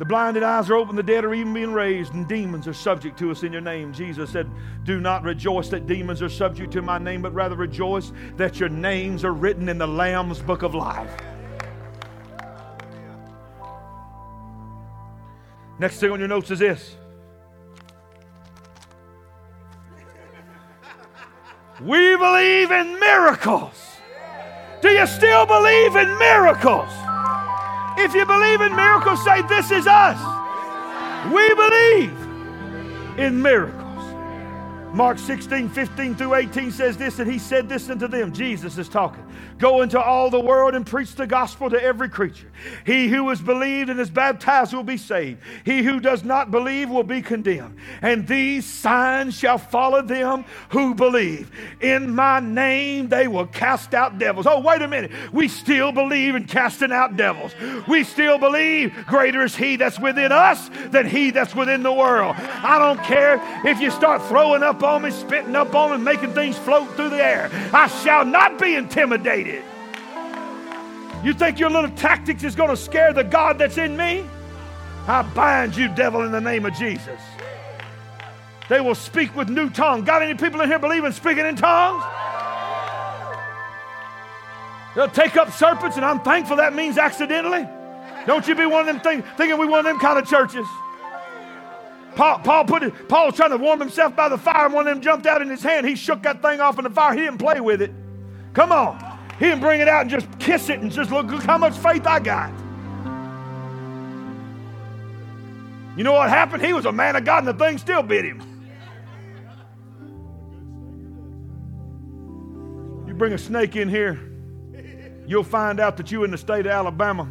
The 0.00 0.06
blinded 0.06 0.42
eyes 0.42 0.70
are 0.70 0.76
open, 0.76 0.96
the 0.96 1.02
dead 1.02 1.26
are 1.26 1.34
even 1.34 1.52
being 1.52 1.74
raised, 1.74 2.14
and 2.14 2.26
demons 2.26 2.66
are 2.66 2.72
subject 2.72 3.18
to 3.18 3.30
us 3.30 3.42
in 3.42 3.52
your 3.52 3.60
name. 3.60 3.92
Jesus 3.92 4.30
said, 4.30 4.50
Do 4.84 4.98
not 4.98 5.22
rejoice 5.24 5.68
that 5.68 5.86
demons 5.86 6.22
are 6.22 6.30
subject 6.30 6.72
to 6.72 6.80
my 6.80 6.96
name, 6.96 7.20
but 7.20 7.34
rather 7.34 7.54
rejoice 7.54 8.10
that 8.38 8.58
your 8.58 8.70
names 8.70 9.26
are 9.26 9.34
written 9.34 9.68
in 9.68 9.76
the 9.76 9.86
Lamb's 9.86 10.40
book 10.40 10.62
of 10.62 10.74
life. 10.74 11.14
Next 15.78 16.00
thing 16.00 16.10
on 16.12 16.18
your 16.18 16.28
notes 16.28 16.50
is 16.50 16.60
this. 16.60 16.96
We 21.82 22.16
believe 22.16 22.70
in 22.70 22.98
miracles. 22.98 23.98
Do 24.80 24.88
you 24.88 25.06
still 25.06 25.44
believe 25.44 25.94
in 25.94 26.18
miracles? 26.18 26.90
If 27.98 28.14
you 28.14 28.24
believe 28.26 28.60
in 28.60 28.74
miracles, 28.76 29.24
say, 29.24 29.42
This 29.42 29.70
is 29.70 29.86
us. 29.86 30.18
We 31.32 31.54
believe 31.54 32.16
in 33.18 33.40
miracles. 33.42 33.80
Mark 34.94 35.18
16, 35.18 35.68
15 35.68 36.16
through 36.16 36.34
18 36.34 36.70
says 36.72 36.96
this, 36.96 37.18
and 37.20 37.30
he 37.30 37.38
said 37.38 37.68
this 37.68 37.88
unto 37.90 38.08
them. 38.08 38.32
Jesus 38.32 38.78
is 38.78 38.88
talking. 38.88 39.24
Go 39.58 39.82
into 39.82 40.00
all 40.00 40.30
the 40.30 40.40
world 40.40 40.74
and 40.74 40.86
preach 40.86 41.14
the 41.14 41.26
gospel 41.26 41.68
to 41.70 41.82
every 41.82 42.08
creature. 42.08 42.50
He 42.86 43.08
who 43.08 43.28
is 43.30 43.40
believed 43.40 43.90
and 43.90 44.00
is 44.00 44.10
baptized 44.10 44.72
will 44.72 44.82
be 44.82 44.96
saved. 44.96 45.40
He 45.64 45.82
who 45.82 46.00
does 46.00 46.24
not 46.24 46.50
believe 46.50 46.88
will 46.88 47.02
be 47.02 47.20
condemned. 47.20 47.76
And 48.00 48.26
these 48.26 48.64
signs 48.64 49.36
shall 49.36 49.58
follow 49.58 50.02
them 50.02 50.44
who 50.70 50.94
believe. 50.94 51.50
In 51.80 52.14
my 52.14 52.40
name 52.40 53.08
they 53.08 53.28
will 53.28 53.46
cast 53.46 53.94
out 53.94 54.18
devils. 54.18 54.46
Oh, 54.46 54.60
wait 54.60 54.82
a 54.82 54.88
minute. 54.88 55.12
We 55.32 55.48
still 55.48 55.92
believe 55.92 56.34
in 56.34 56.46
casting 56.46 56.92
out 56.92 57.16
devils. 57.16 57.52
We 57.86 58.04
still 58.04 58.38
believe 58.38 58.94
greater 59.06 59.42
is 59.42 59.54
he 59.54 59.76
that's 59.76 60.00
within 60.00 60.32
us 60.32 60.70
than 60.90 61.06
he 61.06 61.30
that's 61.30 61.54
within 61.54 61.82
the 61.82 61.92
world. 61.92 62.36
I 62.38 62.78
don't 62.78 63.02
care 63.04 63.40
if 63.66 63.80
you 63.80 63.90
start 63.90 64.22
throwing 64.26 64.62
up 64.62 64.82
on 64.82 65.02
me, 65.02 65.10
spitting 65.10 65.56
up 65.56 65.74
on 65.74 65.98
me, 65.98 66.04
making 66.04 66.32
things 66.32 66.56
float 66.56 66.88
through 66.96 67.10
the 67.10 67.22
air. 67.22 67.50
I 67.72 67.88
shall 67.88 68.24
not 68.24 68.58
be 68.58 68.74
intimidated. 68.74 69.29
You 71.24 71.34
think 71.34 71.58
your 71.58 71.70
little 71.70 71.90
tactics 71.90 72.42
is 72.42 72.56
going 72.56 72.70
to 72.70 72.76
scare 72.76 73.12
the 73.12 73.24
God 73.24 73.58
that's 73.58 73.78
in 73.78 73.96
me? 73.96 74.24
I 75.06 75.22
bind 75.22 75.76
you, 75.76 75.88
devil, 75.88 76.22
in 76.22 76.32
the 76.32 76.40
name 76.40 76.66
of 76.66 76.74
Jesus. 76.74 77.20
They 78.68 78.80
will 78.80 78.94
speak 78.94 79.34
with 79.34 79.48
new 79.48 79.68
tongues. 79.70 80.04
Got 80.04 80.22
any 80.22 80.34
people 80.34 80.60
in 80.60 80.68
here 80.68 80.78
believing 80.78 81.12
speaking 81.12 81.44
in 81.44 81.56
tongues? 81.56 82.04
They'll 84.94 85.08
take 85.08 85.36
up 85.36 85.52
serpents, 85.52 85.96
and 85.96 86.04
I'm 86.04 86.20
thankful 86.20 86.56
that 86.56 86.74
means 86.74 86.98
accidentally. 86.98 87.68
Don't 88.26 88.46
you 88.46 88.54
be 88.54 88.66
one 88.66 88.80
of 88.80 88.86
them 88.86 89.00
think, 89.00 89.24
thinking 89.36 89.58
we 89.58 89.66
one 89.66 89.80
of 89.80 89.84
them 89.84 89.98
kind 89.98 90.18
of 90.18 90.28
churches. 90.28 90.66
Paul, 92.16 92.40
Paul 92.40 92.64
put 92.64 92.82
it, 92.82 93.08
Paul 93.08 93.26
was 93.26 93.34
trying 93.36 93.50
to 93.50 93.56
warm 93.56 93.80
himself 93.80 94.16
by 94.16 94.28
the 94.28 94.38
fire, 94.38 94.66
and 94.66 94.74
one 94.74 94.86
of 94.86 94.94
them 94.94 95.02
jumped 95.02 95.26
out 95.26 95.42
in 95.42 95.48
his 95.48 95.62
hand. 95.62 95.86
He 95.86 95.94
shook 95.94 96.22
that 96.22 96.42
thing 96.42 96.60
off 96.60 96.78
in 96.78 96.84
the 96.84 96.90
fire. 96.90 97.14
He 97.14 97.20
didn't 97.20 97.38
play 97.38 97.60
with 97.60 97.82
it. 97.82 97.92
Come 98.52 98.72
on. 98.72 99.09
He 99.40 99.46
didn't 99.46 99.62
bring 99.62 99.80
it 99.80 99.88
out 99.88 100.02
and 100.02 100.10
just 100.10 100.38
kiss 100.38 100.68
it 100.68 100.80
and 100.80 100.92
just 100.92 101.10
look, 101.10 101.26
look 101.28 101.42
how 101.42 101.56
much 101.56 101.72
faith 101.78 102.06
I 102.06 102.20
got. 102.20 102.50
You 105.96 106.04
know 106.04 106.12
what 106.12 106.28
happened? 106.28 106.62
He 106.62 106.74
was 106.74 106.84
a 106.84 106.92
man 106.92 107.16
of 107.16 107.24
God 107.24 107.38
and 107.38 107.48
the 107.48 107.54
thing 107.54 107.78
still 107.78 108.02
bit 108.02 108.26
him. 108.26 108.42
You 113.08 113.14
bring 113.14 113.32
a 113.32 113.38
snake 113.38 113.76
in 113.76 113.88
here, 113.88 114.20
you'll 115.26 115.42
find 115.42 115.80
out 115.80 115.96
that 115.96 116.12
you 116.12 116.22
in 116.24 116.30
the 116.30 116.38
state 116.38 116.66
of 116.66 116.72
Alabama. 116.72 117.26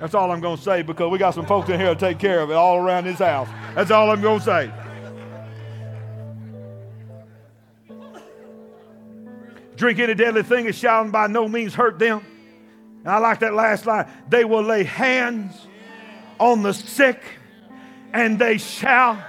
That's 0.00 0.14
all 0.14 0.30
I'm 0.30 0.40
going 0.40 0.56
to 0.56 0.62
say 0.62 0.80
because 0.80 1.10
we 1.10 1.18
got 1.18 1.34
some 1.34 1.44
folks 1.44 1.68
in 1.68 1.78
here 1.78 1.92
to 1.92 2.00
take 2.00 2.18
care 2.18 2.40
of 2.40 2.50
it 2.50 2.54
all 2.54 2.78
around 2.78 3.04
this 3.04 3.18
house. 3.18 3.48
That's 3.74 3.90
all 3.90 4.10
I'm 4.10 4.22
going 4.22 4.38
to 4.38 4.44
say. 4.44 4.72
Drink 9.76 9.98
any 9.98 10.14
deadly 10.14 10.42
thing, 10.42 10.66
it 10.66 10.74
shall 10.74 11.08
by 11.10 11.26
no 11.26 11.48
means 11.48 11.74
hurt 11.74 11.98
them. 11.98 12.24
And 13.00 13.08
I 13.08 13.18
like 13.18 13.40
that 13.40 13.54
last 13.54 13.86
line. 13.86 14.08
They 14.28 14.44
will 14.44 14.62
lay 14.62 14.82
hands 14.84 15.66
on 16.38 16.62
the 16.62 16.72
sick 16.72 17.22
and 18.12 18.38
they 18.38 18.58
shall. 18.58 19.22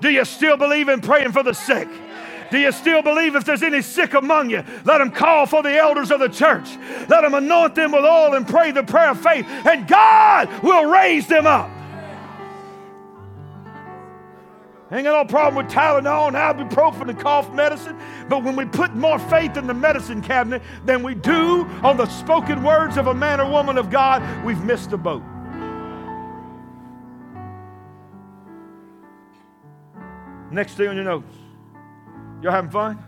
Do 0.00 0.10
you 0.10 0.24
still 0.24 0.56
believe 0.56 0.88
in 0.88 1.00
praying 1.00 1.32
for 1.32 1.42
the 1.42 1.52
sick? 1.52 1.88
Do 2.50 2.58
you 2.58 2.72
still 2.72 3.00
believe 3.00 3.34
if 3.34 3.44
there's 3.44 3.62
any 3.62 3.80
sick 3.80 4.12
among 4.14 4.50
you, 4.50 4.62
let 4.84 4.98
them 4.98 5.10
call 5.10 5.46
for 5.46 5.62
the 5.62 5.74
elders 5.74 6.10
of 6.10 6.20
the 6.20 6.28
church. 6.28 6.76
Let 7.08 7.22
them 7.22 7.32
anoint 7.32 7.74
them 7.74 7.92
with 7.92 8.04
oil 8.04 8.34
and 8.34 8.46
pray 8.46 8.72
the 8.72 8.82
prayer 8.82 9.10
of 9.10 9.20
faith, 9.22 9.46
and 9.48 9.88
God 9.88 10.62
will 10.62 10.84
raise 10.84 11.26
them 11.26 11.46
up. 11.46 11.70
Ain't 14.92 15.04
got 15.04 15.24
no 15.24 15.24
problem 15.24 15.54
with 15.54 15.72
Tylenol 15.72 16.28
and 16.28 16.36
ibuprofen 16.36 17.08
and 17.08 17.18
cough 17.18 17.50
medicine, 17.54 17.98
but 18.28 18.44
when 18.44 18.56
we 18.56 18.66
put 18.66 18.94
more 18.94 19.18
faith 19.18 19.56
in 19.56 19.66
the 19.66 19.72
medicine 19.72 20.20
cabinet 20.20 20.60
than 20.84 21.02
we 21.02 21.14
do 21.14 21.64
on 21.82 21.96
the 21.96 22.04
spoken 22.06 22.62
words 22.62 22.98
of 22.98 23.06
a 23.06 23.14
man 23.14 23.40
or 23.40 23.50
woman 23.50 23.78
of 23.78 23.88
God, 23.88 24.22
we've 24.44 24.62
missed 24.64 24.90
the 24.90 24.98
boat. 24.98 25.22
Next 30.50 30.74
thing 30.74 30.88
on 30.88 30.96
your 30.96 31.06
notes. 31.06 31.34
Y'all 32.42 32.52
having 32.52 32.70
fun? 32.70 33.02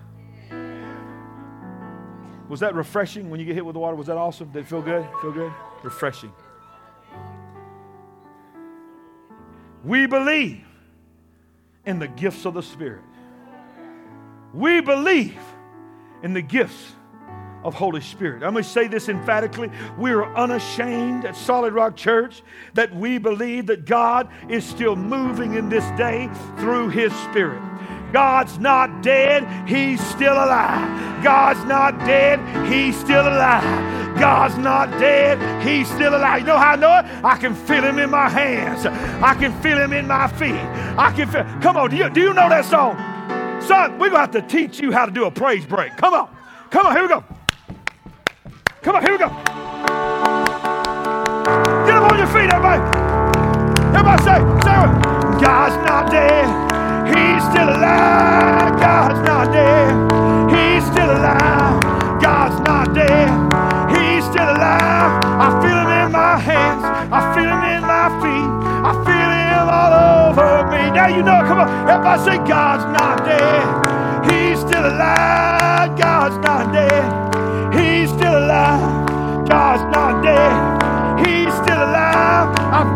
Was 2.49 2.61
that 2.61 2.75
refreshing 2.75 3.29
when 3.29 3.41
you 3.41 3.45
get 3.45 3.57
hit 3.57 3.67
with 3.67 3.75
the 3.75 3.81
water? 3.81 3.95
Was 3.95 4.07
that 4.07 4.17
awesome? 4.17 4.49
Did 4.53 4.61
it 4.61 4.69
feel 4.69 4.81
good? 4.81 5.07
Feel 5.21 5.33
good? 5.33 5.53
Refreshing. 5.83 6.33
We 9.85 10.07
believe 10.07 10.65
in 11.87 11.99
the 11.99 12.09
gifts 12.09 12.45
of 12.45 12.55
the 12.55 12.63
Spirit. 12.63 13.03
We 14.53 14.81
believe 14.81 15.39
in 16.23 16.33
the 16.33 16.43
gifts 16.43 16.93
of 17.65 17.75
Holy 17.75 18.01
Spirit. 18.01 18.43
I'm 18.43 18.53
going 18.53 18.63
to 18.63 18.71
say 18.71 18.87
this 18.87 19.09
emphatically. 19.09 19.71
We 19.99 20.13
are 20.13 20.33
unashamed 20.37 21.25
at 21.25 21.35
Solid 21.35 21.73
Rock 21.73 21.97
Church 21.97 22.43
that 22.75 22.95
we 22.95 23.19
believe 23.19 23.67
that 23.67 23.87
God 23.87 24.29
is 24.49 24.65
still 24.65 24.97
moving 24.97 25.55
in 25.55 25.71
this 25.71 25.85
day 25.99 26.31
through 26.59 26.91
His 26.91 27.13
Spirit. 27.31 27.63
God's 28.13 28.59
not 28.59 29.03
dead, 29.03 29.69
He's 29.69 30.01
still 30.07 30.35
alive. 30.35 31.25
God's 31.25 31.65
not 31.65 31.99
dead, 32.01 32.39
He's 32.71 32.99
still 32.99 33.27
alive. 33.27 34.04
God's 34.19 34.57
not 34.59 34.91
dead, 34.99 35.67
He's 35.67 35.89
still 35.89 36.15
alive. 36.15 36.41
You 36.41 36.47
know 36.47 36.59
how 36.59 36.73
I 36.73 36.77
know 36.77 36.99
it? 36.99 37.25
I 37.25 37.37
can 37.37 37.55
feel 37.55 37.83
Him 37.83 37.99
in 37.99 38.11
my 38.11 38.29
hands, 38.29 38.87
I 38.87 39.35
can 39.35 39.53
feel 39.63 39.79
Him 39.79 39.93
in 39.93 40.07
my 40.07 40.29
feet. 40.29 40.61
I 40.97 41.13
can 41.13 41.29
feel. 41.29 41.45
Come 41.61 41.77
on, 41.77 41.91
do 41.91 41.97
you, 41.97 42.09
do 42.11 42.21
you 42.21 42.33
know 42.33 42.49
that 42.49 42.65
song? 42.65 42.97
Son, 43.61 43.93
we're 43.93 44.11
going 44.11 44.13
to 44.13 44.19
have 44.19 44.31
to 44.33 44.43
teach 44.43 44.79
you 44.79 44.93
how 44.93 45.07
to 45.07 45.13
do 45.13 45.25
a 45.25 45.31
praise 45.31 45.65
break. 45.65 45.97
Come 45.97 46.15
on. 46.15 46.29
Come 46.71 46.87
on, 46.87 46.93
here 46.93 47.03
we 47.03 47.09
go. 47.09 47.25
Come 48.83 48.97
on, 48.97 49.03
here 49.03 49.13
we 49.13 49.19
go. 49.19 49.29
Get 51.87 51.97
up 51.97 52.13
on 52.13 52.19
your 52.19 52.27
feet, 52.27 52.53
everybody. 52.53 52.83
Everybody 53.97 54.23
say, 54.23 54.39
say. 54.63 55.15
God's 55.41 55.77
not 55.87 56.11
dead. 56.11 56.47
He's 57.07 57.43
still 57.51 57.69
alive. 57.69 58.79
God's 58.81 59.27
not 59.27 59.53
dead. 59.53 60.04
Now 71.05 71.11
you 71.15 71.23
know. 71.23 71.39
Come 71.45 71.59
on. 71.59 71.69
Everybody 71.87 72.23
say, 72.25 72.37
God's 72.49 72.85
not 72.87 73.27
dead. 73.27 74.25
He's 74.25 74.59
still 74.59 74.87
alive. 74.87 75.99
God's 75.99 76.39
not 76.39 76.73
dead. 76.73 77.75
He's 77.75 78.09
still 78.09 78.39
alive. 78.39 79.47
God's 79.47 79.83
not 79.95 80.23
dead. 80.23 81.27
He's 81.27 81.53
still 81.53 81.77
alive. 81.77 82.57
I'm... 82.73 82.89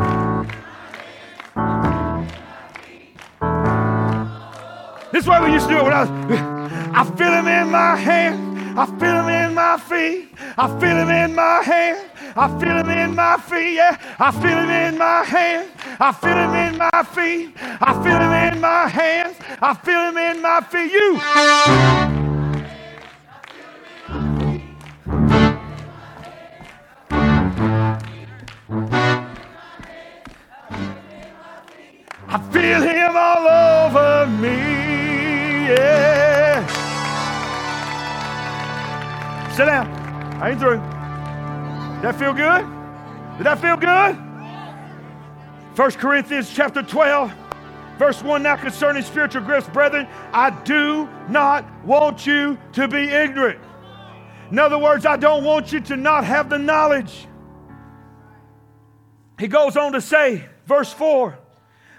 This 5.13 5.27
we 5.27 5.53
used 5.53 5.69
to 5.69 5.75
do 5.75 5.85
when 5.85 5.93
I 5.93 6.01
was. 6.01 6.11
I 6.95 7.05
feel 7.15 7.33
him 7.33 7.47
in 7.47 7.71
my 7.71 7.95
hand. 7.95 8.79
I 8.79 8.87
feel 8.87 9.21
him 9.21 9.29
in 9.29 9.55
my 9.55 9.77
feet. 9.77 10.31
I 10.57 10.67
feel 10.81 10.97
him 10.97 11.11
in 11.11 11.35
my 11.35 11.63
hand. 11.63 12.09
I 12.39 12.47
feel 12.61 12.76
him 12.76 12.89
in 12.89 13.16
my 13.16 13.36
feet. 13.36 13.74
Yeah. 13.74 13.99
I 14.16 14.30
feel 14.30 14.59
him 14.59 14.70
in 14.70 14.97
my 14.97 15.24
hand. 15.24 15.70
I 15.99 16.12
feel 16.12 16.36
him 16.36 16.55
in 16.55 16.78
my 16.78 17.03
feet. 17.03 17.53
I 17.61 17.93
feel 18.05 18.16
him 18.16 18.32
in 18.55 18.61
my 18.61 18.86
hands. 18.86 19.36
I 19.61 19.74
feel 19.74 20.01
him 20.09 20.16
in 20.16 20.41
my 20.41 20.61
feet. 20.61 20.93
You. 20.93 21.18
I 32.30 32.39
feel 32.53 32.82
him 32.82 33.16
all 33.16 33.49
over 33.49 34.30
me. 34.30 34.59
Yeah. 35.74 36.66
Sit 39.57 39.64
down. 39.64 39.89
I 40.41 40.51
ain't 40.51 40.61
through. 40.61 40.98
Did 41.99 42.05
that 42.05 42.19
feel 42.21 42.33
good? 42.33 42.65
Did 43.39 43.47
that 43.47 43.59
feel 43.61 43.77
good? 43.77 44.15
1 45.77 45.91
Corinthians 46.01 46.49
chapter 46.49 46.81
12, 46.81 47.35
verse 47.99 48.23
1 48.23 48.41
Now 48.41 48.55
concerning 48.55 49.03
spiritual 49.03 49.43
gifts, 49.43 49.69
brethren, 49.71 50.07
I 50.33 50.51
do 50.63 51.09
not 51.29 51.65
want 51.85 52.25
you 52.25 52.57
to 52.75 52.87
be 52.87 53.09
ignorant. 53.09 53.59
In 54.53 54.61
other 54.61 54.79
words, 54.79 55.07
I 55.07 55.17
don't 55.17 55.43
want 55.43 55.73
you 55.73 55.81
to 55.81 55.97
not 55.97 56.23
have 56.23 56.49
the 56.49 56.59
knowledge. 56.59 57.27
He 59.37 59.49
goes 59.49 59.77
on 59.77 59.93
to 59.95 60.01
say, 60.01 60.45
verse 60.67 60.93
4 60.93 61.37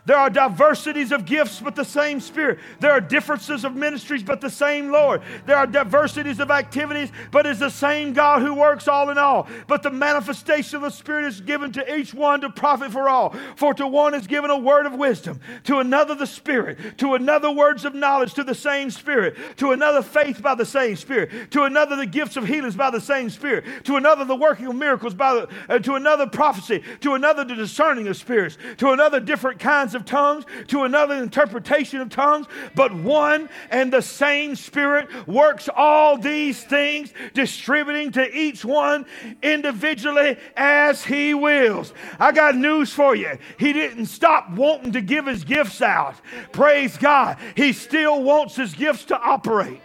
there 0.05 0.17
are 0.17 0.29
diversities 0.29 1.11
of 1.11 1.25
gifts, 1.25 1.59
but 1.59 1.75
the 1.75 1.85
same 1.85 2.19
Spirit. 2.19 2.59
There 2.79 2.91
are 2.91 3.01
differences 3.01 3.63
of 3.63 3.75
ministries, 3.75 4.23
but 4.23 4.41
the 4.41 4.49
same 4.49 4.91
Lord. 4.91 5.21
There 5.45 5.57
are 5.57 5.67
diversities 5.67 6.39
of 6.39 6.51
activities, 6.51 7.11
but 7.31 7.45
it's 7.45 7.59
the 7.59 7.69
same 7.69 8.13
God 8.13 8.41
who 8.41 8.53
works 8.53 8.87
all 8.87 9.09
in 9.09 9.17
all. 9.17 9.47
But 9.67 9.83
the 9.83 9.91
manifestation 9.91 10.77
of 10.77 10.81
the 10.81 10.89
Spirit 10.89 11.25
is 11.25 11.41
given 11.41 11.71
to 11.73 11.95
each 11.95 12.13
one 12.13 12.41
to 12.41 12.49
profit 12.49 12.91
for 12.91 13.09
all. 13.09 13.35
For 13.55 13.73
to 13.75 13.87
one 13.87 14.13
is 14.13 14.27
given 14.27 14.49
a 14.49 14.57
word 14.57 14.85
of 14.85 14.93
wisdom, 14.93 15.39
to 15.65 15.79
another 15.79 16.15
the 16.15 16.27
Spirit, 16.27 16.97
to 16.97 17.15
another 17.15 17.51
words 17.51 17.85
of 17.85 17.93
knowledge 17.93 18.33
to 18.33 18.43
the 18.43 18.55
same 18.55 18.89
Spirit, 18.91 19.35
to 19.57 19.71
another 19.71 20.01
faith 20.01 20.41
by 20.41 20.55
the 20.55 20.65
same 20.65 20.95
Spirit, 20.95 21.51
to 21.51 21.63
another 21.63 21.95
the 21.95 22.05
gifts 22.05 22.37
of 22.37 22.47
healings 22.47 22.75
by 22.75 22.89
the 22.89 23.01
same 23.01 23.29
Spirit, 23.29 23.65
to 23.85 23.95
another 23.95 24.25
the 24.25 24.35
working 24.35 24.67
of 24.67 24.75
miracles 24.75 25.13
by 25.13 25.33
the, 25.33 25.49
uh, 25.69 25.79
to 25.79 25.95
another 25.95 26.27
prophecy, 26.27 26.83
to 27.01 27.13
another 27.13 27.43
the 27.43 27.55
discerning 27.55 28.07
of 28.07 28.17
spirits, 28.17 28.57
to 28.77 28.91
another 28.91 29.19
different 29.19 29.59
kinds 29.59 29.95
of 29.95 29.98
of 29.99 30.05
tongues, 30.05 30.45
to 30.67 30.83
another 30.83 31.15
interpretation 31.15 31.99
of 31.99 32.09
tongues, 32.09 32.47
but 32.75 32.93
one 32.93 33.49
and 33.69 33.91
the 33.91 34.01
same 34.01 34.55
Spirit 34.55 35.27
works 35.27 35.69
all 35.75 36.17
these 36.17 36.63
things, 36.63 37.13
distributing 37.33 38.11
to 38.13 38.37
each 38.37 38.63
one 38.65 39.05
individually 39.43 40.37
as 40.55 41.03
He 41.03 41.33
wills. 41.33 41.93
I 42.19 42.31
got 42.31 42.55
news 42.55 42.91
for 42.91 43.15
you. 43.15 43.37
He 43.57 43.73
didn't 43.73 44.07
stop 44.07 44.51
wanting 44.51 44.93
to 44.93 45.01
give 45.01 45.25
His 45.25 45.43
gifts 45.43 45.81
out. 45.81 46.15
Praise 46.51 46.97
God. 46.97 47.37
He 47.55 47.73
still 47.73 48.23
wants 48.23 48.55
His 48.55 48.73
gifts 48.73 49.05
to 49.05 49.19
operate. 49.19 49.81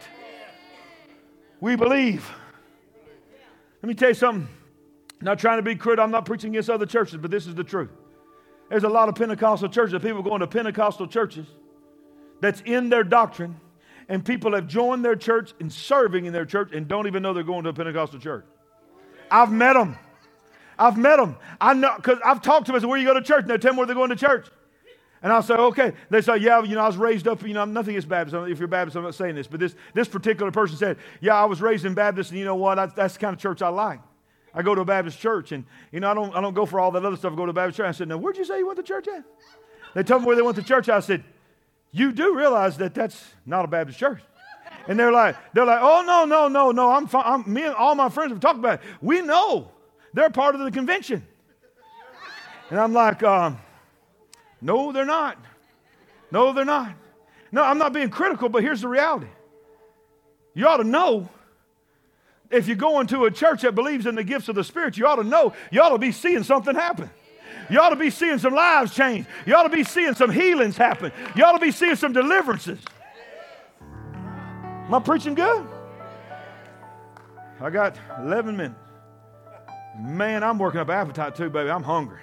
We 1.60 1.76
believe. 1.76 2.30
Let 3.82 3.88
me 3.88 3.94
tell 3.94 4.10
you 4.10 4.14
something. 4.14 4.48
I'm 5.20 5.24
not 5.24 5.38
trying 5.38 5.58
to 5.58 5.62
be 5.62 5.76
crude. 5.76 5.98
I'm 5.98 6.10
not 6.10 6.26
preaching 6.26 6.50
against 6.50 6.68
other 6.68 6.86
churches, 6.86 7.16
but 7.16 7.30
this 7.30 7.46
is 7.46 7.54
the 7.54 7.64
truth. 7.64 7.90
There's 8.68 8.84
a 8.84 8.88
lot 8.88 9.08
of 9.08 9.14
Pentecostal 9.14 9.68
churches, 9.68 10.00
people 10.02 10.22
going 10.22 10.40
to 10.40 10.46
Pentecostal 10.46 11.06
churches 11.06 11.46
that's 12.40 12.60
in 12.62 12.88
their 12.88 13.04
doctrine, 13.04 13.60
and 14.08 14.24
people 14.24 14.54
have 14.54 14.66
joined 14.66 15.04
their 15.04 15.16
church 15.16 15.52
and 15.60 15.72
serving 15.72 16.26
in 16.26 16.32
their 16.32 16.46
church 16.46 16.70
and 16.72 16.88
don't 16.88 17.06
even 17.06 17.22
know 17.22 17.32
they're 17.32 17.42
going 17.42 17.64
to 17.64 17.70
a 17.70 17.74
Pentecostal 17.74 18.18
church. 18.18 18.44
I've 19.30 19.52
met 19.52 19.74
them. 19.74 19.96
I've 20.78 20.98
met 20.98 21.16
them. 21.16 21.36
I 21.60 21.74
know 21.74 21.94
because 21.96 22.18
I've 22.24 22.42
talked 22.42 22.66
to 22.66 22.72
them. 22.72 22.76
I 22.76 22.80
said, 22.80 22.88
"Where 22.88 22.98
you 22.98 23.06
go 23.06 23.14
to 23.14 23.22
church?" 23.22 23.42
And 23.42 23.50
they 23.50 23.58
tell 23.58 23.72
me 23.72 23.78
where 23.78 23.86
they're 23.86 23.94
going 23.94 24.10
to 24.10 24.16
church. 24.16 24.48
And 25.24 25.32
I'll 25.32 25.42
say, 25.42 25.54
okay. 25.54 25.92
They 26.10 26.20
say, 26.20 26.36
yeah, 26.36 26.62
you 26.62 26.74
know, 26.74 26.82
I 26.82 26.86
was 26.86 26.98
raised 26.98 27.26
up, 27.26 27.42
you 27.42 27.54
know, 27.54 27.64
nothing 27.64 27.94
is 27.94 28.04
Baptist. 28.04 28.36
If 28.50 28.58
you're 28.58 28.68
Baptist, 28.68 28.94
I'm 28.94 29.04
not 29.04 29.14
saying 29.14 29.36
this. 29.36 29.46
But 29.46 29.58
this, 29.58 29.74
this 29.94 30.06
particular 30.06 30.52
person 30.52 30.76
said, 30.76 30.98
yeah, 31.22 31.34
I 31.34 31.46
was 31.46 31.62
raised 31.62 31.86
in 31.86 31.94
Baptist, 31.94 32.30
and 32.30 32.38
you 32.38 32.44
know 32.44 32.56
what? 32.56 32.78
I, 32.78 32.86
that's 32.86 33.14
the 33.14 33.20
kind 33.20 33.32
of 33.34 33.40
church 33.40 33.62
I 33.62 33.68
like. 33.68 34.00
I 34.54 34.62
go 34.62 34.74
to 34.74 34.82
a 34.82 34.84
Baptist 34.84 35.18
church, 35.18 35.52
and 35.52 35.64
you 35.90 36.00
know 36.00 36.10
I 36.10 36.14
don't 36.14 36.34
I 36.34 36.40
don't 36.40 36.54
go 36.54 36.64
for 36.64 36.78
all 36.78 36.92
that 36.92 37.04
other 37.04 37.16
stuff. 37.16 37.32
I 37.32 37.36
go 37.36 37.46
to 37.46 37.50
a 37.50 37.54
Baptist 37.54 37.78
church. 37.78 37.88
I 37.88 37.92
said, 37.92 38.08
"Now, 38.08 38.18
where'd 38.18 38.36
you 38.36 38.44
say 38.44 38.58
you 38.58 38.66
went 38.66 38.78
to 38.78 38.84
church 38.84 39.08
at?" 39.08 39.24
They 39.94 40.02
told 40.02 40.22
me 40.22 40.26
where 40.28 40.36
they 40.36 40.42
went 40.42 40.56
to 40.56 40.62
church. 40.62 40.88
I 40.88 41.00
said, 41.00 41.24
"You 41.90 42.12
do 42.12 42.36
realize 42.36 42.76
that 42.78 42.94
that's 42.94 43.34
not 43.44 43.64
a 43.64 43.68
Baptist 43.68 43.98
church." 43.98 44.22
And 44.86 44.98
they're 44.98 45.12
like, 45.12 45.36
they're 45.54 45.64
like, 45.64 45.80
"Oh 45.82 46.02
no, 46.06 46.24
no, 46.24 46.48
no, 46.48 46.70
no! 46.70 46.90
I'm, 46.90 47.08
I'm 47.12 47.52
me 47.52 47.64
and 47.64 47.74
all 47.74 47.94
my 47.94 48.08
friends 48.08 48.30
have 48.30 48.40
talked 48.40 48.58
about 48.58 48.74
it. 48.74 48.80
We 49.00 49.22
know 49.22 49.70
they're 50.12 50.30
part 50.30 50.54
of 50.54 50.60
the 50.60 50.70
convention." 50.70 51.26
And 52.70 52.78
I'm 52.78 52.92
like, 52.92 53.22
um, 53.22 53.58
"No, 54.60 54.92
they're 54.92 55.04
not. 55.04 55.36
No, 56.30 56.52
they're 56.52 56.64
not. 56.64 56.92
No, 57.50 57.62
I'm 57.62 57.78
not 57.78 57.92
being 57.92 58.10
critical, 58.10 58.48
but 58.48 58.62
here's 58.62 58.82
the 58.82 58.88
reality. 58.88 59.28
You 60.54 60.68
ought 60.68 60.76
to 60.76 60.84
know." 60.84 61.28
If 62.50 62.68
you 62.68 62.74
go 62.74 63.00
into 63.00 63.24
a 63.24 63.30
church 63.30 63.62
that 63.62 63.74
believes 63.74 64.06
in 64.06 64.14
the 64.14 64.24
gifts 64.24 64.48
of 64.48 64.54
the 64.54 64.64
Spirit, 64.64 64.96
you 64.96 65.06
ought 65.06 65.16
to 65.16 65.24
know, 65.24 65.54
you 65.70 65.80
ought 65.80 65.90
to 65.90 65.98
be 65.98 66.12
seeing 66.12 66.42
something 66.42 66.74
happen. 66.74 67.10
You 67.70 67.80
ought 67.80 67.90
to 67.90 67.96
be 67.96 68.10
seeing 68.10 68.38
some 68.38 68.54
lives 68.54 68.94
change. 68.94 69.26
You 69.46 69.54
ought 69.54 69.62
to 69.62 69.70
be 69.70 69.84
seeing 69.84 70.14
some 70.14 70.30
healings 70.30 70.76
happen. 70.76 71.12
You 71.34 71.44
ought 71.44 71.52
to 71.52 71.58
be 71.58 71.70
seeing 71.70 71.96
some 71.96 72.12
deliverances. 72.12 72.78
Am 73.80 74.94
I 74.94 75.00
preaching 75.00 75.34
good? 75.34 75.66
I 77.60 77.70
got 77.70 77.98
11 78.20 78.56
minutes. 78.56 78.78
Man, 79.98 80.42
I'm 80.42 80.58
working 80.58 80.80
up 80.80 80.90
appetite 80.90 81.36
too, 81.36 81.48
baby. 81.48 81.70
I'm 81.70 81.82
hungry. 81.82 82.20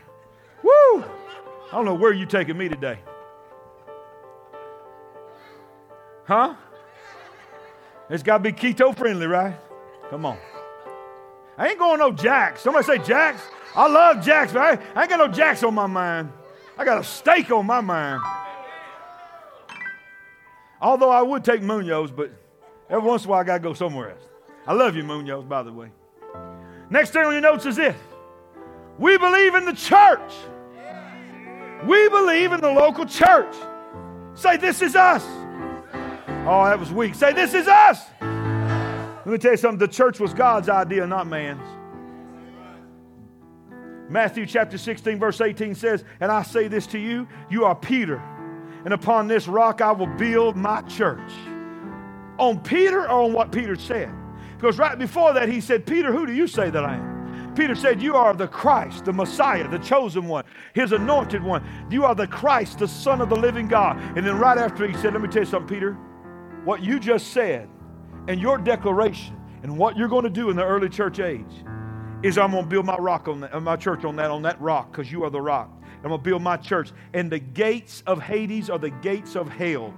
Woo! 0.62 1.04
I 1.04 1.72
don't 1.72 1.86
know 1.86 1.96
where 1.96 2.14
you're 2.14 2.28
taking 2.28 2.58
me 2.58 2.70
today. 2.70 3.00
Huh? 6.26 6.54
It's 8.10 8.24
got 8.24 8.40
to 8.40 8.44
be 8.44 8.52
keto 8.52 8.96
friendly, 8.96 9.26
right? 9.26 9.56
Come 10.12 10.26
on. 10.26 10.38
I 11.58 11.70
ain't 11.70 11.80
going 11.80 11.98
no 11.98 12.12
Jacks. 12.12 12.62
Somebody 12.62 12.86
say 12.86 12.98
Jacks. 12.98 13.42
I 13.74 13.88
love 13.88 14.22
Jacks, 14.22 14.52
but 14.52 14.62
I, 14.62 15.02
ain't 15.02 15.10
got 15.10 15.18
no 15.18 15.30
Jacks 15.30 15.64
on 15.64 15.74
my 15.74 15.88
mind. 15.88 16.30
I 16.78 16.84
got 16.84 17.00
a 17.00 17.04
steak 17.04 17.50
on 17.50 17.66
my 17.66 17.80
mind. 17.80 18.22
Although 20.82 21.12
I 21.12 21.22
would 21.22 21.46
take 21.46 21.62
Munoz, 21.62 22.12
but 22.12 22.30
every 22.90 23.08
once 23.08 23.24
in 23.24 23.30
a 23.30 23.32
while 23.32 23.40
I 23.40 23.44
got 23.46 23.54
to 23.54 23.64
go 23.64 23.74
somewhere 23.74 24.12
else. 24.12 24.24
I 24.68 24.74
love 24.74 24.98
you, 24.98 25.04
Munoz, 25.04 25.46
by 25.46 25.64
the 25.64 25.72
way. 25.72 25.92
Next 26.90 27.12
thing 27.12 27.24
on 27.24 27.32
your 27.32 27.42
notes 27.42 27.66
is 27.66 27.78
this 27.78 27.96
we 29.00 29.18
believe 29.18 29.56
in 29.56 29.64
the 29.64 29.74
church. 29.74 30.34
We 31.86 32.10
believe 32.10 32.52
in 32.52 32.60
the 32.60 32.70
local 32.70 33.06
church. 33.06 33.56
Say, 34.34 34.58
this 34.58 34.82
is 34.82 34.94
us. 34.98 35.24
Oh, 36.46 36.66
that 36.66 36.78
was 36.78 36.92
weak. 36.92 37.16
Say, 37.16 37.32
this 37.32 37.54
is 37.54 37.70
us. 37.70 38.02
Let 39.26 39.34
me 39.34 39.38
tell 39.38 39.52
you 39.52 39.58
something 39.58 39.78
the 39.78 39.88
church 39.88 40.20
was 40.20 40.34
God's 40.34 40.68
idea, 40.68 41.06
not 41.06 41.28
man's. 41.28 41.62
Matthew 44.10 44.46
chapter 44.46 44.78
16, 44.78 45.20
verse 45.20 45.40
18 45.40 45.76
says, 45.76 46.04
And 46.20 46.32
I 46.32 46.42
say 46.42 46.68
this 46.68 46.88
to 46.88 47.00
you, 47.00 47.28
you 47.50 47.64
are 47.66 47.76
Peter, 47.76 48.18
and 48.84 48.94
upon 48.94 49.28
this 49.28 49.48
rock 49.48 49.80
I 49.80 49.92
will 49.92 50.08
build 50.08 50.58
my 50.58 50.82
church. 50.82 51.32
On 52.40 52.60
Peter 52.60 53.04
or 53.04 53.24
on 53.24 53.34
what 53.34 53.52
Peter 53.52 53.76
said? 53.76 54.12
Because 54.58 54.80
right 54.80 54.98
before 54.98 55.34
that, 55.34 55.50
he 55.50 55.62
said, 55.62 55.86
Peter, 55.86 56.12
who 56.12 56.26
do 56.26 56.34
you 56.34 56.48
say 56.48 56.70
that 56.72 56.84
I 56.84 56.96
am? 56.96 57.54
Peter 57.56 57.76
said, 57.76 58.02
You 58.02 58.16
are 58.16 58.34
the 58.34 58.48
Christ, 58.48 59.06
the 59.06 59.14
Messiah, 59.14 59.68
the 59.68 59.80
chosen 59.80 60.28
one, 60.28 60.46
his 60.74 60.92
anointed 60.94 61.44
one. 61.44 61.64
You 61.90 62.06
are 62.06 62.16
the 62.16 62.28
Christ, 62.28 62.80
the 62.80 62.88
Son 62.88 63.22
of 63.22 63.30
the 63.30 63.36
living 63.36 63.68
God. 63.68 63.98
And 64.18 64.26
then 64.26 64.38
right 64.40 64.58
after 64.58 64.88
he 64.88 64.94
said, 64.96 65.14
Let 65.14 65.22
me 65.22 65.28
tell 65.28 65.44
you 65.44 65.50
something, 65.50 65.74
Peter. 65.74 65.94
What 66.64 66.84
you 66.84 67.00
just 67.00 67.28
said 67.28 67.70
and 68.28 68.40
your 68.40 68.58
declaration 68.58 69.38
and 69.64 69.78
what 69.78 69.98
you're 69.98 70.08
going 70.08 70.24
to 70.24 70.30
do 70.30 70.50
in 70.50 70.56
the 70.56 70.66
early 70.66 70.90
church 70.90 71.20
age 71.20 71.64
is 72.24 72.38
I'm 72.38 72.52
going 72.52 72.64
to 72.64 72.70
build 72.70 72.86
my 72.86 72.98
rock 72.98 73.28
on 73.28 73.42
that, 73.42 73.54
uh, 73.54 73.60
my 73.60 73.76
church 73.76 74.06
on 74.06 74.16
that, 74.18 74.32
on 74.32 74.42
that 74.44 74.60
rock, 74.62 74.92
because 74.92 75.12
you 75.12 75.24
are 75.24 75.30
the 75.30 75.42
rock. 75.42 75.70
I'm 76.04 76.10
going 76.10 76.20
to 76.20 76.24
build 76.24 76.42
my 76.42 76.58
church. 76.58 76.92
And 77.14 77.32
the 77.32 77.40
gates 77.40 78.04
of 78.08 78.22
Hades 78.22 78.70
or 78.70 78.80
the 78.80 78.90
gates 78.90 79.36
of 79.36 79.50
hell 79.50 79.94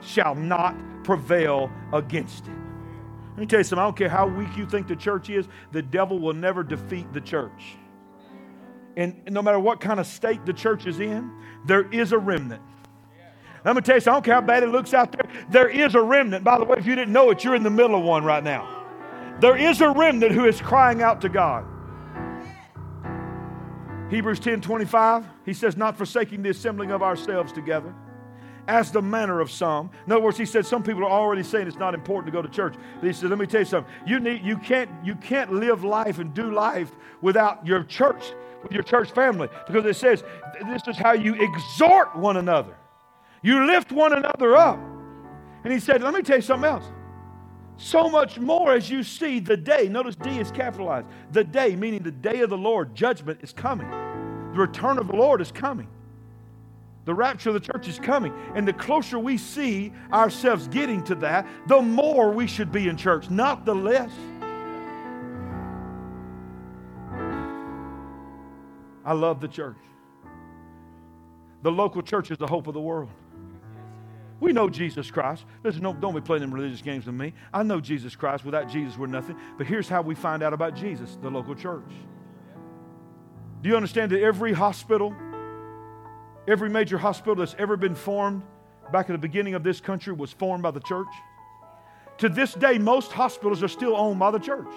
shall 0.00 0.34
not 0.34 0.76
prevail 1.04 1.70
against 1.92 2.46
it. 2.46 2.54
Let 3.30 3.38
me 3.38 3.46
tell 3.46 3.60
you 3.60 3.64
something. 3.64 3.82
I 3.82 3.86
don't 3.86 3.96
care 3.96 4.08
how 4.08 4.28
weak 4.28 4.56
you 4.56 4.66
think 4.66 4.86
the 4.86 4.96
church 4.96 5.30
is, 5.30 5.48
the 5.72 5.82
devil 5.82 6.18
will 6.18 6.34
never 6.34 6.62
defeat 6.62 7.12
the 7.12 7.20
church. 7.20 7.76
And 8.96 9.22
no 9.28 9.42
matter 9.42 9.58
what 9.58 9.80
kind 9.80 9.98
of 9.98 10.06
state 10.06 10.46
the 10.46 10.52
church 10.52 10.86
is 10.86 11.00
in, 11.00 11.32
there 11.66 11.90
is 11.90 12.12
a 12.12 12.18
remnant. 12.18 12.62
Let 13.64 13.76
me 13.76 13.82
tell 13.82 13.96
you. 13.96 14.02
I 14.02 14.04
don't 14.04 14.24
care 14.24 14.34
how 14.34 14.40
bad 14.42 14.62
it 14.62 14.68
looks 14.68 14.92
out 14.92 15.12
there. 15.12 15.28
There 15.48 15.68
is 15.68 15.94
a 15.94 16.02
remnant. 16.02 16.44
By 16.44 16.58
the 16.58 16.64
way, 16.64 16.76
if 16.78 16.86
you 16.86 16.94
didn't 16.94 17.12
know 17.12 17.30
it, 17.30 17.42
you're 17.42 17.54
in 17.54 17.62
the 17.62 17.70
middle 17.70 17.96
of 17.96 18.04
one 18.04 18.24
right 18.24 18.44
now. 18.44 18.84
There 19.40 19.56
is 19.56 19.80
a 19.80 19.90
remnant 19.90 20.32
who 20.32 20.44
is 20.44 20.60
crying 20.60 21.02
out 21.02 21.20
to 21.22 21.28
God. 21.28 21.64
Hebrews 24.10 24.38
10 24.40 24.60
25, 24.60 25.26
he 25.46 25.54
says, 25.54 25.76
Not 25.76 25.96
forsaking 25.96 26.42
the 26.42 26.50
assembling 26.50 26.90
of 26.90 27.02
ourselves 27.02 27.52
together, 27.52 27.92
as 28.68 28.92
the 28.92 29.00
manner 29.00 29.40
of 29.40 29.50
some. 29.50 29.90
In 30.06 30.12
other 30.12 30.20
words, 30.20 30.36
he 30.36 30.44
said 30.44 30.66
some 30.66 30.82
people 30.82 31.02
are 31.02 31.10
already 31.10 31.42
saying 31.42 31.66
it's 31.66 31.78
not 31.78 31.94
important 31.94 32.26
to 32.26 32.32
go 32.32 32.42
to 32.42 32.48
church. 32.48 32.74
But 33.00 33.06
he 33.06 33.12
said, 33.14 33.30
Let 33.30 33.38
me 33.38 33.46
tell 33.46 33.62
you 33.62 33.66
something. 33.66 33.92
You 34.06 34.20
need 34.20 34.42
you 34.44 34.58
can't 34.58 34.90
you 35.02 35.14
can't 35.16 35.54
live 35.54 35.84
life 35.84 36.18
and 36.18 36.34
do 36.34 36.52
life 36.52 36.92
without 37.22 37.66
your 37.66 37.82
church, 37.84 38.34
with 38.62 38.72
your 38.72 38.82
church 38.82 39.10
family. 39.10 39.48
Because 39.66 39.86
it 39.86 39.96
says 39.96 40.22
this 40.66 40.82
is 40.86 40.98
how 40.98 41.12
you 41.12 41.34
exhort 41.34 42.14
one 42.14 42.36
another. 42.36 42.76
You 43.44 43.66
lift 43.66 43.92
one 43.92 44.14
another 44.14 44.56
up. 44.56 44.80
And 45.64 45.72
he 45.72 45.78
said, 45.78 46.02
Let 46.02 46.14
me 46.14 46.22
tell 46.22 46.36
you 46.36 46.42
something 46.42 46.68
else. 46.68 46.86
So 47.76 48.08
much 48.08 48.38
more 48.38 48.72
as 48.72 48.88
you 48.88 49.02
see 49.02 49.38
the 49.38 49.56
day, 49.56 49.88
notice 49.88 50.16
D 50.16 50.38
is 50.38 50.50
capitalized. 50.50 51.06
The 51.32 51.44
day, 51.44 51.76
meaning 51.76 52.02
the 52.02 52.10
day 52.10 52.40
of 52.40 52.48
the 52.48 52.56
Lord, 52.56 52.94
judgment 52.94 53.40
is 53.42 53.52
coming. 53.52 53.88
The 54.52 54.60
return 54.60 54.98
of 54.98 55.08
the 55.08 55.16
Lord 55.16 55.42
is 55.42 55.52
coming. 55.52 55.88
The 57.04 57.12
rapture 57.12 57.50
of 57.50 57.54
the 57.54 57.60
church 57.60 57.86
is 57.86 57.98
coming. 57.98 58.32
And 58.54 58.66
the 58.66 58.72
closer 58.72 59.18
we 59.18 59.36
see 59.36 59.92
ourselves 60.10 60.66
getting 60.68 61.04
to 61.04 61.14
that, 61.16 61.46
the 61.66 61.82
more 61.82 62.30
we 62.30 62.46
should 62.46 62.72
be 62.72 62.88
in 62.88 62.96
church, 62.96 63.28
not 63.28 63.66
the 63.66 63.74
less. 63.74 64.10
I 69.04 69.12
love 69.12 69.42
the 69.42 69.48
church. 69.48 69.76
The 71.62 71.70
local 71.70 72.00
church 72.00 72.30
is 72.30 72.38
the 72.38 72.46
hope 72.46 72.68
of 72.68 72.74
the 72.74 72.80
world. 72.80 73.10
We 74.44 74.52
know 74.52 74.68
Jesus 74.68 75.10
Christ. 75.10 75.46
There's 75.62 75.80
no, 75.80 75.94
don't 75.94 76.14
be 76.14 76.20
playing 76.20 76.42
them 76.42 76.52
religious 76.52 76.82
games 76.82 77.06
with 77.06 77.14
me. 77.14 77.32
I 77.50 77.62
know 77.62 77.80
Jesus 77.80 78.14
Christ. 78.14 78.44
Without 78.44 78.68
Jesus, 78.68 78.98
we're 78.98 79.06
nothing. 79.06 79.38
But 79.56 79.66
here's 79.66 79.88
how 79.88 80.02
we 80.02 80.14
find 80.14 80.42
out 80.42 80.52
about 80.52 80.76
Jesus 80.76 81.16
the 81.22 81.30
local 81.30 81.54
church. 81.54 81.90
Do 83.62 83.70
you 83.70 83.74
understand 83.74 84.12
that 84.12 84.20
every 84.20 84.52
hospital, 84.52 85.14
every 86.46 86.68
major 86.68 86.98
hospital 86.98 87.36
that's 87.36 87.56
ever 87.58 87.78
been 87.78 87.94
formed 87.94 88.42
back 88.92 89.08
at 89.08 89.12
the 89.12 89.18
beginning 89.18 89.54
of 89.54 89.64
this 89.64 89.80
country 89.80 90.12
was 90.12 90.30
formed 90.30 90.62
by 90.62 90.72
the 90.72 90.80
church? 90.80 91.08
To 92.18 92.28
this 92.28 92.52
day, 92.52 92.76
most 92.76 93.12
hospitals 93.12 93.62
are 93.62 93.68
still 93.68 93.96
owned 93.96 94.18
by 94.18 94.30
the 94.30 94.38
church. 94.38 94.68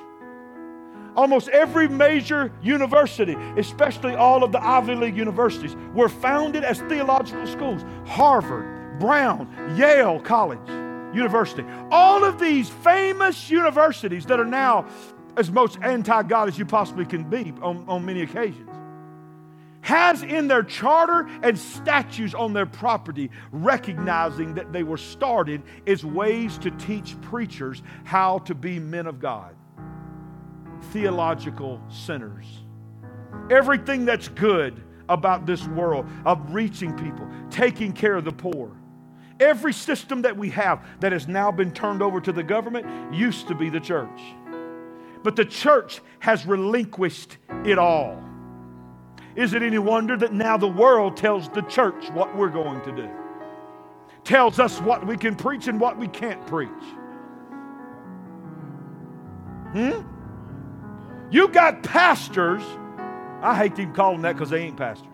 Almost 1.18 1.50
every 1.50 1.90
major 1.90 2.54
university, 2.62 3.36
especially 3.58 4.16
all 4.16 4.46
of 4.46 4.54
the 4.54 4.66
Ivy 4.66 4.96
League 4.96 5.18
universities, 5.18 5.76
were 5.94 6.08
founded 6.08 6.64
as 6.64 6.80
theological 6.84 7.46
schools. 7.48 7.84
Harvard, 8.06 8.77
Brown, 9.00 9.76
Yale 9.78 10.20
College, 10.20 10.68
University. 11.16 11.66
All 11.92 12.24
of 12.24 12.40
these 12.40 12.70
famous 12.70 13.50
universities 13.50 14.26
that 14.26 14.40
are 14.40 14.46
now 14.46 14.88
as 15.38 15.52
most 15.52 15.78
anti 15.82 16.24
God 16.24 16.48
as 16.48 16.58
you 16.58 16.66
possibly 16.66 17.06
can 17.06 17.30
be 17.30 17.54
on, 17.62 17.86
on 17.88 18.06
many 18.06 18.22
occasions 18.22 18.70
has 19.88 20.22
in 20.22 20.50
their 20.50 20.64
charter 20.64 21.30
and 21.44 21.58
statutes 21.58 22.34
on 22.34 22.52
their 22.52 22.66
property 22.66 23.32
recognizing 23.54 24.54
that 24.54 24.74
they 24.74 24.84
were 24.84 24.98
started 24.98 25.64
as 25.88 26.04
ways 26.04 26.58
to 26.58 26.70
teach 26.72 27.20
preachers 27.22 27.82
how 28.04 28.40
to 28.40 28.54
be 28.54 28.80
men 28.80 29.08
of 29.08 29.22
God, 29.22 29.56
theological 30.92 31.82
sinners. 31.88 32.46
Everything 33.50 34.04
that's 34.04 34.28
good 34.28 34.84
about 35.08 35.46
this 35.46 35.66
world 35.68 36.06
of 36.26 36.54
reaching 36.54 36.94
people, 36.98 37.26
taking 37.50 37.94
care 37.94 38.16
of 38.16 38.26
the 38.26 38.32
poor. 38.34 38.70
Every 39.40 39.74
system 39.74 40.24
that 40.24 40.36
we 40.36 40.50
have 40.52 40.86
that 41.00 41.12
has 41.12 41.28
now 41.28 41.52
been 41.52 41.72
turned 41.72 42.02
over 42.02 42.20
to 42.22 42.32
the 42.32 42.44
government 42.44 43.14
used 43.14 43.48
to 43.48 43.56
be 43.56 43.70
the 43.70 43.80
church. 43.80 44.20
But 45.24 45.36
the 45.36 45.46
church 45.46 46.02
has 46.20 46.46
relinquished 46.46 47.38
it 47.66 47.78
all. 47.78 48.24
Is 49.36 49.54
it 49.54 49.62
any 49.62 49.78
wonder 49.78 50.18
that 50.18 50.34
now 50.34 50.58
the 50.58 50.68
world 50.68 51.16
tells 51.16 51.50
the 51.50 51.62
church 51.64 52.10
what 52.12 52.36
we're 52.36 52.50
going 52.50 52.82
to 52.82 52.92
do? 52.92 53.10
Tells 54.24 54.60
us 54.60 54.82
what 54.82 55.06
we 55.06 55.16
can 55.16 55.36
preach 55.36 55.68
and 55.68 55.80
what 55.80 55.98
we 55.98 56.08
can't 56.08 56.46
preach. 56.48 56.70
Hmm? 59.74 60.02
You 61.30 61.50
got 61.50 61.84
pastors, 61.84 62.64
I 63.42 63.56
hate 63.56 63.76
to 63.76 63.84
even 63.84 63.94
call 63.94 64.14
them 64.14 64.22
that 64.24 64.34
because 64.34 64.50
they 64.50 64.64
ain't 64.64 64.78
pastors. 64.78 65.08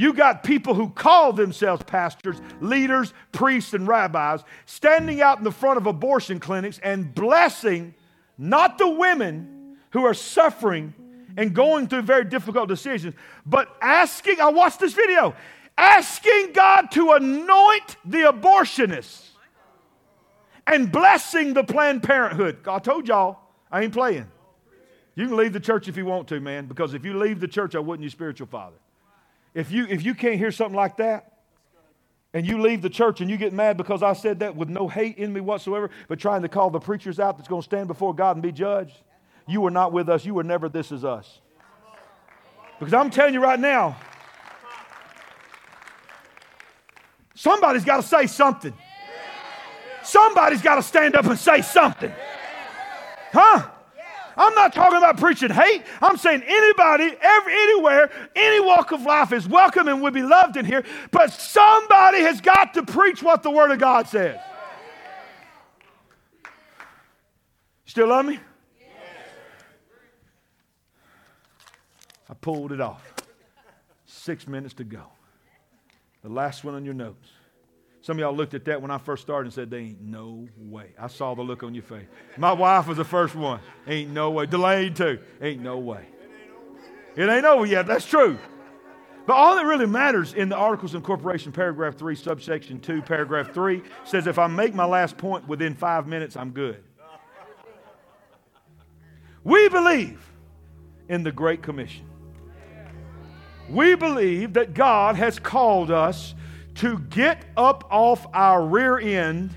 You 0.00 0.14
got 0.14 0.42
people 0.42 0.72
who 0.72 0.88
call 0.88 1.34
themselves 1.34 1.82
pastors, 1.82 2.40
leaders, 2.62 3.12
priests, 3.32 3.74
and 3.74 3.86
rabbis 3.86 4.42
standing 4.64 5.20
out 5.20 5.36
in 5.36 5.44
the 5.44 5.52
front 5.52 5.76
of 5.76 5.86
abortion 5.86 6.40
clinics 6.40 6.78
and 6.82 7.14
blessing 7.14 7.92
not 8.38 8.78
the 8.78 8.88
women 8.88 9.76
who 9.90 10.06
are 10.06 10.14
suffering 10.14 10.94
and 11.36 11.54
going 11.54 11.86
through 11.86 12.00
very 12.00 12.24
difficult 12.24 12.66
decisions, 12.66 13.14
but 13.44 13.76
asking, 13.82 14.40
I 14.40 14.48
watched 14.48 14.80
this 14.80 14.94
video, 14.94 15.34
asking 15.76 16.52
God 16.54 16.90
to 16.92 17.12
anoint 17.12 17.96
the 18.02 18.20
abortionists 18.22 19.26
and 20.66 20.90
blessing 20.90 21.52
the 21.52 21.62
Planned 21.62 22.02
Parenthood. 22.02 22.66
I 22.66 22.78
told 22.78 23.06
y'all, 23.06 23.38
I 23.70 23.82
ain't 23.82 23.92
playing. 23.92 24.28
You 25.14 25.26
can 25.26 25.36
leave 25.36 25.52
the 25.52 25.60
church 25.60 25.88
if 25.88 25.98
you 25.98 26.06
want 26.06 26.26
to, 26.28 26.40
man, 26.40 26.64
because 26.64 26.94
if 26.94 27.04
you 27.04 27.18
leave 27.18 27.38
the 27.38 27.48
church, 27.48 27.74
I 27.74 27.80
wouldn't 27.80 28.02
your 28.02 28.10
spiritual 28.10 28.46
father. 28.46 28.76
If 29.54 29.70
you, 29.70 29.86
if 29.86 30.04
you 30.04 30.14
can't 30.14 30.36
hear 30.36 30.52
something 30.52 30.76
like 30.76 30.96
that, 30.98 31.30
and 32.32 32.46
you 32.46 32.60
leave 32.60 32.80
the 32.80 32.90
church 32.90 33.20
and 33.20 33.28
you 33.28 33.36
get 33.36 33.52
mad 33.52 33.76
because 33.76 34.02
I 34.02 34.12
said 34.12 34.38
that 34.40 34.54
with 34.54 34.68
no 34.68 34.86
hate 34.86 35.18
in 35.18 35.32
me 35.32 35.40
whatsoever, 35.40 35.90
but 36.06 36.20
trying 36.20 36.42
to 36.42 36.48
call 36.48 36.70
the 36.70 36.78
preachers 36.78 37.18
out 37.18 37.36
that's 37.36 37.48
going 37.48 37.62
to 37.62 37.64
stand 37.64 37.88
before 37.88 38.14
God 38.14 38.36
and 38.36 38.42
be 38.42 38.52
judged, 38.52 38.96
you 39.48 39.60
were 39.60 39.70
not 39.70 39.92
with 39.92 40.08
us. 40.08 40.24
You 40.24 40.34
were 40.34 40.44
never 40.44 40.68
this 40.68 40.92
is 40.92 41.04
us. 41.04 41.40
Because 42.78 42.94
I'm 42.94 43.10
telling 43.10 43.34
you 43.34 43.42
right 43.42 43.58
now, 43.58 43.96
somebody's 47.34 47.84
got 47.84 47.96
to 47.96 48.02
say 48.02 48.26
something. 48.26 48.72
Somebody's 50.02 50.62
got 50.62 50.76
to 50.76 50.82
stand 50.82 51.16
up 51.16 51.26
and 51.26 51.38
say 51.38 51.62
something. 51.62 52.12
Huh? 53.32 53.69
I'm 54.40 54.54
not 54.54 54.72
talking 54.72 54.96
about 54.96 55.18
preaching 55.18 55.50
hate. 55.50 55.82
I'm 56.00 56.16
saying 56.16 56.42
anybody, 56.46 57.14
every, 57.20 57.52
anywhere, 57.52 58.10
any 58.34 58.58
walk 58.58 58.90
of 58.90 59.02
life 59.02 59.34
is 59.34 59.46
welcome 59.46 59.86
and 59.86 60.00
would 60.00 60.14
be 60.14 60.22
loved 60.22 60.56
in 60.56 60.64
here. 60.64 60.82
But 61.10 61.30
somebody 61.30 62.20
has 62.20 62.40
got 62.40 62.72
to 62.74 62.82
preach 62.82 63.22
what 63.22 63.42
the 63.42 63.50
Word 63.50 63.70
of 63.70 63.78
God 63.78 64.08
says. 64.08 64.40
Still 67.84 68.08
love 68.08 68.24
me? 68.24 68.40
I 72.30 72.34
pulled 72.40 72.72
it 72.72 72.80
off. 72.80 73.12
Six 74.06 74.48
minutes 74.48 74.72
to 74.74 74.84
go. 74.84 75.02
The 76.22 76.30
last 76.30 76.64
one 76.64 76.74
on 76.74 76.86
your 76.86 76.94
notes. 76.94 77.28
Some 78.02 78.16
of 78.16 78.20
y'all 78.20 78.34
looked 78.34 78.54
at 78.54 78.64
that 78.64 78.80
when 78.80 78.90
I 78.90 78.98
first 78.98 79.22
started 79.22 79.46
and 79.46 79.54
said, 79.54 79.70
There 79.70 79.80
ain't 79.80 80.00
no 80.00 80.48
way. 80.56 80.94
I 80.98 81.08
saw 81.08 81.34
the 81.34 81.42
look 81.42 81.62
on 81.62 81.74
your 81.74 81.82
face. 81.82 82.06
My 82.38 82.52
wife 82.52 82.86
was 82.86 82.96
the 82.96 83.04
first 83.04 83.34
one. 83.34 83.60
Ain't 83.86 84.10
no 84.10 84.30
way. 84.30 84.46
Delayed 84.46 84.96
too. 84.96 85.18
Ain't 85.42 85.60
no 85.60 85.78
way. 85.78 86.06
It 87.16 87.28
ain't 87.28 87.44
over 87.44 87.66
yet. 87.66 87.86
That's 87.86 88.06
true. 88.06 88.38
But 89.26 89.34
all 89.34 89.54
that 89.56 89.66
really 89.66 89.86
matters 89.86 90.32
in 90.32 90.48
the 90.48 90.56
Articles 90.56 90.94
of 90.94 91.02
Incorporation, 91.02 91.52
paragraph 91.52 91.96
3, 91.96 92.16
subsection 92.16 92.80
2, 92.80 93.02
paragraph 93.02 93.52
3, 93.52 93.82
says 94.04 94.26
if 94.26 94.38
I 94.38 94.46
make 94.46 94.74
my 94.74 94.86
last 94.86 95.18
point 95.18 95.46
within 95.46 95.74
five 95.74 96.06
minutes, 96.06 96.36
I'm 96.36 96.50
good. 96.50 96.82
We 99.44 99.68
believe 99.68 100.26
in 101.08 101.22
the 101.22 101.32
Great 101.32 101.62
Commission. 101.62 102.06
We 103.68 103.94
believe 103.94 104.54
that 104.54 104.74
God 104.74 105.16
has 105.16 105.38
called 105.38 105.90
us 105.90 106.34
to 106.76 106.98
get 106.98 107.44
up 107.56 107.84
off 107.90 108.26
our 108.32 108.64
rear 108.64 108.98
end 108.98 109.54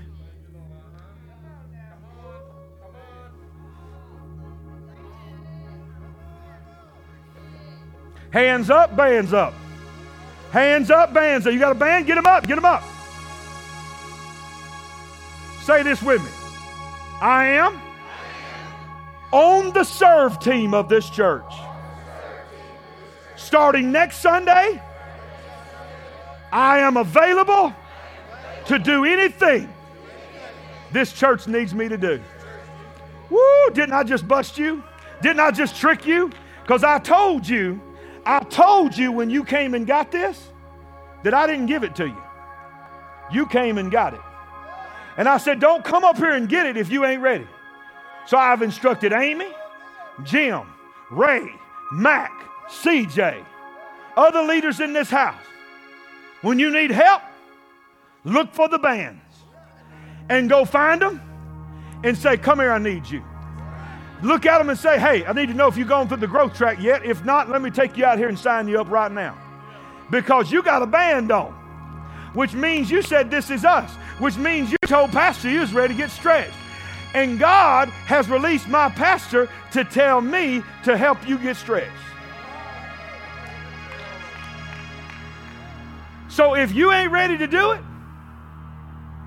Hands 8.34 8.68
up, 8.68 8.96
bands 8.96 9.32
up. 9.32 9.54
Hands 10.50 10.90
up, 10.90 11.14
bands 11.14 11.46
up. 11.46 11.52
You 11.52 11.60
got 11.60 11.70
a 11.70 11.76
band? 11.76 12.04
Get 12.04 12.16
them 12.16 12.26
up, 12.26 12.44
get 12.48 12.56
them 12.56 12.64
up. 12.64 12.82
Say 15.62 15.84
this 15.84 16.02
with 16.02 16.20
me. 16.20 16.30
I 17.20 17.46
am 17.46 17.80
on 19.30 19.72
the 19.72 19.84
serve 19.84 20.40
team 20.40 20.74
of 20.74 20.88
this 20.88 21.08
church. 21.10 21.44
Starting 23.36 23.92
next 23.92 24.16
Sunday, 24.16 24.82
I 26.54 26.78
am 26.78 26.96
available 26.96 27.74
to 28.66 28.78
do 28.78 29.04
anything 29.04 29.68
this 30.92 31.12
church 31.12 31.48
needs 31.48 31.74
me 31.74 31.88
to 31.88 31.98
do. 31.98 32.22
Woo, 33.28 33.70
didn't 33.72 33.92
I 33.92 34.04
just 34.04 34.28
bust 34.28 34.56
you? 34.56 34.80
Didn't 35.20 35.40
I 35.40 35.50
just 35.50 35.74
trick 35.74 36.06
you? 36.06 36.30
Because 36.62 36.84
I 36.84 37.00
told 37.00 37.48
you, 37.48 37.80
I 38.24 38.38
told 38.38 38.96
you 38.96 39.10
when 39.10 39.30
you 39.30 39.42
came 39.42 39.74
and 39.74 39.84
got 39.84 40.12
this 40.12 40.52
that 41.24 41.34
I 41.34 41.48
didn't 41.48 41.66
give 41.66 41.82
it 41.82 41.96
to 41.96 42.06
you. 42.06 42.22
You 43.32 43.46
came 43.46 43.76
and 43.76 43.90
got 43.90 44.14
it. 44.14 44.20
And 45.16 45.28
I 45.28 45.38
said, 45.38 45.58
don't 45.58 45.84
come 45.84 46.04
up 46.04 46.18
here 46.18 46.34
and 46.34 46.48
get 46.48 46.66
it 46.66 46.76
if 46.76 46.88
you 46.88 47.04
ain't 47.04 47.20
ready. 47.20 47.48
So 48.28 48.38
I've 48.38 48.62
instructed 48.62 49.12
Amy, 49.12 49.50
Jim, 50.22 50.62
Ray, 51.10 51.48
Mac, 51.90 52.30
CJ, 52.68 53.44
other 54.16 54.42
leaders 54.42 54.78
in 54.78 54.92
this 54.92 55.10
house 55.10 55.42
when 56.44 56.58
you 56.58 56.70
need 56.70 56.90
help, 56.90 57.22
look 58.24 58.52
for 58.52 58.68
the 58.68 58.78
bands 58.78 59.22
and 60.28 60.48
go 60.48 60.66
find 60.66 61.00
them 61.00 61.20
and 62.04 62.16
say, 62.16 62.36
Come 62.36 62.60
here, 62.60 62.70
I 62.70 62.78
need 62.78 63.08
you. 63.08 63.24
Look 64.22 64.44
at 64.44 64.58
them 64.58 64.68
and 64.68 64.78
say, 64.78 65.00
Hey, 65.00 65.24
I 65.24 65.32
need 65.32 65.48
to 65.48 65.54
know 65.54 65.68
if 65.68 65.76
you've 65.78 65.88
gone 65.88 66.06
through 66.06 66.18
the 66.18 66.26
growth 66.26 66.54
track 66.54 66.78
yet. 66.80 67.02
If 67.02 67.24
not, 67.24 67.48
let 67.48 67.62
me 67.62 67.70
take 67.70 67.96
you 67.96 68.04
out 68.04 68.18
here 68.18 68.28
and 68.28 68.38
sign 68.38 68.68
you 68.68 68.78
up 68.78 68.90
right 68.90 69.10
now. 69.10 69.38
Because 70.10 70.52
you 70.52 70.62
got 70.62 70.82
a 70.82 70.86
band 70.86 71.32
on, 71.32 71.52
which 72.34 72.52
means 72.52 72.90
you 72.90 73.00
said, 73.00 73.30
This 73.30 73.50
is 73.50 73.64
us, 73.64 73.90
which 74.18 74.36
means 74.36 74.70
you 74.70 74.76
told 74.86 75.12
Pastor 75.12 75.48
you 75.48 75.60
was 75.60 75.72
ready 75.72 75.94
to 75.94 75.98
get 75.98 76.10
stretched. 76.10 76.52
And 77.14 77.38
God 77.38 77.88
has 77.88 78.28
released 78.28 78.68
my 78.68 78.90
pastor 78.90 79.48
to 79.72 79.84
tell 79.84 80.20
me 80.20 80.62
to 80.82 80.96
help 80.96 81.26
you 81.26 81.38
get 81.38 81.56
stretched. 81.56 81.90
So 86.34 86.56
if 86.56 86.74
you 86.74 86.90
ain't 86.90 87.12
ready 87.12 87.38
to 87.38 87.46
do 87.46 87.70
it, 87.70 87.80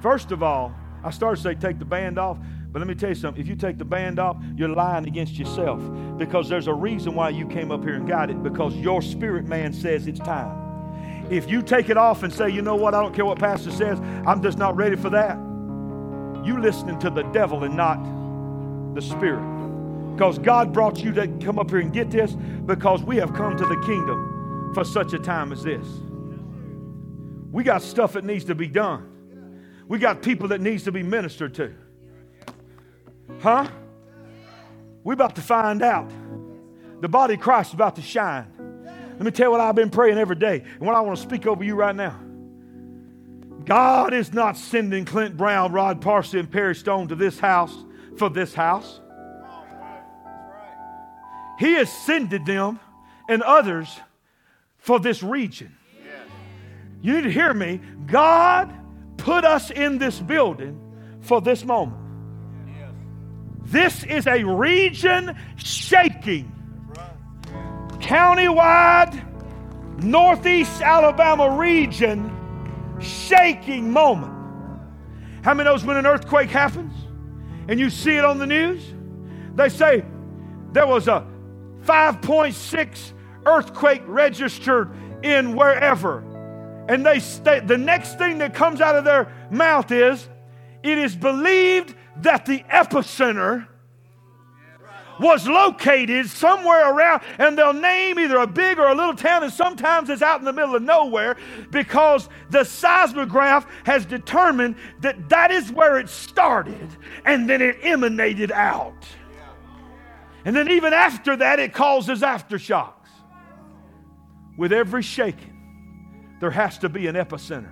first 0.01 0.33
of 0.33 0.43
all, 0.43 0.75
I 1.05 1.09
started 1.09 1.37
to 1.37 1.41
say 1.41 1.55
take 1.55 1.79
the 1.79 1.85
band 1.85 2.19
off. 2.19 2.37
But 2.69 2.79
let 2.79 2.87
me 2.89 2.95
tell 2.95 3.07
you 3.07 3.15
something. 3.15 3.41
If 3.41 3.47
you 3.47 3.55
take 3.55 3.77
the 3.77 3.85
band 3.85 4.19
off, 4.19 4.35
you're 4.57 4.67
lying 4.67 5.07
against 5.07 5.39
yourself 5.39 5.81
because 6.17 6.49
there's 6.49 6.67
a 6.67 6.73
reason 6.73 7.15
why 7.15 7.29
you 7.29 7.47
came 7.47 7.71
up 7.71 7.81
here 7.81 7.93
and 7.93 8.05
got 8.05 8.29
it 8.29 8.43
because 8.43 8.75
your 8.75 9.01
spirit 9.01 9.47
man 9.47 9.71
says 9.71 10.05
it's 10.05 10.19
time. 10.19 11.25
If 11.31 11.49
you 11.49 11.61
take 11.61 11.89
it 11.89 11.95
off 11.95 12.23
and 12.23 12.33
say, 12.33 12.49
you 12.49 12.61
know 12.61 12.75
what, 12.75 12.93
I 12.93 13.01
don't 13.01 13.15
care 13.15 13.23
what 13.23 13.39
pastor 13.39 13.71
says, 13.71 13.97
I'm 14.25 14.43
just 14.43 14.57
not 14.57 14.75
ready 14.75 14.97
for 14.97 15.09
that, 15.11 15.37
you 16.45 16.59
listening 16.59 16.99
to 16.99 17.09
the 17.09 17.23
devil 17.31 17.63
and 17.63 17.77
not 17.77 18.03
the 18.95 19.01
spirit. 19.01 19.45
Because 20.13 20.39
God 20.39 20.73
brought 20.73 21.01
you 21.01 21.13
to 21.13 21.25
come 21.39 21.57
up 21.57 21.69
here 21.69 21.79
and 21.79 21.93
get 21.93 22.11
this 22.11 22.33
because 22.65 23.01
we 23.01 23.15
have 23.15 23.33
come 23.33 23.55
to 23.55 23.65
the 23.65 23.81
kingdom 23.85 24.73
for 24.73 24.83
such 24.83 25.13
a 25.13 25.19
time 25.19 25.53
as 25.53 25.63
this. 25.63 25.87
We 27.57 27.63
got 27.63 27.81
stuff 27.81 28.13
that 28.13 28.23
needs 28.23 28.45
to 28.45 28.53
be 28.53 28.67
done. 28.67 29.63
We 29.87 29.97
got 29.97 30.21
people 30.21 30.49
that 30.49 30.61
needs 30.61 30.83
to 30.83 30.91
be 30.91 31.01
ministered 31.01 31.55
to. 31.55 31.73
Huh? 33.39 33.67
we 35.03 35.15
about 35.15 35.35
to 35.37 35.41
find 35.41 35.81
out. 35.81 36.07
The 37.01 37.09
body 37.09 37.33
of 37.33 37.39
Christ 37.39 37.71
is 37.71 37.73
about 37.73 37.95
to 37.95 38.03
shine. 38.03 38.45
Let 39.13 39.21
me 39.21 39.31
tell 39.31 39.47
you 39.47 39.51
what 39.53 39.59
I've 39.59 39.73
been 39.73 39.89
praying 39.89 40.19
every 40.19 40.35
day 40.35 40.65
and 40.75 40.81
what 40.81 40.95
I 40.95 41.01
want 41.01 41.17
to 41.17 41.23
speak 41.23 41.47
over 41.47 41.63
you 41.63 41.73
right 41.73 41.95
now. 41.95 42.19
God 43.65 44.13
is 44.13 44.31
not 44.31 44.55
sending 44.55 45.03
Clint 45.03 45.35
Brown, 45.35 45.71
Rod 45.71 45.99
Parsley, 45.99 46.39
and 46.39 46.51
Perry 46.51 46.75
Stone 46.75 47.07
to 47.07 47.15
this 47.15 47.39
house 47.39 47.75
for 48.17 48.29
this 48.29 48.53
house. 48.53 49.01
He 51.57 51.73
has 51.73 51.91
sended 51.91 52.45
them 52.45 52.79
and 53.27 53.41
others 53.41 53.99
for 54.77 54.99
this 54.99 55.23
region. 55.23 55.76
You 57.01 57.13
need 57.13 57.23
to 57.23 57.31
hear 57.31 57.53
me. 57.53 57.81
God 58.05 58.73
put 59.17 59.43
us 59.45 59.71
in 59.71 59.97
this 59.97 60.19
building 60.19 60.79
for 61.21 61.41
this 61.41 61.63
moment. 61.63 62.07
This 63.63 64.03
is 64.05 64.27
a 64.27 64.43
region 64.43 65.37
shaking, 65.57 66.51
countywide, 67.99 69.23
northeast 70.01 70.81
Alabama 70.81 71.57
region 71.57 72.33
shaking 72.99 73.91
moment. 73.91 74.33
How 75.43 75.53
many 75.53 75.69
knows 75.69 75.83
when 75.83 75.97
an 75.97 76.05
earthquake 76.05 76.49
happens 76.49 76.93
and 77.67 77.79
you 77.79 77.89
see 77.89 78.15
it 78.15 78.23
on 78.23 78.37
the 78.37 78.47
news? 78.47 78.83
They 79.55 79.69
say 79.69 80.05
there 80.71 80.87
was 80.87 81.07
a 81.07 81.25
5.6 81.83 83.13
earthquake 83.45 84.03
registered 84.05 84.91
in 85.23 85.55
wherever 85.55 86.23
and 86.87 87.05
they 87.05 87.19
stay, 87.19 87.59
the 87.59 87.77
next 87.77 88.17
thing 88.17 88.37
that 88.39 88.53
comes 88.53 88.81
out 88.81 88.95
of 88.95 89.03
their 89.03 89.31
mouth 89.51 89.91
is, 89.91 90.27
it 90.83 90.97
is 90.97 91.15
believed 91.15 91.95
that 92.21 92.45
the 92.45 92.59
epicenter 92.71 93.67
was 95.19 95.47
located 95.47 96.29
somewhere 96.29 96.93
around, 96.93 97.23
and 97.39 97.57
they'll 97.57 97.73
name 97.73 98.19
either 98.19 98.37
a 98.37 98.47
big 98.47 98.77
or 98.77 98.87
a 98.87 98.95
little 98.95 99.15
town, 99.15 99.43
and 99.43 99.51
sometimes 99.51 100.09
it's 100.09 100.21
out 100.21 100.39
in 100.39 100.45
the 100.45 100.53
middle 100.53 100.75
of 100.75 100.83
nowhere 100.83 101.35
because 101.71 102.29
the 102.51 102.63
seismograph 102.63 103.65
has 103.85 104.05
determined 104.05 104.75
that 105.01 105.29
that 105.29 105.51
is 105.51 105.71
where 105.71 105.97
it 105.97 106.09
started 106.09 106.87
and 107.25 107.49
then 107.49 107.61
it 107.61 107.77
emanated 107.81 108.51
out. 108.51 109.05
And 110.45 110.55
then, 110.55 110.71
even 110.71 110.93
after 110.93 111.35
that, 111.35 111.59
it 111.59 111.73
causes 111.73 112.21
aftershocks. 112.21 112.93
With 114.55 114.71
every 114.71 115.01
shaking, 115.01 115.56
there 116.39 116.51
has 116.51 116.77
to 116.79 116.89
be 116.89 117.07
an 117.07 117.15
epicenter. 117.15 117.71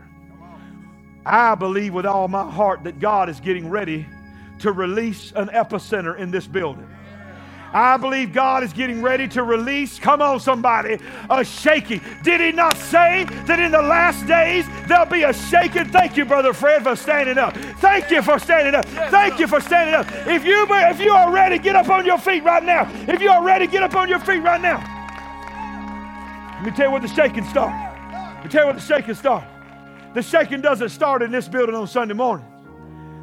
I 1.26 1.56
believe 1.56 1.94
with 1.94 2.06
all 2.06 2.28
my 2.28 2.50
heart 2.50 2.84
that 2.84 3.00
God 3.00 3.30
is 3.30 3.40
getting 3.40 3.70
ready 3.70 4.06
to 4.60 4.72
release 4.72 5.32
an 5.36 5.48
epicenter 5.50 6.18
in 6.18 6.32
this 6.32 6.48
building. 6.48 6.88
I 7.74 7.98
believe 7.98 8.32
God 8.32 8.64
is 8.64 8.72
getting 8.72 9.02
ready 9.02 9.28
to 9.30 9.44
release, 9.44 10.00
come 10.00 10.22
on, 10.22 10.40
somebody, 10.40 10.98
a 11.30 11.44
shaking. 11.44 12.00
Did 12.24 12.40
He 12.40 12.54
not 12.54 12.78
say 12.78 13.26
that 13.48 13.60
in 13.60 13.72
the 13.74 13.82
last 13.82 14.26
days 14.26 14.66
there'll 14.88 15.06
be 15.06 15.24
a 15.24 15.34
shaking? 15.34 15.90
Thank 15.90 16.16
you, 16.16 16.24
Brother 16.24 16.54
Fred, 16.54 16.84
for 16.84 16.96
standing 16.96 17.38
up. 17.38 17.54
Thank 17.82 18.12
you 18.12 18.22
for 18.22 18.40
standing 18.40 18.76
up. 18.76 18.86
Thank 18.86 19.40
you 19.40 19.48
for 19.48 19.60
standing 19.60 19.94
up. 19.94 20.08
If 20.26 20.46
you, 20.46 20.66
if 20.70 21.02
you 21.02 21.12
are 21.12 21.30
ready, 21.34 21.60
get 21.60 21.76
up 21.76 21.90
on 21.90 22.06
your 22.06 22.18
feet 22.18 22.46
right 22.46 22.64
now. 22.64 22.90
If 23.10 23.22
you 23.22 23.30
are 23.30 23.44
ready, 23.44 23.68
get 23.68 23.84
up 23.84 23.96
on 23.96 24.08
your 24.08 24.20
feet 24.20 24.40
right 24.40 24.62
now. 24.62 24.80
Let 26.56 26.64
me 26.64 26.72
tell 26.72 26.86
you 26.86 26.92
where 26.92 27.02
the 27.02 27.10
shaking 27.10 27.44
started. 27.44 27.85
Tell 28.50 28.62
you 28.62 28.66
where 28.68 28.74
the 28.74 28.82
shaking 28.82 29.16
started. 29.16 29.50
The 30.14 30.22
shaking 30.22 30.62
doesn't 30.62 30.90
start 30.90 31.22
in 31.22 31.32
this 31.32 31.48
building 31.48 31.76
on 31.76 31.88
Sunday 31.88 32.14
morning. 32.14 32.46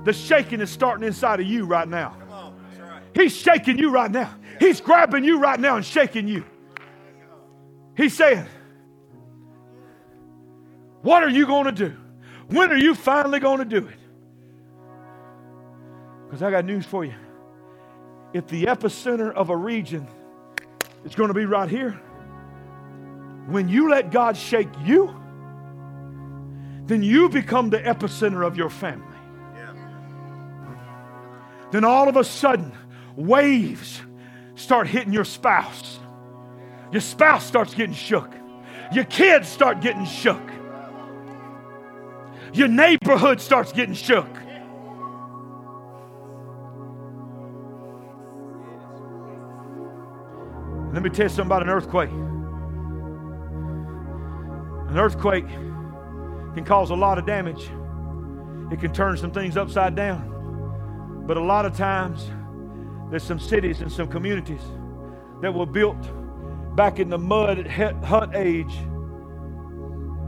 The 0.04 0.12
shaking 0.12 0.60
is 0.60 0.70
starting 0.70 1.06
inside 1.06 1.40
of 1.40 1.46
you 1.46 1.64
right 1.64 1.88
now. 1.88 2.16
He's 3.14 3.34
shaking 3.36 3.78
you 3.78 3.90
right 3.90 4.10
now. 4.10 4.34
He's 4.58 4.80
grabbing 4.80 5.24
you 5.24 5.38
right 5.38 5.58
now 5.58 5.76
and 5.76 5.84
shaking 5.84 6.28
you. 6.28 6.44
He's 7.96 8.16
saying, 8.16 8.46
What 11.02 11.22
are 11.22 11.28
you 11.28 11.46
going 11.46 11.66
to 11.66 11.72
do? 11.72 11.96
When 12.48 12.70
are 12.70 12.76
you 12.76 12.94
finally 12.94 13.40
going 13.40 13.58
to 13.58 13.64
do 13.64 13.86
it? 13.86 13.98
Because 16.26 16.42
I 16.42 16.50
got 16.50 16.64
news 16.64 16.86
for 16.86 17.04
you. 17.04 17.14
If 18.32 18.46
the 18.46 18.64
epicenter 18.64 19.32
of 19.32 19.50
a 19.50 19.56
region 19.56 20.06
is 21.04 21.14
going 21.14 21.28
to 21.28 21.34
be 21.34 21.44
right 21.44 21.68
here, 21.68 22.00
when 23.47 23.68
you 23.68 23.90
let 23.90 24.11
God 24.11 24.36
shake 24.36 24.68
you, 24.84 25.14
then 26.86 27.03
you 27.03 27.28
become 27.28 27.70
the 27.70 27.78
epicenter 27.78 28.47
of 28.47 28.57
your 28.57 28.70
family. 28.70 29.07
Then 31.70 31.84
all 31.84 32.09
of 32.09 32.16
a 32.16 32.24
sudden, 32.24 32.72
waves 33.16 34.03
start 34.55 34.86
hitting 34.86 35.12
your 35.12 35.24
spouse. 35.24 35.99
Your 36.93 37.01
spouse 37.01 37.45
starts 37.45 37.74
getting 37.74 37.95
shook. 37.95 38.30
Your 38.93 39.05
kids 39.05 39.49
start 39.49 39.80
getting 39.80 40.05
shook. 40.05 40.43
Your 42.53 42.68
neighborhood 42.68 43.40
starts 43.40 43.72
getting 43.72 43.95
shook. 43.95 44.28
Let 50.93 51.03
me 51.03 51.09
tell 51.09 51.24
you 51.24 51.28
something 51.30 51.47
about 51.47 51.62
an 51.62 51.70
earthquake. 51.70 52.11
An 54.93 54.99
earthquake 54.99 55.49
can 55.49 56.66
cause 56.66 56.90
a 56.90 56.95
lot 56.95 57.16
of 57.16 57.24
damage. 57.24 57.62
It 58.70 58.78
can 58.78 58.93
turn 58.93 59.16
some 59.16 59.30
things 59.30 59.57
upside 59.57 59.95
down. 59.95 61.24
But 61.26 61.38
a 61.38 61.43
lot 61.43 61.64
of 61.64 61.74
times, 61.74 62.30
there's 63.09 63.22
some 63.22 63.40
cities 63.40 63.80
and 63.80 63.90
some 63.90 64.07
communities 64.07 64.61
that 65.40 65.55
were 65.55 65.64
built 65.64 65.97
back 66.76 66.99
in 66.99 67.09
the 67.09 67.16
mud 67.16 67.66
hut 67.68 68.32
age, 68.34 68.74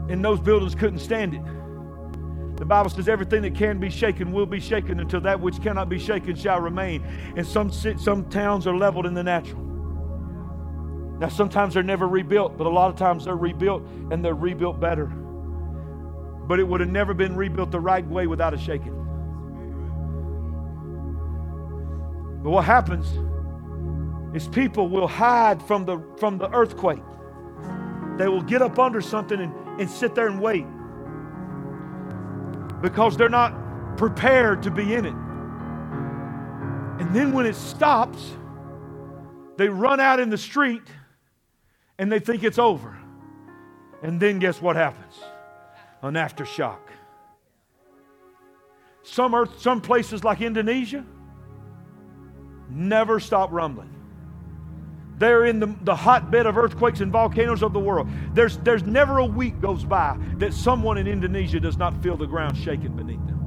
and 0.09 0.25
those 0.25 0.39
buildings 0.39 0.73
couldn't 0.73 0.97
stand 0.97 1.35
it. 1.35 2.57
The 2.57 2.65
Bible 2.65 2.89
says 2.89 3.07
everything 3.07 3.43
that 3.43 3.53
can 3.53 3.79
be 3.79 3.91
shaken 3.91 4.31
will 4.31 4.47
be 4.47 4.59
shaken 4.59 4.99
until 4.99 5.21
that 5.21 5.39
which 5.39 5.61
cannot 5.61 5.89
be 5.89 5.99
shaken 5.99 6.35
shall 6.35 6.59
remain. 6.59 7.05
And 7.37 7.45
some, 7.45 7.71
some 7.71 8.27
towns 8.31 8.65
are 8.65 8.75
leveled 8.75 9.05
in 9.05 9.13
the 9.13 9.21
natural. 9.21 9.64
Now, 11.19 11.29
sometimes 11.29 11.73
they're 11.73 11.83
never 11.83 12.07
rebuilt, 12.07 12.57
but 12.57 12.67
a 12.67 12.69
lot 12.69 12.89
of 12.89 12.97
times 12.97 13.25
they're 13.25 13.37
rebuilt 13.37 13.83
and 14.11 14.23
they're 14.23 14.33
rebuilt 14.33 14.79
better. 14.79 15.05
But 15.05 16.59
it 16.59 16.67
would 16.67 16.81
have 16.81 16.89
never 16.89 17.13
been 17.13 17.35
rebuilt 17.35 17.71
the 17.71 17.79
right 17.79 18.05
way 18.05 18.27
without 18.27 18.53
a 18.53 18.57
shaking. 18.57 18.93
But 22.43 22.49
what 22.51 22.65
happens 22.65 23.07
is 24.35 24.47
people 24.49 24.89
will 24.89 25.07
hide 25.07 25.61
from 25.63 25.85
the, 25.85 25.99
from 26.17 26.37
the 26.37 26.51
earthquake. 26.51 27.01
They 28.17 28.27
will 28.27 28.41
get 28.41 28.61
up 28.61 28.77
under 28.77 29.01
something 29.01 29.39
and, 29.39 29.53
and 29.79 29.89
sit 29.89 30.13
there 30.15 30.27
and 30.27 30.41
wait 30.41 30.65
because 32.81 33.15
they're 33.17 33.29
not 33.29 33.97
prepared 33.97 34.61
to 34.63 34.71
be 34.71 34.93
in 34.93 35.05
it. 35.05 35.15
And 37.01 37.15
then 37.15 37.31
when 37.31 37.45
it 37.45 37.55
stops, 37.55 38.33
they 39.57 39.69
run 39.69 39.99
out 39.99 40.19
in 40.19 40.29
the 40.29 40.37
street 40.37 40.83
and 41.97 42.11
they 42.11 42.19
think 42.19 42.43
it's 42.43 42.59
over. 42.59 42.97
And 44.01 44.19
then 44.19 44.39
guess 44.39 44.61
what 44.61 44.75
happens? 44.75 45.15
An 46.01 46.13
aftershock. 46.15 46.79
Some 49.03 49.33
earth, 49.35 49.61
some 49.61 49.81
places 49.81 50.23
like 50.23 50.41
Indonesia, 50.41 51.05
never 52.69 53.19
stop 53.19 53.51
rumbling. 53.51 53.91
They're 55.17 55.45
in 55.45 55.59
the, 55.59 55.73
the 55.83 55.95
hotbed 55.95 56.45
of 56.45 56.57
earthquakes 56.57 56.99
and 56.99 57.11
volcanoes 57.11 57.63
of 57.63 57.71
the 57.71 57.79
world. 57.79 58.09
There's, 58.33 58.57
there's 58.57 58.83
never 58.83 59.19
a 59.19 59.25
week 59.25 59.61
goes 59.61 59.85
by 59.85 60.17
that 60.37 60.53
someone 60.53 60.97
in 60.97 61.07
Indonesia 61.07 61.59
does 61.59 61.77
not 61.77 62.01
feel 62.03 62.17
the 62.17 62.25
ground 62.25 62.57
shaking 62.57 62.95
beneath 62.95 63.25
them. 63.25 63.41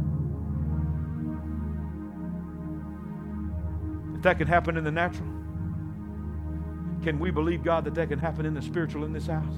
If 4.16 4.22
that 4.22 4.38
can 4.38 4.46
happen 4.46 4.78
in 4.78 4.84
the 4.84 4.90
natural, 4.90 5.28
can 7.09 7.19
we 7.19 7.31
believe, 7.31 7.65
God, 7.65 7.87
that 7.87 7.95
that 7.95 8.11
can 8.11 8.19
happen 8.19 8.45
in 8.45 8.53
the 8.53 8.61
spiritual 8.61 9.03
in 9.05 9.15
this 9.15 9.27
house? 9.27 9.55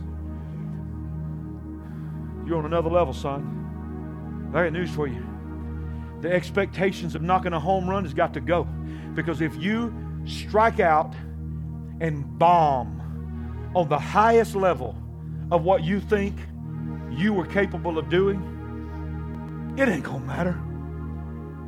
You're 2.47 2.59
on 2.59 2.65
another 2.65 2.89
level, 2.89 3.13
son. 3.13 4.53
I 4.55 4.63
got 4.63 4.73
news 4.73 4.89
for 4.89 5.09
you. 5.09 5.27
The 6.21 6.33
expectations 6.33 7.17
of 7.17 7.23
knocking 7.23 7.53
a 7.53 7.59
home 7.59 7.91
run 7.91 8.05
has 8.05 8.15
got 8.15 8.35
to 8.35 8.41
go. 8.41 8.69
Because 9.17 9.41
if 9.41 9.57
you 9.57 9.93
strike 10.27 10.79
out 10.79 11.13
and 12.01 12.39
bomb 12.39 13.73
on 13.75 13.89
the 13.89 13.99
highest 13.99 14.55
level 14.55 14.95
of 15.51 15.65
what 15.65 15.83
you 15.83 15.99
think 15.99 16.37
you 17.11 17.33
were 17.33 17.47
capable 17.47 17.99
of 17.99 18.09
doing, 18.09 19.75
it 19.77 19.89
ain't 19.89 20.05
gonna 20.05 20.25
matter. 20.25 20.61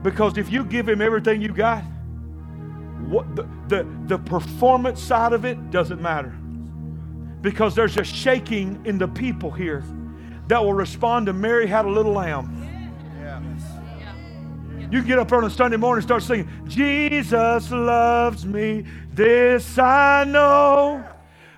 Because 0.04 0.38
if 0.38 0.48
you 0.48 0.64
give 0.64 0.88
him 0.88 1.00
everything 1.02 1.42
you 1.42 1.52
got, 1.52 1.82
what 3.08 3.34
the, 3.36 3.48
the, 3.68 3.86
the 4.06 4.18
performance 4.18 5.02
side 5.02 5.32
of 5.32 5.44
it 5.44 5.70
doesn't 5.70 6.00
matter. 6.00 6.34
Because 7.40 7.74
there's 7.74 7.96
a 7.96 8.04
shaking 8.04 8.80
in 8.84 8.98
the 8.98 9.08
people 9.08 9.50
here 9.50 9.84
that 10.48 10.62
will 10.62 10.74
respond 10.74 11.26
to 11.26 11.32
Mary 11.32 11.66
had 11.66 11.84
a 11.84 11.90
little 11.90 12.12
lamb. 12.12 12.58
You 14.90 15.02
get 15.02 15.18
up 15.18 15.32
on 15.32 15.44
a 15.44 15.50
Sunday 15.50 15.78
morning 15.78 16.02
and 16.02 16.04
start 16.06 16.22
singing, 16.22 16.48
Jesus 16.68 17.70
loves 17.70 18.44
me, 18.44 18.84
this 19.14 19.78
I 19.78 20.24
know, 20.24 21.02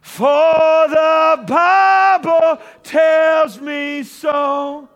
for 0.00 0.86
the 0.88 1.44
Bible 1.44 2.62
tells 2.84 3.60
me 3.60 4.04
so. 4.04 4.88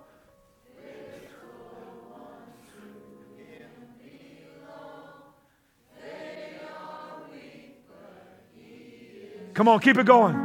Come 9.58 9.66
on, 9.66 9.80
keep 9.80 9.98
it 9.98 10.06
going. 10.06 10.36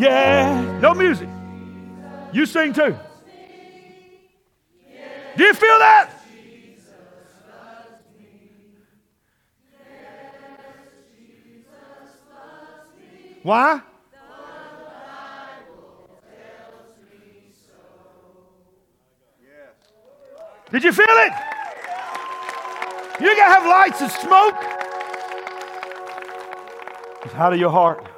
Yeah, 0.00 0.80
no 0.80 0.92
music. 0.92 1.28
You 2.32 2.44
sing 2.46 2.72
too. 2.72 2.96
Do 5.36 5.44
you 5.44 5.54
feel 5.54 5.78
that? 5.78 6.10
Why? 13.44 13.82
Did 20.72 20.82
you 20.82 20.90
feel 20.90 21.06
it? 21.08 21.32
You 23.20 23.36
gotta 23.36 23.54
have 23.54 23.64
lights 23.64 24.00
and 24.00 24.10
smoke. 24.10 24.56
It's 27.24 27.34
out 27.36 27.52
of 27.52 27.60
your 27.60 27.70
heart, 27.70 28.09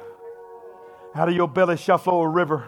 out 1.15 1.29
of 1.29 1.35
your 1.35 1.47
belly 1.47 1.77
shall 1.77 1.97
flow 1.97 2.21
a 2.21 2.27
river 2.27 2.67